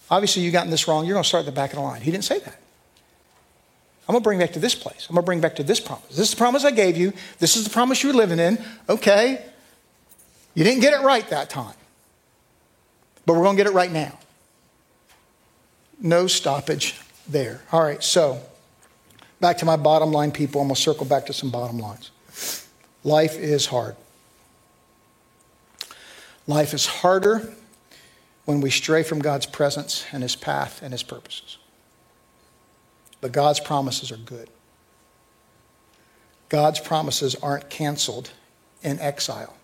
Obviously, 0.09 0.43
you've 0.43 0.53
gotten 0.53 0.71
this 0.71 0.87
wrong. 0.87 1.07
You're 1.07 1.15
going 1.15 1.25
to 1.25 1.29
start 1.29 1.43
at 1.43 1.47
the 1.47 1.53
back 1.53 1.71
of 1.71 1.77
the 1.77 1.83
line. 1.83 2.03
He 2.03 2.13
didn't 2.13 2.25
say 2.25 2.39
that. 2.39 2.61
I'm 4.11 4.15
going 4.15 4.25
to 4.25 4.25
bring 4.25 4.41
back 4.41 4.55
to 4.55 4.59
this 4.59 4.75
place. 4.75 5.07
I'm 5.09 5.15
going 5.15 5.23
to 5.23 5.27
bring 5.27 5.41
back 5.41 5.55
to 5.55 5.63
this 5.63 5.79
promise. 5.79 6.09
This 6.09 6.19
is 6.19 6.31
the 6.33 6.37
promise 6.37 6.65
I 6.65 6.73
gave 6.73 6.97
you. 6.97 7.13
This 7.39 7.55
is 7.55 7.63
the 7.63 7.71
promise 7.71 8.03
you 8.03 8.09
were 8.09 8.17
living 8.17 8.41
in. 8.41 8.59
Okay. 8.89 9.41
You 10.53 10.65
didn't 10.65 10.81
get 10.81 11.01
it 11.01 11.05
right 11.05 11.29
that 11.31 11.49
time. 11.49 11.77
But 13.25 13.35
we're 13.35 13.45
going 13.45 13.57
to 13.57 13.63
get 13.63 13.71
it 13.71 13.75
right 13.75 13.93
now. 13.93 14.19
No 16.01 16.27
stoppage 16.27 17.01
there. 17.29 17.61
All 17.71 17.85
right, 17.85 18.03
so 18.03 18.43
back 19.39 19.59
to 19.59 19.65
my 19.65 19.77
bottom 19.77 20.11
line, 20.11 20.33
people. 20.33 20.61
I'm 20.61 20.67
going 20.67 20.75
to 20.75 20.81
circle 20.81 21.07
back 21.07 21.27
to 21.27 21.33
some 21.33 21.51
bottom 21.53 21.79
lines. 21.79 22.11
Life 23.05 23.37
is 23.37 23.67
hard. 23.67 23.95
Life 26.49 26.75
is 26.75 26.85
harder 26.85 27.55
when 28.45 28.61
we 28.61 28.71
stray 28.71 29.05
from 29.05 29.21
God's 29.21 29.47
presence 29.47 30.05
and 30.11 30.25
His 30.25 30.35
path 30.35 30.83
and 30.83 30.91
His 30.93 31.05
purposes. 31.05 31.59
But 33.21 33.33
God's 33.33 33.61
promises 33.61 34.11
are 34.11 34.17
good. 34.17 34.49
God's 36.49 36.81
promises 36.81 37.35
aren't 37.37 37.71
canceled 37.71 38.31
in 38.83 38.99
exile. 38.99 39.55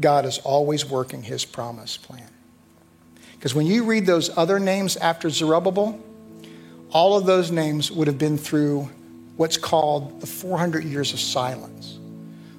God 0.00 0.26
is 0.26 0.38
always 0.38 0.84
working 0.84 1.22
His 1.22 1.44
promise 1.44 1.96
plan. 1.96 2.28
Because 3.34 3.54
when 3.54 3.66
you 3.66 3.84
read 3.84 4.06
those 4.06 4.36
other 4.36 4.58
names 4.58 4.96
after 4.96 5.30
Zerubbabel, 5.30 5.98
all 6.90 7.16
of 7.16 7.26
those 7.26 7.50
names 7.50 7.90
would 7.90 8.06
have 8.06 8.18
been 8.18 8.38
through 8.38 8.88
what's 9.36 9.56
called 9.56 10.20
the 10.20 10.26
400 10.26 10.84
years 10.84 11.12
of 11.12 11.20
silence, 11.20 11.98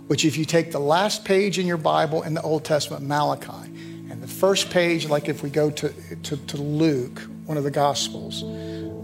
which, 0.07 0.23
if 0.23 0.37
you 0.37 0.45
take 0.45 0.71
the 0.71 0.79
last 0.79 1.25
page 1.25 1.59
in 1.59 1.67
your 1.67 1.77
Bible 1.77 2.23
in 2.23 2.33
the 2.33 2.41
Old 2.41 2.63
Testament, 2.63 3.05
Malachi, 3.05 3.67
and 4.09 4.23
the 4.23 4.27
first 4.27 4.69
page, 4.69 5.07
like 5.07 5.27
if 5.27 5.43
we 5.43 5.49
go 5.49 5.69
to, 5.69 5.93
to, 6.23 6.37
to 6.37 6.57
Luke, 6.57 7.21
one 7.45 7.57
of 7.57 7.63
the 7.63 7.71
Gospels, 7.71 8.43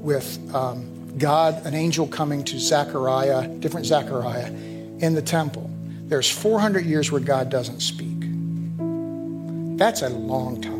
with 0.05 0.53
um, 0.53 1.17
God, 1.17 1.65
an 1.65 1.73
angel 1.73 2.05
coming 2.07 2.43
to 2.45 2.59
Zechariah, 2.59 3.47
different 3.47 3.87
Zechariah, 3.87 4.47
in 4.47 5.15
the 5.15 5.21
temple, 5.21 5.69
there's 6.07 6.29
400 6.29 6.85
years 6.85 7.11
where 7.11 7.19
God 7.19 7.49
doesn't 7.49 7.79
speak. 7.79 8.19
That's 9.77 10.03
a 10.03 10.09
long 10.09 10.61
time. 10.61 10.75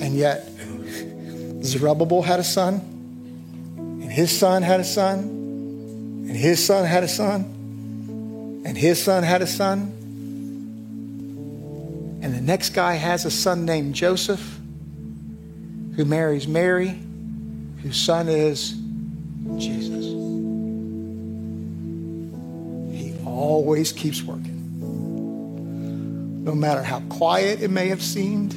And 0.00 0.16
yet, 0.16 0.48
Zerubbabel 1.62 2.22
had 2.22 2.40
a 2.40 2.44
son, 2.44 2.80
and 3.76 4.10
his 4.10 4.36
son 4.36 4.62
had 4.62 4.80
a 4.80 4.84
son, 4.84 5.18
and 5.20 6.34
his 6.36 6.64
son 6.64 6.86
had 6.86 7.04
a 7.04 7.08
son, 7.08 8.62
and 8.64 8.78
his 8.78 9.02
son 9.02 9.22
had 9.22 9.42
a 9.42 9.46
son. 9.46 9.92
And 12.22 12.34
the 12.34 12.40
next 12.40 12.70
guy 12.70 12.94
has 12.94 13.26
a 13.26 13.30
son 13.30 13.66
named 13.66 13.94
Joseph 13.94 14.58
who 15.96 16.04
marries 16.04 16.48
Mary, 16.48 16.98
whose 17.82 17.96
son 17.96 18.28
is 18.28 18.72
Jesus. 19.58 20.04
He 22.92 23.14
always 23.24 23.92
keeps 23.92 24.22
working. 24.22 24.52
No 26.44 26.54
matter 26.54 26.82
how 26.82 27.00
quiet 27.00 27.62
it 27.62 27.70
may 27.70 27.88
have 27.88 28.02
seemed, 28.02 28.54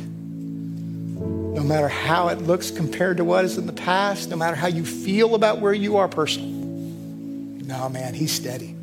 no 1.18 1.64
matter 1.64 1.88
how 1.88 2.28
it 2.30 2.40
looks 2.40 2.72
compared 2.72 3.18
to 3.18 3.24
what 3.24 3.46
is 3.46 3.58
in 3.58 3.66
the 3.66 3.74
past, 3.74 4.30
no 4.30 4.36
matter 4.36 4.56
how 4.56 4.68
you 4.68 4.86
feel 4.86 5.36
about 5.36 5.60
where 5.60 5.74
you 5.74 5.98
are 5.98 6.08
personally. 6.08 6.52
No, 6.52 7.90
man, 7.90 8.14
he's 8.14 8.32
steady. 8.32 8.76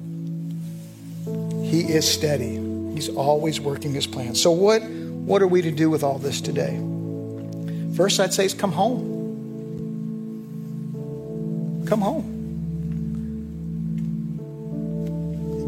He 1.64 1.80
is 1.80 2.10
steady. 2.10 2.56
He's 2.94 3.08
always 3.08 3.60
working 3.60 3.94
his 3.94 4.06
plan. 4.06 4.34
So, 4.34 4.50
what, 4.50 4.82
what 4.82 5.42
are 5.42 5.46
we 5.46 5.62
to 5.62 5.70
do 5.70 5.88
with 5.88 6.02
all 6.02 6.18
this 6.18 6.40
today? 6.40 6.78
First, 7.96 8.18
I'd 8.18 8.34
say 8.34 8.44
is 8.44 8.54
come 8.54 8.72
home. 8.72 9.14
Come 11.86 12.00
home. 12.00 12.32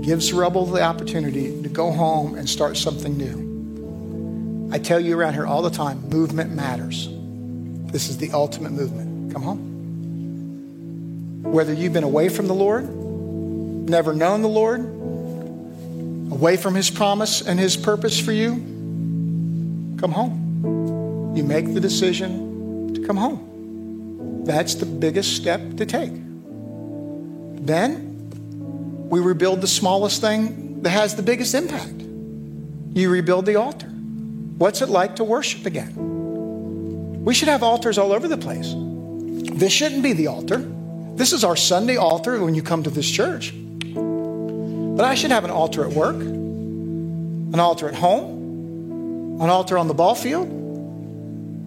It 0.03 0.07
gives 0.07 0.33
Rebel 0.33 0.66
the 0.66 0.83
opportunity 0.83 1.62
to 1.62 1.68
go 1.68 1.93
home 1.93 2.35
and 2.35 2.49
start 2.49 2.77
something 2.77 3.16
new. 3.16 3.47
I 4.72 4.79
tell 4.79 4.99
you 4.99 5.16
around 5.16 5.35
here 5.35 5.47
all 5.47 5.62
the 5.62 5.70
time 5.70 6.09
movement 6.09 6.53
matters. 6.53 7.09
This 7.93 8.09
is 8.09 8.18
the 8.18 8.33
ultimate 8.33 8.72
movement. 8.72 9.33
Come 9.33 9.43
home. 9.43 11.43
Whether 11.45 11.72
you've 11.72 11.93
been 11.93 12.03
away 12.03 12.29
from 12.29 12.49
the 12.49 12.55
Lord, 12.55 12.93
never 12.93 14.12
known 14.12 14.43
the 14.43 14.49
Lord, 14.49 14.81
away 14.81 16.57
from 16.57 16.74
His 16.74 16.91
promise 16.91 17.41
and 17.41 17.61
His 17.61 17.77
purpose 17.77 18.18
for 18.18 18.33
you, 18.33 18.55
come 19.99 20.11
home. 20.11 20.45
You 21.37 21.45
make 21.45 21.74
the 21.74 21.80
decision 21.80 22.95
to 22.95 23.07
come 23.07 23.18
home. 23.18 24.43
That's 24.47 24.74
the 24.74 24.87
biggest 24.87 25.37
step 25.37 25.61
to 25.76 25.84
take. 25.84 26.12
Then 27.66 28.30
we 29.11 29.20
rebuild 29.20 29.61
the 29.61 29.66
smallest 29.66 30.22
thing 30.22 30.80
that 30.80 30.89
has 30.89 31.14
the 31.14 31.22
biggest 31.22 31.55
impact. 31.55 31.93
You 32.97 33.11
rebuild 33.11 33.45
the 33.45 33.57
altar. 33.57 33.87
What's 33.87 34.80
it 34.80 34.89
like 34.89 35.16
to 35.16 35.24
worship 35.24 35.66
again? 35.66 37.22
We 37.22 37.34
should 37.34 37.49
have 37.49 37.62
altars 37.62 37.99
all 37.99 38.12
over 38.12 38.28
the 38.28 38.39
place. 38.39 38.72
This 39.59 39.74
shouldn't 39.74 40.03
be 40.03 40.14
the 40.14 40.28
altar. 40.28 40.64
This 41.16 41.34
is 41.34 41.45
our 41.45 41.57
Sunday 41.57 41.97
altar 41.97 42.43
when 42.43 42.55
you 42.55 42.62
come 42.62 42.82
to 42.84 42.91
this 42.91 43.11
church. 43.11 43.53
But 43.95 45.05
I 45.05 45.14
should 45.14 45.32
have 45.32 45.45
an 45.45 45.51
altar 45.51 45.84
at 45.84 45.93
work, 45.93 46.16
an 46.16 47.61
altar 47.61 47.89
at 47.89 47.95
home, 47.95 49.39
an 49.43 49.51
altar 49.51 49.76
on 49.76 49.87
the 49.87 49.95
ball 49.95 50.14
field. 50.14 50.65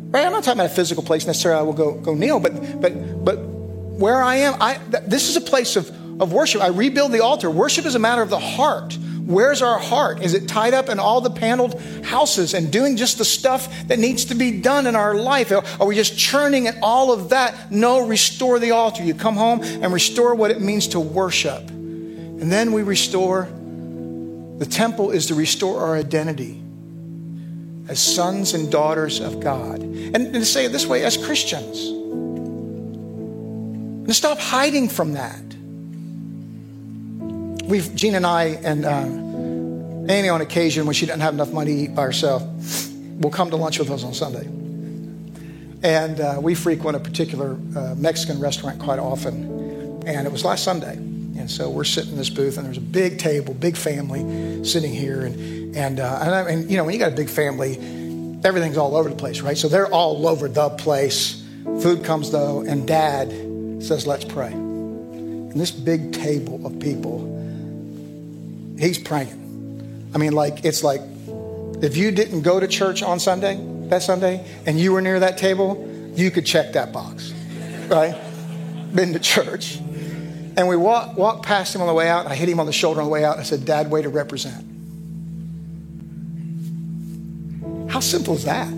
Right? 0.10 0.26
I'm 0.26 0.32
not 0.32 0.44
talking 0.44 0.60
about 0.60 0.72
a 0.72 0.76
physical 0.76 1.04
place 1.04 1.28
necessarily. 1.28 1.60
I 1.60 1.64
will 1.64 1.74
go, 1.74 1.94
go 1.94 2.16
kneel, 2.16 2.40
but, 2.40 2.82
but, 2.82 3.24
but 3.24 3.38
where 3.38 4.24
I 4.24 4.38
am, 4.38 4.56
I, 4.60 4.80
this 5.06 5.30
is 5.30 5.36
a 5.36 5.42
place 5.42 5.76
of, 5.76 5.88
of 6.20 6.34
worship. 6.34 6.62
I 6.62 6.68
rebuild 6.68 7.12
the 7.12 7.24
altar. 7.24 7.52
Worship 7.52 7.86
is 7.86 7.94
a 7.94 8.00
matter 8.00 8.24
of 8.24 8.32
the 8.32 8.40
heart. 8.40 8.98
Where's 9.26 9.62
our 9.62 9.78
heart? 9.78 10.24
Is 10.24 10.34
it 10.34 10.48
tied 10.48 10.74
up 10.74 10.90
in 10.90 10.98
all 10.98 11.22
the 11.22 11.30
paneled 11.30 11.80
houses 12.04 12.56
and 12.56 12.72
doing 12.72 12.98
just 12.98 13.20
the 13.20 13.26
stuff 13.26 13.72
that 13.88 14.00
needs 14.00 14.26
to 14.26 14.36
be 14.36 14.60
done 14.60 14.88
in 14.88 14.96
our 14.96 15.14
life? 15.14 15.52
Are 15.52 15.86
we 15.86 15.94
just 15.94 16.18
churning 16.18 16.66
at 16.66 16.78
all 16.82 17.14
of 17.14 17.30
that? 17.30 17.72
No, 17.72 18.08
restore 18.08 18.58
the 18.58 18.72
altar. 18.72 19.04
You 19.04 19.14
come 19.14 19.36
home 19.36 19.62
and 19.62 19.94
restore 19.94 20.34
what 20.34 20.50
it 20.50 20.60
means 20.60 20.88
to 20.88 21.00
worship. 21.00 21.70
And 21.70 22.52
then 22.52 22.72
we 22.72 22.82
restore. 22.82 23.44
The 24.58 24.66
temple 24.66 25.12
is 25.12 25.28
to 25.28 25.36
restore 25.36 25.82
our 25.82 25.96
identity 25.96 26.64
as 27.90 28.00
sons 28.00 28.54
and 28.54 28.72
daughters 28.72 29.20
of 29.20 29.42
God. 29.42 29.82
And, 29.82 30.16
and 30.16 30.34
to 30.34 30.46
say 30.46 30.66
it 30.66 30.72
this 30.72 30.86
way, 30.86 31.04
as 31.04 31.18
Christians. 31.18 31.88
And 34.08 34.16
stop 34.16 34.40
hiding 34.40 34.88
from 34.88 35.14
that 35.14 35.50
we've 37.70 37.94
Gina 37.96 38.18
and 38.18 38.26
I 38.26 38.46
and 38.64 38.84
uh, 38.84 40.12
Annie 40.12 40.30
on 40.30 40.42
occasion 40.42 40.86
when 40.86 40.96
she 40.96 41.06
doesn't 41.06 41.22
have 41.22 41.36
enough 41.36 41.54
money 41.54 41.76
to 41.76 41.82
eat 41.82 41.96
by 41.96 42.02
herself 42.02 42.44
will 43.20 43.30
come 43.30 43.52
to 43.52 43.56
lunch 43.56 43.78
with 43.78 43.92
us 43.92 44.04
on 44.04 44.14
Sunday. 44.14 44.46
And 45.84 46.20
uh, 46.20 46.40
we 46.42 46.56
frequent 46.56 46.98
a 46.98 47.00
particular 47.00 47.54
uh, 47.76 47.96
Mexican 47.96 48.40
restaurant 48.40 48.80
quite 48.80 49.00
often. 49.00 50.04
And 50.08 50.26
it 50.26 50.32
was 50.32 50.44
last 50.44 50.64
Sunday. 50.64 50.98
And 51.40 51.50
so 51.50 51.70
we're 51.70 51.86
sitting 51.86 52.12
in 52.12 52.18
this 52.18 52.30
booth, 52.30 52.58
and 52.58 52.66
there's 52.66 52.78
a 52.78 52.82
big 52.82 53.18
table, 53.18 53.54
big 53.54 53.78
family 53.78 54.64
sitting 54.64 54.94
here. 54.94 55.22
And, 55.22 55.76
and, 55.76 56.00
uh, 56.00 56.20
and, 56.22 56.36
I, 56.36 56.50
and, 56.50 56.70
you 56.70 56.78
know, 56.78 56.84
when 56.84 56.94
you 56.94 57.00
got 57.00 57.14
a 57.14 57.16
big 57.16 57.30
family, 57.30 57.78
everything's 58.44 58.78
all 58.78 58.96
over 58.96 59.10
the 59.10 59.16
place, 59.16 59.42
right? 59.42 59.58
So 59.58 59.68
they're 59.68 59.92
all 59.92 60.28
over 60.28 60.48
the 60.48 60.70
place. 60.70 61.44
Food 61.82 62.04
comes, 62.04 62.32
though, 62.32 62.62
and 62.62 62.88
dad 62.88 63.30
says, 63.82 64.06
Let's 64.06 64.26
pray. 64.26 64.52
And 64.52 65.60
this 65.60 65.72
big 65.72 66.14
table 66.14 66.66
of 66.68 66.80
people 66.80 67.30
he's 68.80 68.98
praying. 68.98 70.10
I 70.14 70.18
mean, 70.18 70.32
like, 70.34 70.66
it's 70.66 70.84
like 70.84 71.02
if 71.82 71.98
you 71.98 72.12
didn't 72.12 72.42
go 72.42 72.60
to 72.60 72.68
church 72.68 73.04
on 73.04 73.20
Sunday, 73.20 73.60
that 73.90 74.02
Sunday, 74.02 74.46
and 74.66 74.80
you 74.80 74.94
were 74.94 75.02
near 75.02 75.20
that 75.20 75.38
table, 75.38 75.86
you 76.16 76.32
could 76.32 76.46
check 76.46 76.74
that 76.74 76.92
box, 76.92 77.34
right? 77.88 78.20
Been 78.94 79.14
to 79.14 79.20
church. 79.20 79.80
And 80.58 80.68
we 80.68 80.76
walked 80.76 81.18
walk 81.18 81.44
past 81.44 81.74
him 81.74 81.82
on 81.82 81.88
the 81.88 81.94
way 81.94 82.10
out. 82.10 82.28
I 82.28 82.36
hit 82.36 82.50
him 82.50 82.60
on 82.60 82.66
the 82.66 82.74
shoulder 82.74 83.02
on 83.02 83.06
the 83.06 83.12
way 83.12 83.24
out. 83.24 83.38
I 83.38 83.44
said, 83.44 83.66
Dad, 83.66 83.90
way 83.90 84.02
to 84.02 84.10
represent. 84.10 84.66
How 87.90 88.00
simple 88.00 88.36
is 88.36 88.46
that? 88.46 88.70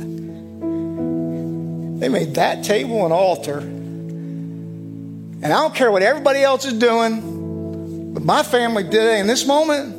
They 2.00 2.10
made 2.10 2.36
that 2.36 2.64
table 2.64 3.06
an 3.06 3.12
altar. 3.12 3.60
And 3.60 5.46
I 5.46 5.50
don't 5.50 5.76
care 5.76 5.92
what 5.92 6.02
everybody 6.02 6.44
else 6.44 6.66
is 6.66 6.74
doing. 6.74 8.14
But 8.14 8.24
my 8.24 8.44
family 8.44 8.84
today, 8.84 9.20
in 9.20 9.28
this 9.28 9.46
moment, 9.46 9.96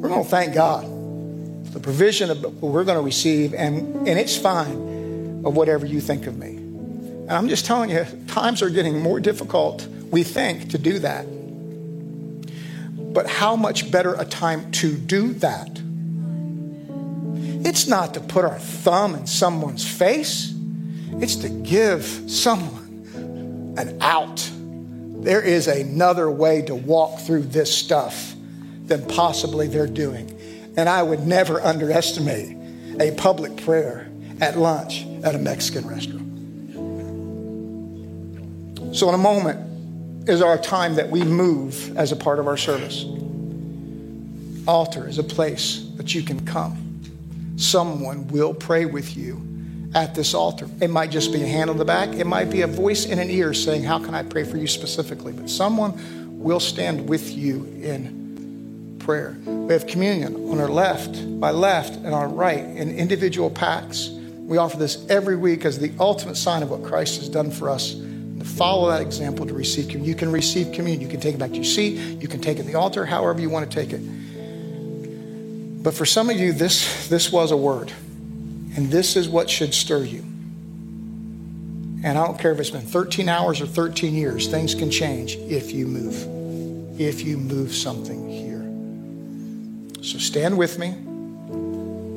we're 0.00 0.08
going 0.08 0.24
to 0.24 0.30
thank 0.30 0.54
God 0.54 0.84
for 0.84 1.72
the 1.72 1.80
provision 1.80 2.30
of 2.30 2.42
what 2.42 2.72
we're 2.72 2.84
going 2.84 2.98
to 2.98 3.04
receive, 3.04 3.54
and, 3.54 4.08
and 4.08 4.18
it's 4.18 4.36
fine 4.36 5.42
of 5.44 5.56
whatever 5.56 5.86
you 5.86 6.00
think 6.00 6.26
of 6.26 6.36
me. 6.36 6.56
And 6.56 7.32
I'm 7.32 7.48
just 7.48 7.66
telling 7.66 7.90
you, 7.90 8.06
times 8.28 8.62
are 8.62 8.70
getting 8.70 9.00
more 9.00 9.20
difficult, 9.20 9.86
we 10.10 10.22
think, 10.22 10.70
to 10.70 10.78
do 10.78 10.98
that. 11.00 11.26
But 13.12 13.28
how 13.28 13.56
much 13.56 13.90
better 13.90 14.14
a 14.14 14.24
time 14.24 14.70
to 14.72 14.94
do 14.94 15.32
that? 15.34 15.80
It's 17.66 17.86
not 17.86 18.14
to 18.14 18.20
put 18.20 18.44
our 18.44 18.58
thumb 18.58 19.14
in 19.14 19.26
someone's 19.26 19.86
face, 19.86 20.54
it's 21.20 21.36
to 21.36 21.48
give 21.48 22.04
someone 22.26 23.74
an 23.78 23.98
out 24.00 24.50
there 25.26 25.42
is 25.42 25.66
another 25.66 26.30
way 26.30 26.62
to 26.62 26.74
walk 26.76 27.18
through 27.18 27.42
this 27.42 27.76
stuff 27.76 28.36
than 28.84 29.04
possibly 29.06 29.66
they're 29.66 29.88
doing. 29.88 30.30
And 30.76 30.88
I 30.88 31.02
would 31.02 31.26
never 31.26 31.60
underestimate 31.60 32.56
a 33.00 33.10
public 33.16 33.56
prayer 33.56 34.08
at 34.40 34.56
lunch 34.56 35.04
at 35.24 35.34
a 35.34 35.38
Mexican 35.38 35.88
restaurant. 35.88 36.22
So, 38.94 39.08
in 39.08 39.16
a 39.16 39.18
moment, 39.18 39.58
is 40.26 40.42
our 40.42 40.58
time 40.58 40.96
that 40.96 41.08
we 41.10 41.22
move 41.22 41.96
as 41.96 42.12
a 42.12 42.16
part 42.16 42.38
of 42.38 42.46
our 42.46 42.56
service. 42.56 43.04
Altar 44.66 45.08
is 45.08 45.18
a 45.18 45.24
place 45.24 45.88
that 45.96 46.14
you 46.14 46.22
can 46.22 46.44
come. 46.44 47.00
Someone 47.56 48.26
will 48.28 48.52
pray 48.52 48.84
with 48.86 49.16
you 49.16 49.40
at 49.94 50.14
this 50.14 50.34
altar. 50.34 50.68
It 50.80 50.90
might 50.90 51.10
just 51.10 51.32
be 51.32 51.42
a 51.42 51.46
hand 51.46 51.70
on 51.70 51.78
the 51.78 51.84
back, 51.84 52.08
it 52.10 52.26
might 52.26 52.50
be 52.50 52.62
a 52.62 52.66
voice 52.66 53.06
in 53.06 53.18
an 53.18 53.30
ear 53.30 53.54
saying, 53.54 53.84
How 53.84 53.98
can 53.98 54.14
I 54.14 54.22
pray 54.22 54.44
for 54.44 54.56
you 54.56 54.66
specifically? 54.66 55.32
But 55.32 55.48
someone 55.48 56.38
will 56.42 56.60
stand 56.60 57.08
with 57.08 57.30
you 57.30 57.64
in 57.82 58.96
prayer. 58.98 59.36
We 59.46 59.72
have 59.72 59.86
communion 59.86 60.50
on 60.50 60.58
our 60.60 60.68
left, 60.68 61.40
by 61.40 61.52
left, 61.52 61.94
and 61.94 62.08
our 62.08 62.28
right 62.28 62.58
in 62.58 62.90
individual 62.96 63.48
packs. 63.48 64.10
We 64.10 64.58
offer 64.58 64.76
this 64.76 65.04
every 65.08 65.36
week 65.36 65.64
as 65.64 65.78
the 65.78 65.92
ultimate 65.98 66.36
sign 66.36 66.62
of 66.62 66.70
what 66.70 66.82
Christ 66.82 67.20
has 67.20 67.28
done 67.28 67.50
for 67.50 67.70
us. 67.70 67.94
Follow 68.46 68.88
that 68.90 69.02
example 69.02 69.44
to 69.46 69.52
receive 69.52 69.88
communion. 69.88 70.08
You 70.08 70.14
can 70.14 70.32
receive 70.32 70.72
communion. 70.72 71.00
You 71.00 71.08
can 71.08 71.20
take 71.20 71.34
it 71.34 71.38
back 71.38 71.50
to 71.50 71.56
your 71.56 71.64
seat. 71.64 72.20
You 72.22 72.28
can 72.28 72.40
take 72.40 72.58
it 72.58 72.62
to 72.62 72.68
the 72.68 72.76
altar, 72.76 73.04
however 73.04 73.40
you 73.40 73.50
want 73.50 73.70
to 73.70 73.74
take 73.74 73.92
it. 73.92 75.82
But 75.82 75.94
for 75.94 76.06
some 76.06 76.30
of 76.30 76.38
you, 76.38 76.52
this, 76.52 77.08
this 77.08 77.30
was 77.30 77.50
a 77.50 77.56
word. 77.56 77.92
And 78.76 78.90
this 78.90 79.16
is 79.16 79.28
what 79.28 79.50
should 79.50 79.74
stir 79.74 80.04
you. 80.04 80.20
And 82.04 82.16
I 82.16 82.24
don't 82.24 82.38
care 82.38 82.52
if 82.52 82.60
it's 82.60 82.70
been 82.70 82.82
13 82.82 83.28
hours 83.28 83.60
or 83.60 83.66
13 83.66 84.14
years, 84.14 84.48
things 84.48 84.74
can 84.74 84.90
change 84.90 85.36
if 85.36 85.72
you 85.72 85.86
move. 85.86 87.00
If 87.00 87.22
you 87.22 87.36
move 87.36 87.74
something 87.74 88.28
here. 88.28 90.02
So 90.02 90.18
stand 90.18 90.56
with 90.56 90.78
me. 90.78 90.94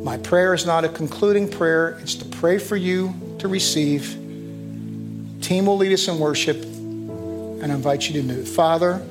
My 0.04 0.18
prayer 0.18 0.54
is 0.54 0.66
not 0.66 0.86
a 0.86 0.90
concluding 0.90 1.50
prayer, 1.50 1.98
it's 2.02 2.16
to 2.16 2.26
pray 2.26 2.60
for 2.60 2.76
you 2.76 3.14
to 3.40 3.48
receive. 3.48 4.16
Team 5.50 5.66
will 5.66 5.78
lead 5.78 5.92
us 5.92 6.08
in 6.08 6.20
worship 6.20 6.62
and 6.62 7.72
I 7.72 7.74
invite 7.74 8.08
you 8.08 8.22
to 8.22 8.28
move. 8.28 8.48
Father, 8.48 9.02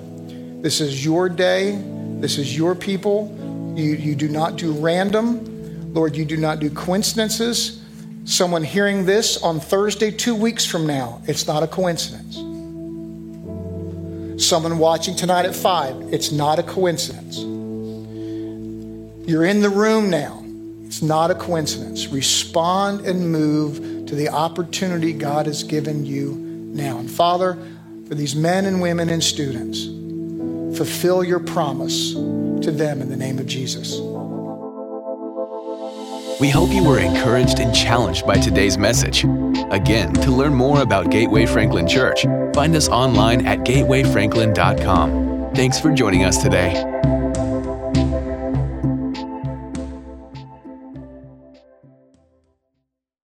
this 0.63 0.81
is 0.81 1.05
your 1.05 1.29
day, 1.29 1.77
this 2.21 2.39
is 2.39 2.57
your 2.57 2.77
people. 2.77 3.75
You, 3.77 3.97
you 3.97 4.15
do 4.15 4.29
not 4.29 4.55
do 4.55 4.71
random. 4.71 5.93
Lord, 5.93 6.15
you 6.15 6.25
do 6.25 6.37
not 6.37 6.61
do 6.61 6.71
coincidences. 6.71 7.83
Someone 8.25 8.63
hearing 8.63 9.05
this 9.05 9.43
on 9.43 9.59
Thursday, 9.59 10.13
two 10.13 10.37
weeks 10.37 10.65
from 10.65 10.87
now, 10.87 11.21
it's 11.27 11.49
not 11.49 11.65
a 11.65 11.67
coincidence. 11.67 12.37
Someone 14.41 14.79
watching 14.79 15.17
tonight 15.17 15.45
at 15.45 15.57
five, 15.57 15.97
it's 16.13 16.31
not 16.31 16.61
a 16.61 16.63
coincidence. 16.63 17.39
You're 19.29 19.45
in 19.45 19.61
the 19.61 19.71
room 19.71 20.09
now, 20.09 20.45
it's 20.85 21.03
not 21.03 21.33
a 21.33 21.35
coincidence. 21.35 22.07
Respond 22.07 23.07
and 23.07 23.33
move 23.33 23.98
to 24.09 24.15
the 24.15 24.29
opportunity 24.31 25.13
God 25.13 25.47
has 25.47 25.63
given 25.63 26.05
you 26.07 26.35
now. 26.35 26.99
And 26.99 27.11
Father, 27.11 27.59
for 28.07 28.15
these 28.15 28.35
men 28.35 28.65
and 28.65 28.81
women 28.81 29.11
and 29.11 29.23
students, 29.23 29.85
fulfill 30.77 31.23
your 31.23 31.41
promise 31.41 32.15
to 32.15 32.71
them 32.73 33.03
in 33.03 33.11
the 33.11 33.17
name 33.17 33.39
of 33.39 33.47
Jesus. 33.47 33.99
We 36.41 36.49
hope 36.49 36.71
you 36.71 36.85
were 36.85 37.01
encouraged 37.01 37.59
and 37.59 37.75
challenged 37.75 38.27
by 38.27 38.37
today's 38.37 38.79
message. 38.79 39.25
Again, 39.71 40.15
to 40.15 40.31
learn 40.31 40.55
more 40.55 40.81
about 40.81 41.11
Gateway 41.11 41.45
Franklin 41.47 41.87
Church, 41.87 42.23
find 42.55 42.75
us 42.77 42.89
online 42.89 43.47
at 43.47 43.59
gatewayfranklin.com. 43.61 45.53
Thanks 45.55 45.81
for 45.81 45.93
joining 45.93 46.25
us 46.25 46.41
today. 46.43 47.18